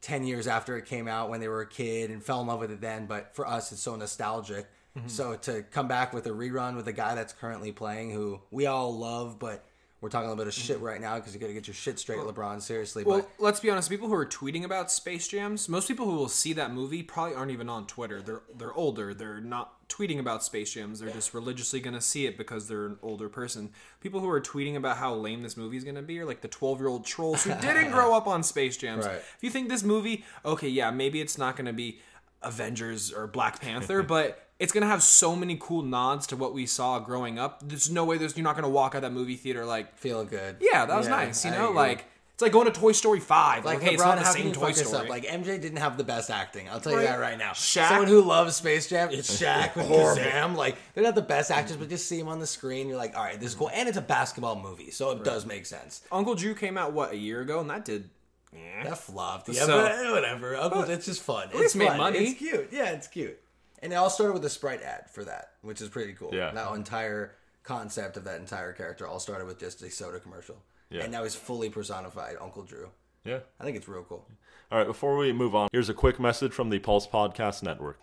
ten 0.00 0.24
years 0.24 0.46
after 0.46 0.76
it 0.76 0.86
came 0.86 1.08
out 1.08 1.30
when 1.30 1.40
they 1.40 1.48
were 1.48 1.60
a 1.60 1.68
kid 1.68 2.10
and 2.10 2.22
fell 2.22 2.40
in 2.40 2.46
love 2.46 2.60
with 2.60 2.70
it 2.70 2.80
then. 2.80 3.06
But 3.06 3.34
for 3.34 3.46
us, 3.46 3.72
it's 3.72 3.82
so 3.82 3.96
nostalgic. 3.96 4.66
Mm-hmm. 4.96 5.08
So 5.08 5.36
to 5.36 5.62
come 5.62 5.88
back 5.88 6.12
with 6.12 6.26
a 6.26 6.30
rerun 6.30 6.76
with 6.76 6.88
a 6.88 6.92
guy 6.92 7.14
that's 7.14 7.32
currently 7.32 7.70
playing, 7.72 8.10
who 8.10 8.40
we 8.50 8.66
all 8.66 8.96
love, 8.96 9.38
but 9.38 9.64
we're 10.00 10.08
talking 10.08 10.26
a 10.26 10.30
little 10.30 10.44
bit 10.44 10.48
of 10.48 10.54
shit 10.54 10.76
mm-hmm. 10.76 10.86
right 10.86 11.00
now 11.00 11.16
because 11.16 11.34
you 11.34 11.40
got 11.40 11.48
to 11.48 11.52
get 11.52 11.66
your 11.66 11.74
shit 11.74 11.98
straight, 11.98 12.18
LeBron. 12.18 12.62
Seriously, 12.62 13.04
Well, 13.04 13.20
but 13.20 13.30
let's 13.38 13.60
be 13.60 13.68
honest. 13.68 13.90
People 13.90 14.08
who 14.08 14.14
are 14.14 14.24
tweeting 14.24 14.64
about 14.64 14.90
Space 14.90 15.28
Jams, 15.28 15.68
most 15.68 15.88
people 15.88 16.06
who 16.06 16.14
will 16.14 16.28
see 16.28 16.54
that 16.54 16.72
movie 16.72 17.02
probably 17.02 17.34
aren't 17.34 17.50
even 17.50 17.68
on 17.68 17.86
Twitter. 17.86 18.22
They're 18.22 18.42
they're 18.56 18.72
older. 18.72 19.12
They're 19.12 19.40
not 19.40 19.88
tweeting 19.90 20.18
about 20.18 20.42
Space 20.42 20.72
Jams. 20.72 21.00
They're 21.00 21.10
just 21.10 21.34
religiously 21.34 21.80
going 21.80 21.94
to 21.94 22.00
see 22.00 22.24
it 22.24 22.38
because 22.38 22.66
they're 22.66 22.86
an 22.86 22.96
older 23.02 23.28
person. 23.28 23.70
People 24.00 24.20
who 24.20 24.30
are 24.30 24.40
tweeting 24.40 24.76
about 24.76 24.96
how 24.96 25.14
lame 25.14 25.42
this 25.42 25.56
movie 25.56 25.76
is 25.76 25.84
going 25.84 25.96
to 25.96 26.02
be 26.02 26.18
are 26.20 26.24
like 26.24 26.40
the 26.40 26.48
12 26.48 26.78
year 26.78 26.88
old 26.88 27.04
trolls 27.04 27.44
who 27.44 27.54
didn't 27.60 27.90
grow 27.92 28.14
up 28.14 28.26
on 28.26 28.42
Space 28.42 28.78
Jams. 28.78 29.04
Right. 29.04 29.16
If 29.16 29.38
you 29.42 29.50
think 29.50 29.68
this 29.68 29.82
movie, 29.82 30.24
okay, 30.44 30.68
yeah, 30.68 30.90
maybe 30.90 31.20
it's 31.20 31.36
not 31.36 31.56
going 31.56 31.66
to 31.66 31.72
be 31.74 32.00
Avengers 32.42 33.12
or 33.12 33.26
Black 33.26 33.60
Panther, 33.60 34.02
but 34.04 34.49
it's 34.60 34.72
gonna 34.72 34.86
have 34.86 35.02
so 35.02 35.34
many 35.34 35.56
cool 35.60 35.82
nods 35.82 36.26
to 36.28 36.36
what 36.36 36.54
we 36.54 36.66
saw 36.66 37.00
growing 37.00 37.38
up. 37.38 37.60
There's 37.66 37.90
no 37.90 38.04
way 38.04 38.18
there's 38.18 38.36
you're 38.36 38.44
not 38.44 38.54
gonna 38.54 38.68
walk 38.68 38.94
out 38.94 39.02
that 39.02 39.12
movie 39.12 39.36
theater 39.36 39.64
like, 39.64 39.96
feeling 39.98 40.28
good. 40.28 40.56
yeah, 40.60 40.86
that 40.86 40.96
was 40.96 41.08
nice. 41.08 41.44
You 41.44 41.50
I 41.50 41.56
know, 41.56 41.64
agree. 41.70 41.76
like 41.76 42.04
it's 42.34 42.42
like 42.42 42.52
going 42.52 42.72
to 42.72 42.80
Toy 42.80 42.92
Story 42.92 43.20
Five. 43.20 43.66
Like 43.66 43.80
Like, 43.80 43.88
okay, 43.88 43.96
LeBron, 43.96 43.96
it's 43.96 44.02
not 44.04 44.18
the 44.18 44.24
same 44.24 44.52
Toy 44.52 44.72
Story. 44.72 45.02
up? 45.02 45.08
Like 45.10 45.24
MJ 45.24 45.60
didn't 45.60 45.76
have 45.76 45.98
the 45.98 46.04
best 46.04 46.30
acting. 46.30 46.70
I'll 46.70 46.80
tell 46.80 46.92
you 46.92 46.98
Right. 46.98 47.06
that 47.08 47.20
right 47.20 47.36
now. 47.36 47.50
Shaq- 47.50 47.88
Someone 47.88 48.06
who 48.06 48.22
loves 48.22 48.56
Space 48.56 48.88
Jam, 48.88 49.10
it's 49.10 49.38
Shaq 49.42 49.76
with 49.76 49.86
Kazam. 49.86 50.56
Like 50.56 50.76
they're 50.94 51.04
not 51.04 51.14
the 51.14 51.20
best 51.20 51.50
mm-hmm. 51.50 51.60
actors, 51.60 51.76
but 51.76 51.88
just 51.90 52.06
see 52.08 52.18
him 52.18 52.28
on 52.28 52.38
the 52.38 52.46
screen, 52.46 52.88
you're 52.88 52.96
like, 52.96 53.14
all 53.16 53.24
right, 53.24 53.38
this 53.38 53.50
is 53.50 53.54
cool. 53.54 53.70
And 53.74 53.88
it's 53.88 53.98
a 53.98 54.02
basketball 54.02 54.58
movie, 54.60 54.90
so 54.90 55.10
it 55.10 55.22
does 55.24 55.44
make 55.46 55.66
sense. 55.66 56.02
Uncle 56.12 56.34
Drew 56.34 56.54
came 56.54 56.78
out 56.78 56.92
what 56.92 57.12
a 57.12 57.16
year 57.16 57.40
ago, 57.40 57.60
and 57.60 57.68
that 57.70 57.84
did. 57.84 58.08
Yeah. 58.54 58.84
That 58.84 58.98
flopped. 58.98 59.48
Yeah, 59.48 59.64
So- 59.64 59.82
but 59.82 60.10
whatever. 60.12 60.56
Uncle, 60.56 60.82
it's 60.82 61.06
just 61.06 61.22
fun. 61.22 61.48
It's 61.50 61.58
least 61.60 61.76
made 61.76 61.88
fun. 61.88 61.98
money. 61.98 62.18
It's 62.20 62.38
cute. 62.38 62.68
Yeah, 62.72 62.90
it's 62.90 63.06
cute. 63.06 63.39
And 63.82 63.92
it 63.92 63.96
all 63.96 64.10
started 64.10 64.34
with 64.34 64.44
a 64.44 64.50
Sprite 64.50 64.82
ad 64.82 65.08
for 65.10 65.24
that, 65.24 65.52
which 65.62 65.80
is 65.80 65.88
pretty 65.88 66.12
cool. 66.12 66.30
Yeah. 66.32 66.50
That 66.52 66.70
entire 66.74 67.32
concept 67.62 68.16
of 68.16 68.24
that 68.24 68.38
entire 68.40 68.72
character 68.72 69.06
all 69.06 69.20
started 69.20 69.46
with 69.46 69.58
just 69.58 69.82
a 69.82 69.90
soda 69.90 70.20
commercial. 70.20 70.56
Yeah. 70.90 71.02
And 71.04 71.12
now 71.12 71.22
he's 71.22 71.34
fully 71.34 71.70
personified 71.70 72.36
Uncle 72.40 72.62
Drew. 72.62 72.88
yeah. 73.24 73.38
I 73.58 73.64
think 73.64 73.76
it's 73.76 73.88
real 73.88 74.02
cool. 74.02 74.26
All 74.72 74.78
right, 74.78 74.86
before 74.86 75.16
we 75.16 75.32
move 75.32 75.54
on, 75.54 75.68
here's 75.72 75.88
a 75.88 75.94
quick 75.94 76.20
message 76.20 76.52
from 76.52 76.70
the 76.70 76.78
Pulse 76.78 77.06
Podcast 77.06 77.62
Network. 77.62 77.98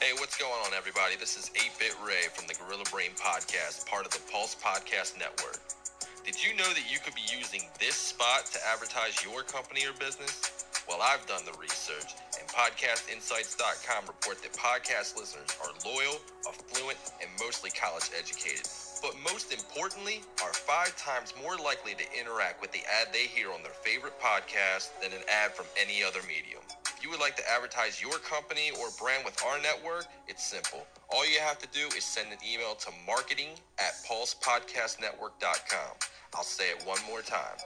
Hey, 0.00 0.12
what's 0.14 0.36
going 0.36 0.52
on, 0.66 0.72
everybody? 0.76 1.16
This 1.18 1.36
is 1.36 1.50
8-Bit 1.54 1.94
Ray 2.06 2.28
from 2.34 2.46
the 2.46 2.54
Gorilla 2.54 2.84
Brain 2.92 3.10
Podcast, 3.20 3.86
part 3.86 4.06
of 4.06 4.12
the 4.12 4.20
Pulse 4.32 4.54
Podcast 4.54 5.18
Network. 5.18 5.58
Did 6.24 6.36
you 6.42 6.54
know 6.56 6.68
that 6.68 6.92
you 6.92 6.98
could 7.04 7.14
be 7.14 7.22
using 7.34 7.62
this 7.80 7.94
spot 7.94 8.46
to 8.52 8.58
advertise 8.70 9.24
your 9.24 9.42
company 9.42 9.86
or 9.86 9.92
business? 9.98 10.66
Well, 10.88 11.04
I've 11.04 11.26
done 11.26 11.44
the 11.44 11.52
research, 11.60 12.16
and 12.40 12.48
PodcastInsights.com 12.48 14.06
report 14.08 14.40
that 14.40 14.52
podcast 14.54 15.18
listeners 15.20 15.52
are 15.60 15.68
loyal, 15.84 16.16
affluent, 16.48 16.96
and 17.20 17.28
mostly 17.38 17.68
college 17.68 18.08
educated. 18.18 18.64
But 19.02 19.12
most 19.20 19.52
importantly, 19.52 20.22
are 20.42 20.52
five 20.54 20.96
times 20.96 21.34
more 21.42 21.58
likely 21.58 21.92
to 21.92 22.04
interact 22.18 22.62
with 22.62 22.72
the 22.72 22.80
ad 22.88 23.12
they 23.12 23.28
hear 23.28 23.52
on 23.52 23.62
their 23.62 23.76
favorite 23.84 24.18
podcast 24.18 24.88
than 25.02 25.12
an 25.12 25.20
ad 25.28 25.52
from 25.52 25.66
any 25.76 26.02
other 26.02 26.20
medium. 26.26 26.64
If 26.96 27.04
you 27.04 27.10
would 27.10 27.20
like 27.20 27.36
to 27.36 27.44
advertise 27.52 28.00
your 28.00 28.16
company 28.24 28.72
or 28.80 28.88
brand 28.98 29.26
with 29.26 29.36
our 29.44 29.60
network, 29.60 30.06
it's 30.26 30.42
simple. 30.42 30.86
All 31.12 31.28
you 31.28 31.38
have 31.38 31.58
to 31.58 31.68
do 31.68 31.86
is 31.98 32.02
send 32.02 32.32
an 32.32 32.38
email 32.40 32.74
to 32.74 32.90
marketing 33.06 33.60
at 33.78 33.92
pulsepodcastnetwork.com. 34.08 35.92
I'll 36.34 36.42
say 36.42 36.70
it 36.70 36.82
one 36.86 36.98
more 37.06 37.20
time 37.20 37.60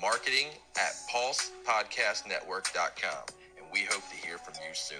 marketing 0.00 0.46
at 0.76 0.92
pulsepodcastnetwork.com. 1.12 3.24
And 3.58 3.66
we 3.72 3.80
hope 3.80 4.08
to 4.08 4.16
hear 4.16 4.38
from 4.38 4.54
you 4.54 4.74
soon. 4.74 4.98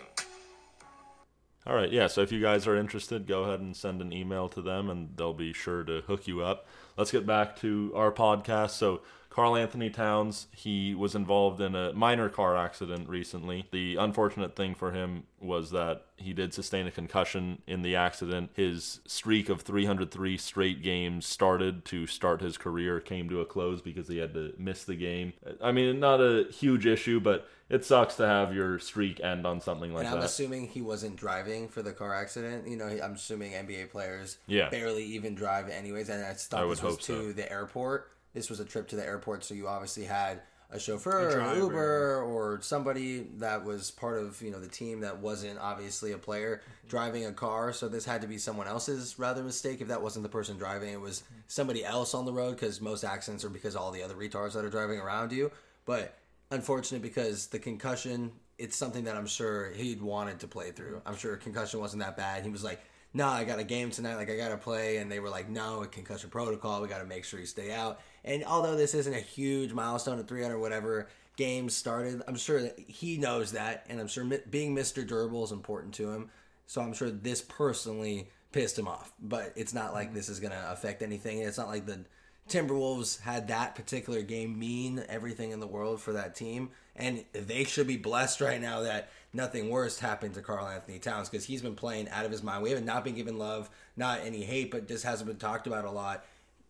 All 1.66 1.74
right, 1.74 1.92
yeah. 1.92 2.06
So 2.06 2.22
if 2.22 2.32
you 2.32 2.40
guys 2.40 2.66
are 2.66 2.76
interested, 2.76 3.26
go 3.26 3.44
ahead 3.44 3.60
and 3.60 3.76
send 3.76 4.00
an 4.00 4.12
email 4.12 4.48
to 4.50 4.62
them, 4.62 4.88
and 4.88 5.10
they'll 5.16 5.34
be 5.34 5.52
sure 5.52 5.84
to 5.84 6.00
hook 6.06 6.26
you 6.26 6.42
up. 6.42 6.66
Let's 6.96 7.10
get 7.10 7.26
back 7.26 7.56
to 7.60 7.92
our 7.94 8.10
podcast. 8.10 8.70
So 8.70 9.02
Karl-Anthony 9.38 9.88
Towns, 9.88 10.48
he 10.50 10.96
was 10.96 11.14
involved 11.14 11.60
in 11.60 11.76
a 11.76 11.92
minor 11.92 12.28
car 12.28 12.56
accident 12.56 13.08
recently. 13.08 13.68
The 13.70 13.94
unfortunate 13.94 14.56
thing 14.56 14.74
for 14.74 14.90
him 14.90 15.22
was 15.40 15.70
that 15.70 16.06
he 16.16 16.32
did 16.32 16.52
sustain 16.52 16.88
a 16.88 16.90
concussion 16.90 17.62
in 17.64 17.82
the 17.82 17.94
accident. 17.94 18.50
His 18.54 18.98
streak 19.06 19.48
of 19.48 19.62
303 19.62 20.36
straight 20.38 20.82
games 20.82 21.24
started 21.24 21.84
to 21.84 22.08
start 22.08 22.40
his 22.40 22.58
career 22.58 22.98
came 22.98 23.28
to 23.28 23.40
a 23.40 23.46
close 23.46 23.80
because 23.80 24.08
he 24.08 24.18
had 24.18 24.34
to 24.34 24.54
miss 24.58 24.82
the 24.82 24.96
game. 24.96 25.34
I 25.62 25.70
mean, 25.70 26.00
not 26.00 26.20
a 26.20 26.48
huge 26.50 26.84
issue, 26.84 27.20
but 27.20 27.46
it 27.68 27.84
sucks 27.84 28.16
to 28.16 28.26
have 28.26 28.52
your 28.52 28.80
streak 28.80 29.20
end 29.20 29.46
on 29.46 29.60
something 29.60 29.94
like 29.94 30.02
that. 30.02 30.06
And 30.08 30.14
I'm 30.16 30.20
that. 30.22 30.26
assuming 30.26 30.66
he 30.66 30.82
wasn't 30.82 31.14
driving 31.14 31.68
for 31.68 31.80
the 31.82 31.92
car 31.92 32.12
accident. 32.12 32.66
You 32.66 32.76
know, 32.76 32.86
I'm 32.86 33.12
assuming 33.12 33.52
NBA 33.52 33.92
players 33.92 34.38
Yeah. 34.48 34.68
barely 34.68 35.04
even 35.04 35.36
drive 35.36 35.68
anyways. 35.68 36.08
And 36.08 36.24
I 36.24 36.32
thought 36.32 36.58
I 36.58 36.62
this 36.62 36.70
was 36.70 36.80
hope 36.80 37.00
to 37.02 37.28
so. 37.28 37.32
the 37.32 37.48
airport. 37.52 38.10
This 38.38 38.48
was 38.48 38.60
a 38.60 38.64
trip 38.64 38.86
to 38.88 38.96
the 38.96 39.04
airport, 39.04 39.42
so 39.42 39.52
you 39.52 39.66
obviously 39.66 40.04
had 40.04 40.42
a 40.70 40.78
chauffeur, 40.78 41.40
A 41.40 41.50
or. 41.50 41.56
Uber, 41.56 42.22
or 42.22 42.60
somebody 42.62 43.26
that 43.38 43.64
was 43.64 43.90
part 43.90 44.22
of 44.22 44.40
you 44.40 44.52
know 44.52 44.60
the 44.60 44.68
team 44.68 45.00
that 45.00 45.18
wasn't 45.18 45.58
obviously 45.58 46.12
a 46.12 46.18
player 46.18 46.62
driving 46.88 47.26
a 47.26 47.32
car. 47.32 47.72
So 47.72 47.88
this 47.88 48.04
had 48.04 48.20
to 48.22 48.28
be 48.28 48.38
someone 48.38 48.68
else's 48.68 49.18
rather 49.18 49.42
mistake. 49.42 49.80
If 49.80 49.88
that 49.88 50.02
wasn't 50.02 50.22
the 50.22 50.28
person 50.28 50.56
driving, 50.56 50.92
it 50.92 51.00
was 51.00 51.24
somebody 51.48 51.84
else 51.84 52.14
on 52.14 52.26
the 52.26 52.32
road 52.32 52.52
because 52.52 52.80
most 52.80 53.02
accidents 53.02 53.44
are 53.44 53.48
because 53.48 53.74
of 53.74 53.80
all 53.80 53.90
the 53.90 54.04
other 54.04 54.14
retards 54.14 54.52
that 54.52 54.64
are 54.64 54.70
driving 54.70 55.00
around 55.00 55.32
you. 55.32 55.50
But 55.84 56.16
unfortunate 56.52 57.02
because 57.02 57.48
the 57.48 57.58
concussion, 57.58 58.30
it's 58.56 58.76
something 58.76 59.04
that 59.04 59.16
I'm 59.16 59.26
sure 59.26 59.72
he'd 59.72 60.00
wanted 60.00 60.38
to 60.40 60.46
play 60.46 60.70
through. 60.70 61.02
I'm 61.04 61.16
sure 61.16 61.36
concussion 61.36 61.80
wasn't 61.80 62.02
that 62.04 62.16
bad. 62.16 62.44
He 62.44 62.50
was 62.50 62.62
like, 62.62 62.80
"No, 63.14 63.26
I 63.26 63.44
got 63.44 63.58
a 63.58 63.64
game 63.64 63.90
tonight. 63.90 64.16
Like 64.16 64.30
I 64.30 64.36
got 64.36 64.50
to 64.50 64.56
play," 64.56 64.98
and 64.98 65.10
they 65.10 65.20
were 65.20 65.30
like, 65.30 65.48
"No, 65.48 65.82
a 65.82 65.86
concussion 65.86 66.30
protocol. 66.30 66.80
We 66.80 66.88
got 66.88 66.98
to 66.98 67.06
make 67.06 67.24
sure 67.24 67.40
you 67.40 67.46
stay 67.46 67.72
out." 67.72 68.00
And 68.24 68.44
although 68.44 68.76
this 68.76 68.94
isn't 68.94 69.14
a 69.14 69.20
huge 69.20 69.72
milestone 69.72 70.18
at 70.18 70.28
300 70.28 70.58
whatever 70.58 71.08
games 71.36 71.74
started, 71.74 72.22
I'm 72.26 72.36
sure 72.36 72.62
that 72.62 72.78
he 72.78 73.16
knows 73.16 73.52
that, 73.52 73.86
and 73.88 74.00
I'm 74.00 74.08
sure 74.08 74.24
being 74.50 74.74
Mr. 74.74 75.06
Durable 75.06 75.44
is 75.44 75.52
important 75.52 75.94
to 75.94 76.10
him. 76.10 76.30
So 76.66 76.82
I'm 76.82 76.92
sure 76.92 77.10
this 77.10 77.40
personally 77.40 78.28
pissed 78.52 78.78
him 78.78 78.88
off, 78.88 79.12
but 79.20 79.52
it's 79.56 79.72
not 79.72 79.92
like 79.92 80.08
mm-hmm. 80.08 80.16
this 80.16 80.28
is 80.28 80.40
gonna 80.40 80.66
affect 80.68 81.02
anything. 81.02 81.38
It's 81.38 81.58
not 81.58 81.68
like 81.68 81.86
the 81.86 82.04
Timberwolves 82.48 83.20
had 83.20 83.48
that 83.48 83.74
particular 83.74 84.22
game 84.22 84.58
mean 84.58 85.04
everything 85.08 85.50
in 85.50 85.60
the 85.60 85.66
world 85.66 86.00
for 86.00 86.12
that 86.14 86.34
team, 86.34 86.70
and 86.96 87.24
they 87.32 87.64
should 87.64 87.86
be 87.86 87.96
blessed 87.96 88.40
right 88.40 88.60
now 88.60 88.80
that 88.80 89.10
nothing 89.32 89.68
worse 89.68 89.98
happened 89.98 90.34
to 90.34 90.42
Karl-Anthony 90.42 90.98
Towns 90.98 91.28
because 91.28 91.44
he's 91.44 91.62
been 91.62 91.74
playing 91.74 92.08
out 92.08 92.24
of 92.24 92.30
his 92.30 92.42
mind. 92.42 92.62
We 92.62 92.70
haven't 92.70 92.84
not 92.84 93.04
been 93.04 93.14
given 93.14 93.38
love, 93.38 93.70
not 93.96 94.20
any 94.24 94.42
hate, 94.42 94.70
but 94.70 94.88
just 94.88 95.04
hasn't 95.04 95.28
been 95.28 95.38
talked 95.38 95.66
about 95.66 95.84
a 95.84 95.90
lot. 95.90 96.24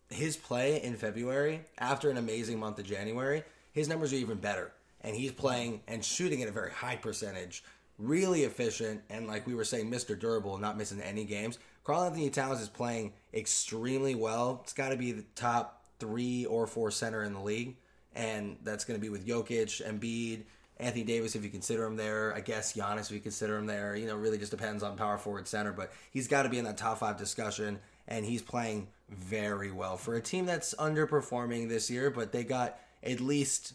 His 0.09 0.35
play 0.35 0.81
in 0.81 0.95
February, 0.95 1.61
after 1.77 2.09
an 2.09 2.17
amazing 2.17 2.59
month 2.59 2.79
of 2.79 2.85
January, 2.85 3.43
his 3.71 3.87
numbers 3.87 4.11
are 4.11 4.17
even 4.17 4.37
better, 4.37 4.71
and 5.01 5.15
he's 5.15 5.31
playing 5.31 5.81
and 5.87 6.03
shooting 6.03 6.41
at 6.41 6.49
a 6.49 6.51
very 6.51 6.71
high 6.71 6.95
percentage, 6.95 7.63
really 7.97 8.43
efficient, 8.43 9.01
and 9.09 9.27
like 9.27 9.45
we 9.45 9.53
were 9.53 9.63
saying, 9.63 9.89
Mr. 9.89 10.19
Durable, 10.19 10.57
not 10.57 10.77
missing 10.77 11.01
any 11.01 11.25
games. 11.25 11.59
Karl-Anthony 11.83 12.29
Towns 12.29 12.61
is 12.61 12.69
playing 12.69 13.13
extremely 13.33 14.15
well. 14.15 14.61
It's 14.63 14.73
got 14.73 14.89
to 14.89 14.97
be 14.97 15.11
the 15.11 15.25
top 15.35 15.85
three 15.99 16.45
or 16.45 16.65
four 16.65 16.91
center 16.91 17.23
in 17.23 17.33
the 17.33 17.41
league, 17.41 17.75
and 18.15 18.57
that's 18.63 18.85
going 18.85 18.99
to 18.99 19.01
be 19.01 19.09
with 19.09 19.27
Jokic, 19.27 19.85
Embiid, 19.85 20.43
Anthony 20.79 21.03
Davis 21.03 21.35
if 21.35 21.43
you 21.43 21.49
consider 21.49 21.85
him 21.85 21.97
there. 21.97 22.33
I 22.33 22.39
guess 22.39 22.73
Giannis 22.73 23.07
if 23.07 23.11
you 23.11 23.19
consider 23.19 23.57
him 23.57 23.65
there. 23.65 23.95
You 23.95 24.07
know, 24.07 24.15
really 24.15 24.37
just 24.37 24.51
depends 24.51 24.81
on 24.83 24.95
power 24.95 25.17
forward 25.17 25.47
center, 25.47 25.73
but 25.73 25.91
he's 26.11 26.27
got 26.27 26.43
to 26.43 26.49
be 26.49 26.57
in 26.57 26.65
that 26.65 26.77
top 26.77 26.99
five 26.99 27.17
discussion, 27.17 27.79
and 28.07 28.25
he's 28.25 28.41
playing 28.41 28.87
very 29.09 29.71
well 29.71 29.97
for 29.97 30.15
a 30.15 30.21
team 30.21 30.45
that's 30.45 30.73
underperforming 30.75 31.67
this 31.67 31.89
year, 31.89 32.09
but 32.09 32.31
they 32.31 32.43
got 32.43 32.79
at 33.03 33.19
least 33.19 33.73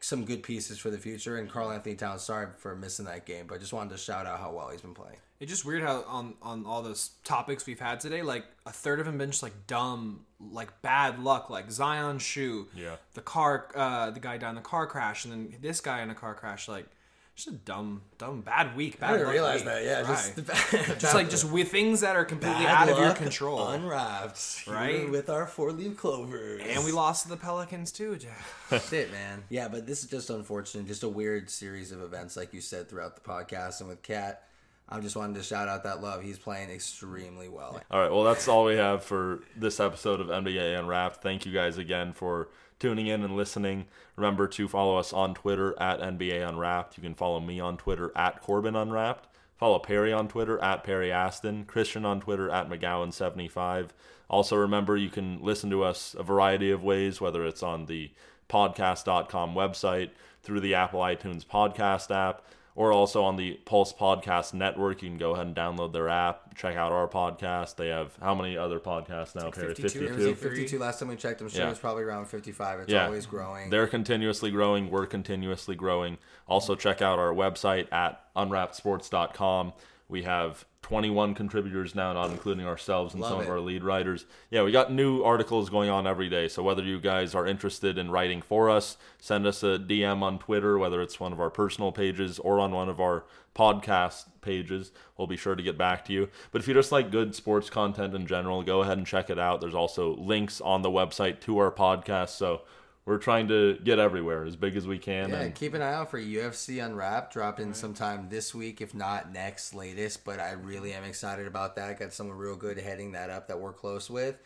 some 0.00 0.24
good 0.24 0.42
pieces 0.42 0.78
for 0.78 0.90
the 0.90 0.98
future. 0.98 1.36
And 1.36 1.50
Karl-Anthony 1.50 1.96
Towns, 1.96 2.22
sorry 2.22 2.48
for 2.56 2.74
missing 2.76 3.06
that 3.06 3.26
game, 3.26 3.46
but 3.46 3.60
just 3.60 3.72
wanted 3.72 3.90
to 3.90 3.98
shout 3.98 4.26
out 4.26 4.40
how 4.40 4.52
well 4.52 4.70
he's 4.70 4.82
been 4.82 4.94
playing. 4.94 5.18
It's 5.38 5.50
just 5.50 5.64
weird 5.64 5.82
how 5.82 6.02
on 6.08 6.34
on 6.40 6.64
all 6.66 6.82
those 6.82 7.10
topics 7.24 7.66
we've 7.66 7.80
had 7.80 8.00
today, 8.00 8.22
like 8.22 8.44
a 8.64 8.72
third 8.72 9.00
of 9.00 9.06
them 9.06 9.18
been 9.18 9.30
just 9.30 9.42
like 9.42 9.66
dumb, 9.66 10.24
like 10.40 10.80
bad 10.82 11.18
luck, 11.22 11.50
like 11.50 11.70
Zion 11.70 12.18
shoe, 12.18 12.68
Yeah. 12.74 12.96
the 13.14 13.20
car, 13.20 13.68
uh, 13.74 14.10
the 14.10 14.20
guy 14.20 14.38
died 14.38 14.50
in 14.50 14.54
the 14.54 14.60
car 14.62 14.86
crash, 14.86 15.24
and 15.24 15.32
then 15.32 15.54
this 15.60 15.80
guy 15.80 16.00
in 16.02 16.08
a 16.10 16.14
car 16.14 16.34
crash, 16.34 16.68
like 16.68 16.86
just 17.34 17.48
a 17.48 17.52
dumb, 17.52 18.00
dumb, 18.16 18.40
bad 18.40 18.74
week. 18.74 18.98
Bad 18.98 19.10
week. 19.10 19.12
I 19.12 19.12
didn't 19.18 19.26
luck 19.26 19.32
realize 19.34 19.56
week. 19.56 19.64
that. 19.66 19.84
Yeah, 19.84 20.00
Right. 20.10 20.80
just, 20.88 21.00
just 21.00 21.14
like 21.14 21.28
just 21.28 21.44
with 21.44 21.70
things 21.70 22.00
that 22.00 22.16
are 22.16 22.24
completely 22.24 22.64
out 22.66 22.88
of 22.88 22.96
your 22.98 23.12
control. 23.12 23.68
unwrapped, 23.68 24.66
Right? 24.66 25.10
With 25.10 25.28
our 25.28 25.46
four 25.46 25.70
leaf 25.72 25.98
clovers, 25.98 26.62
and 26.66 26.82
we 26.82 26.92
lost 26.92 27.24
to 27.24 27.28
the 27.28 27.36
Pelicans 27.36 27.92
too, 27.92 28.16
Jeff. 28.16 28.66
That's 28.70 28.90
it, 28.90 29.12
man. 29.12 29.44
Yeah, 29.50 29.68
but 29.68 29.86
this 29.86 30.02
is 30.02 30.08
just 30.08 30.30
unfortunate. 30.30 30.86
Just 30.86 31.02
a 31.02 31.08
weird 31.10 31.50
series 31.50 31.92
of 31.92 32.00
events, 32.00 32.38
like 32.38 32.54
you 32.54 32.62
said, 32.62 32.88
throughout 32.88 33.16
the 33.16 33.20
podcast. 33.28 33.80
And 33.80 33.90
with 33.90 34.02
Kat, 34.02 34.44
I 34.88 35.00
just 35.00 35.16
wanted 35.16 35.34
to 35.34 35.42
shout 35.42 35.68
out 35.68 35.82
that 35.82 36.00
love. 36.00 36.22
He's 36.22 36.38
playing 36.38 36.70
extremely 36.70 37.48
well. 37.48 37.80
All 37.90 38.00
right, 38.00 38.10
well, 38.10 38.22
that's 38.22 38.46
all 38.46 38.64
we 38.64 38.76
have 38.76 39.02
for 39.02 39.40
this 39.56 39.80
episode 39.80 40.20
of 40.20 40.28
NBA 40.28 40.78
Unwrapped. 40.78 41.22
Thank 41.22 41.44
you 41.44 41.52
guys 41.52 41.76
again 41.76 42.12
for 42.12 42.48
tuning 42.78 43.08
in 43.08 43.24
and 43.24 43.36
listening. 43.36 43.86
Remember 44.14 44.46
to 44.46 44.68
follow 44.68 44.96
us 44.96 45.12
on 45.12 45.34
Twitter 45.34 45.74
at 45.80 46.00
NBA 46.00 46.48
Unwrapped. 46.48 46.96
You 46.96 47.02
can 47.02 47.14
follow 47.14 47.40
me 47.40 47.58
on 47.58 47.76
Twitter 47.76 48.12
at 48.14 48.40
Corbin 48.40 48.76
Unwrapped. 48.76 49.28
Follow 49.56 49.78
Perry 49.78 50.12
on 50.12 50.28
Twitter 50.28 50.62
at 50.62 50.84
Perry 50.84 51.10
Aston. 51.10 51.64
Christian 51.64 52.04
on 52.04 52.20
Twitter 52.20 52.50
at 52.50 52.68
McGowan75. 52.68 53.88
Also, 54.28 54.56
remember 54.56 54.96
you 54.96 55.08
can 55.08 55.40
listen 55.42 55.70
to 55.70 55.82
us 55.82 56.14
a 56.18 56.22
variety 56.22 56.70
of 56.70 56.84
ways, 56.84 57.20
whether 57.20 57.44
it's 57.44 57.62
on 57.62 57.86
the 57.86 58.10
podcast.com 58.48 59.54
website, 59.54 60.10
through 60.42 60.60
the 60.60 60.74
Apple 60.74 61.00
iTunes 61.00 61.44
podcast 61.44 62.14
app, 62.14 62.44
or 62.76 62.92
also 62.92 63.24
on 63.24 63.36
the 63.36 63.54
Pulse 63.64 63.92
Podcast 63.92 64.54
Network. 64.54 65.02
You 65.02 65.08
can 65.08 65.18
go 65.18 65.32
ahead 65.32 65.46
and 65.48 65.56
download 65.56 65.92
their 65.92 66.08
app, 66.08 66.54
check 66.54 66.76
out 66.76 66.92
our 66.92 67.08
podcast. 67.08 67.76
They 67.76 67.88
have 67.88 68.14
how 68.22 68.34
many 68.34 68.56
other 68.56 68.78
podcasts 68.78 69.34
now, 69.34 69.50
Perry? 69.50 69.74
52. 69.74 70.04
It 70.06 70.14
was 70.14 70.26
at 70.26 70.38
52 70.38 70.78
last 70.78 71.00
time 71.00 71.08
we 71.08 71.16
checked. 71.16 71.40
I'm 71.40 71.48
sure 71.48 71.62
Yeah. 71.64 71.70
it's 71.70 71.80
probably 71.80 72.04
around 72.04 72.26
55. 72.26 72.80
It's 72.80 72.92
Yeah. 72.92 73.06
always 73.06 73.26
growing. 73.26 73.70
They're 73.70 73.86
continuously 73.88 74.50
growing. 74.50 74.90
We're 74.90 75.06
continuously 75.06 75.74
growing. 75.74 76.18
Also, 76.46 76.74
check 76.76 77.02
out 77.02 77.18
our 77.18 77.32
website 77.32 77.90
at 77.92 78.20
unwrappedsports.com. 78.36 79.72
We 80.08 80.22
have 80.22 80.64
21 80.82 81.34
contributors 81.34 81.96
now, 81.96 82.12
not 82.12 82.30
including 82.30 82.64
ourselves 82.64 83.12
and 83.12 83.20
Love 83.20 83.32
some 83.32 83.40
it. 83.40 83.44
of 83.44 83.50
our 83.50 83.58
lead 83.58 83.82
writers. 83.82 84.24
Yeah, 84.50 84.62
we 84.62 84.70
got 84.70 84.92
new 84.92 85.24
articles 85.24 85.68
going 85.68 85.90
on 85.90 86.06
every 86.06 86.28
day. 86.28 86.46
So, 86.46 86.62
whether 86.62 86.82
you 86.84 87.00
guys 87.00 87.34
are 87.34 87.44
interested 87.44 87.98
in 87.98 88.12
writing 88.12 88.40
for 88.40 88.70
us, 88.70 88.96
send 89.18 89.46
us 89.46 89.64
a 89.64 89.78
DM 89.80 90.22
on 90.22 90.38
Twitter, 90.38 90.78
whether 90.78 91.02
it's 91.02 91.18
one 91.18 91.32
of 91.32 91.40
our 91.40 91.50
personal 91.50 91.90
pages 91.90 92.38
or 92.38 92.60
on 92.60 92.70
one 92.70 92.88
of 92.88 93.00
our 93.00 93.24
podcast 93.56 94.26
pages. 94.42 94.92
We'll 95.16 95.26
be 95.26 95.36
sure 95.36 95.56
to 95.56 95.62
get 95.62 95.76
back 95.76 96.04
to 96.04 96.12
you. 96.12 96.28
But 96.52 96.60
if 96.60 96.68
you 96.68 96.74
just 96.74 96.92
like 96.92 97.10
good 97.10 97.34
sports 97.34 97.68
content 97.68 98.14
in 98.14 98.24
general, 98.28 98.62
go 98.62 98.82
ahead 98.82 98.98
and 98.98 99.06
check 99.06 99.28
it 99.28 99.40
out. 99.40 99.60
There's 99.60 99.74
also 99.74 100.14
links 100.14 100.60
on 100.60 100.82
the 100.82 100.90
website 100.90 101.40
to 101.40 101.58
our 101.58 101.72
podcast. 101.72 102.28
So, 102.28 102.62
we're 103.06 103.18
trying 103.18 103.46
to 103.48 103.78
get 103.84 104.00
everywhere 104.00 104.44
as 104.44 104.56
big 104.56 104.76
as 104.76 104.86
we 104.86 104.98
can. 104.98 105.30
Yeah, 105.30 105.40
and 105.42 105.54
keep 105.54 105.74
an 105.74 105.80
eye 105.80 105.94
out 105.94 106.10
for 106.10 106.20
UFC 106.20 106.84
Unwrapped 106.84 107.32
dropping 107.32 107.72
sometime 107.72 108.28
this 108.28 108.52
week, 108.52 108.80
if 108.80 108.94
not 108.94 109.32
next 109.32 109.74
latest. 109.74 110.24
But 110.24 110.40
I 110.40 110.52
really 110.52 110.92
am 110.92 111.04
excited 111.04 111.46
about 111.46 111.76
that. 111.76 111.98
Got 112.00 112.12
someone 112.12 112.36
real 112.36 112.56
good 112.56 112.78
heading 112.78 113.12
that 113.12 113.30
up 113.30 113.46
that 113.46 113.60
we're 113.60 113.72
close 113.72 114.10
with. 114.10 114.36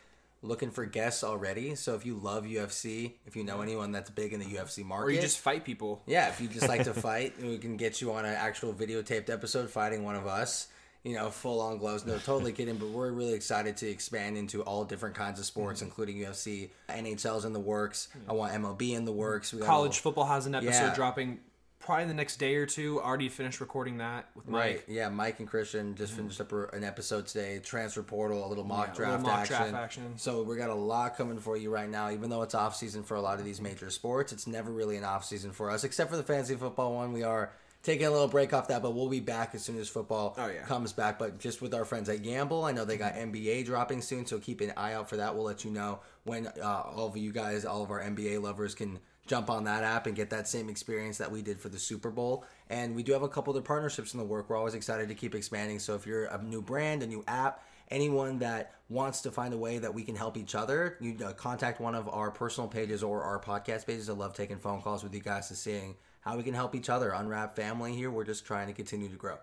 Looking 0.43 0.71
for 0.71 0.85
guests 0.85 1.23
already. 1.23 1.75
So 1.75 1.95
if 1.95 2.05
you 2.05 2.15
love 2.15 2.45
UFC, 2.45 3.13
if 3.25 3.35
you 3.35 3.43
know 3.43 3.61
anyone 3.61 3.91
that's 3.91 4.09
big 4.11 4.31
in 4.31 4.39
the 4.39 4.45
UFC 4.45 4.85
market, 4.85 5.05
or 5.07 5.11
you 5.11 5.21
just 5.21 5.39
fight 5.39 5.65
people. 5.65 6.01
yeah, 6.05 6.29
if 6.29 6.39
you 6.39 6.47
just 6.47 6.67
like 6.67 6.83
to 6.83 6.93
fight, 6.95 7.39
we 7.41 7.57
can 7.57 7.77
get 7.77 7.99
you 7.99 8.11
on 8.13 8.25
an 8.25 8.33
actual 8.35 8.73
videotaped 8.73 9.29
episode 9.29 9.69
fighting 9.69 10.03
one 10.03 10.15
of 10.15 10.27
us. 10.27 10.67
You 11.03 11.15
know, 11.15 11.31
full 11.31 11.61
on 11.61 11.79
gloves. 11.79 12.05
No, 12.05 12.17
totally 12.19 12.53
kidding. 12.53 12.75
But 12.75 12.89
we're 12.89 13.11
really 13.11 13.33
excited 13.33 13.75
to 13.77 13.89
expand 13.89 14.37
into 14.37 14.61
all 14.61 14.85
different 14.85 15.15
kinds 15.15 15.39
of 15.39 15.45
sports, 15.45 15.79
mm-hmm. 15.79 15.87
including 15.89 16.17
UFC. 16.17 16.69
NHL's 16.89 17.45
in 17.45 17.53
the 17.53 17.59
works. 17.59 18.09
I 18.29 18.33
want 18.33 18.53
MLB 18.53 18.93
in 18.93 19.05
the 19.05 19.11
works. 19.11 19.51
We 19.51 19.59
got 19.59 19.65
College 19.65 19.91
little- 19.91 20.01
football 20.03 20.25
has 20.25 20.45
an 20.45 20.53
episode 20.55 20.69
Yeah. 20.69 20.95
dropping 20.95 21.39
probably 21.79 22.05
the 22.05 22.13
next 22.13 22.37
day 22.37 22.55
or 22.55 22.65
two. 22.65 23.01
Already 23.01 23.27
finished 23.29 23.59
recording 23.59 23.97
that 23.97 24.29
with 24.35 24.47
Mike. 24.47 24.59
Right. 24.59 24.83
Yeah, 24.87 25.09
Mike 25.09 25.39
and 25.39 25.47
Christian 25.47 25.95
just 25.95 26.13
mm-hmm. 26.13 26.27
finished 26.29 26.41
up 26.41 26.51
an 26.73 26.83
episode 26.83 27.27
today. 27.27 27.59
Transfer 27.59 28.03
portal, 28.03 28.45
a 28.45 28.47
little 28.47 28.63
mock 28.63 28.95
Yeah, 28.99 29.05
a 29.05 29.17
little 29.17 29.17
draft 29.17 29.23
mock 29.23 29.39
action. 29.39 29.57
draft 29.57 29.73
action. 29.73 30.13
So 30.17 30.43
we 30.43 30.55
got 30.55 30.69
a 30.69 30.75
lot 30.75 31.17
coming 31.17 31.39
for 31.39 31.57
you 31.57 31.71
right 31.71 31.89
now. 31.89 32.11
Even 32.11 32.29
though 32.29 32.43
it's 32.43 32.55
off 32.55 32.75
season 32.75 33.03
for 33.03 33.15
a 33.15 33.21
lot 33.21 33.39
of 33.39 33.45
these 33.45 33.59
major 33.59 33.89
sports, 33.89 34.31
it's 34.31 34.45
never 34.47 34.71
really 34.71 34.97
an 34.97 35.03
off 35.03 35.25
season 35.25 35.51
for 35.51 35.71
us, 35.71 35.83
except 35.83 36.11
for 36.11 36.17
the 36.17 36.23
fantasy 36.23 36.55
football 36.55 36.93
one. 36.93 37.13
We 37.13 37.23
are 37.23 37.51
taking 37.83 38.05
a 38.05 38.11
little 38.11 38.27
break 38.27 38.53
off 38.53 38.67
that, 38.67 38.81
but 38.81 38.93
we'll 38.93 39.09
be 39.09 39.19
back 39.19 39.55
as 39.55 39.63
soon 39.63 39.79
as 39.79 39.89
football 39.89 40.35
Oh, 40.37 40.47
yeah. 40.47 40.63
comes 40.63 40.93
back. 40.93 41.17
But 41.17 41.39
just 41.39 41.61
with 41.61 41.73
our 41.73 41.85
friends 41.85 42.09
at 42.09 42.21
Gamble, 42.21 42.63
I 42.63 42.71
know 42.71 42.85
they 42.85 42.97
got 42.97 43.15
NBA 43.15 43.65
dropping 43.65 44.01
soon, 44.01 44.25
so 44.25 44.39
keep 44.39 44.61
an 44.61 44.73
eye 44.77 44.93
out 44.93 45.09
for 45.09 45.17
that. 45.17 45.33
We'll 45.35 45.45
let 45.45 45.65
you 45.65 45.71
know 45.71 45.99
when 46.23 46.47
uh, 46.47 46.83
all 46.95 47.07
of 47.07 47.17
you 47.17 47.31
guys, 47.31 47.65
all 47.65 47.83
of 47.83 47.89
our 47.91 48.01
NBA 48.01 48.41
lovers, 48.41 48.75
can 48.75 48.99
jump 49.27 49.49
on 49.49 49.63
that 49.63 49.83
app 49.83 50.07
and 50.07 50.15
get 50.15 50.29
that 50.31 50.47
same 50.47 50.67
experience 50.69 51.17
that 51.19 51.31
we 51.31 51.41
did 51.41 51.59
for 51.59 51.69
the 51.69 51.79
Super 51.79 52.09
Bowl. 52.11 52.43
And 52.69 52.95
we 52.95 53.03
do 53.03 53.13
have 53.13 53.23
a 53.23 53.29
couple 53.29 53.51
other 53.53 53.61
partnerships 53.61 54.13
in 54.13 54.19
the 54.19 54.25
work. 54.25 54.49
We're 54.49 54.57
always 54.57 54.73
excited 54.73 55.07
to 55.09 55.15
keep 55.15 55.33
expanding. 55.35 55.79
So 55.79 55.95
if 55.95 56.05
you're 56.05 56.25
a 56.25 56.41
new 56.41 56.61
brand, 56.61 57.01
a 57.03 57.07
new 57.07 57.23
app, 57.27 57.63
anyone 57.89 58.39
that 58.39 58.73
wants 58.89 59.21
to 59.21 59.31
find 59.31 59.53
a 59.53 59.57
way 59.57 59.77
that 59.77 59.93
we 59.93 60.03
can 60.03 60.15
help 60.15 60.37
each 60.37 60.53
other, 60.55 60.97
you 60.99 61.17
uh, 61.25 61.33
contact 61.33 61.79
one 61.79 61.95
of 61.95 62.09
our 62.09 62.31
personal 62.31 62.67
pages 62.67 63.03
or 63.03 63.23
our 63.23 63.39
podcast 63.39 63.85
pages. 63.87 64.09
I 64.09 64.13
love 64.13 64.33
taking 64.33 64.57
phone 64.57 64.81
calls 64.81 65.03
with 65.03 65.13
you 65.13 65.21
guys 65.21 65.47
to 65.49 65.55
seeing 65.55 65.95
how 66.21 66.37
we 66.37 66.43
can 66.43 66.53
help 66.53 66.73
each 66.75 66.89
other. 66.89 67.11
Unwrap 67.11 67.55
family 67.55 67.93
here. 67.93 68.09
We're 68.09 68.23
just 68.23 68.45
trying 68.45 68.67
to 68.67 68.73
continue 68.73 69.09
to 69.09 69.17
grow. 69.17 69.37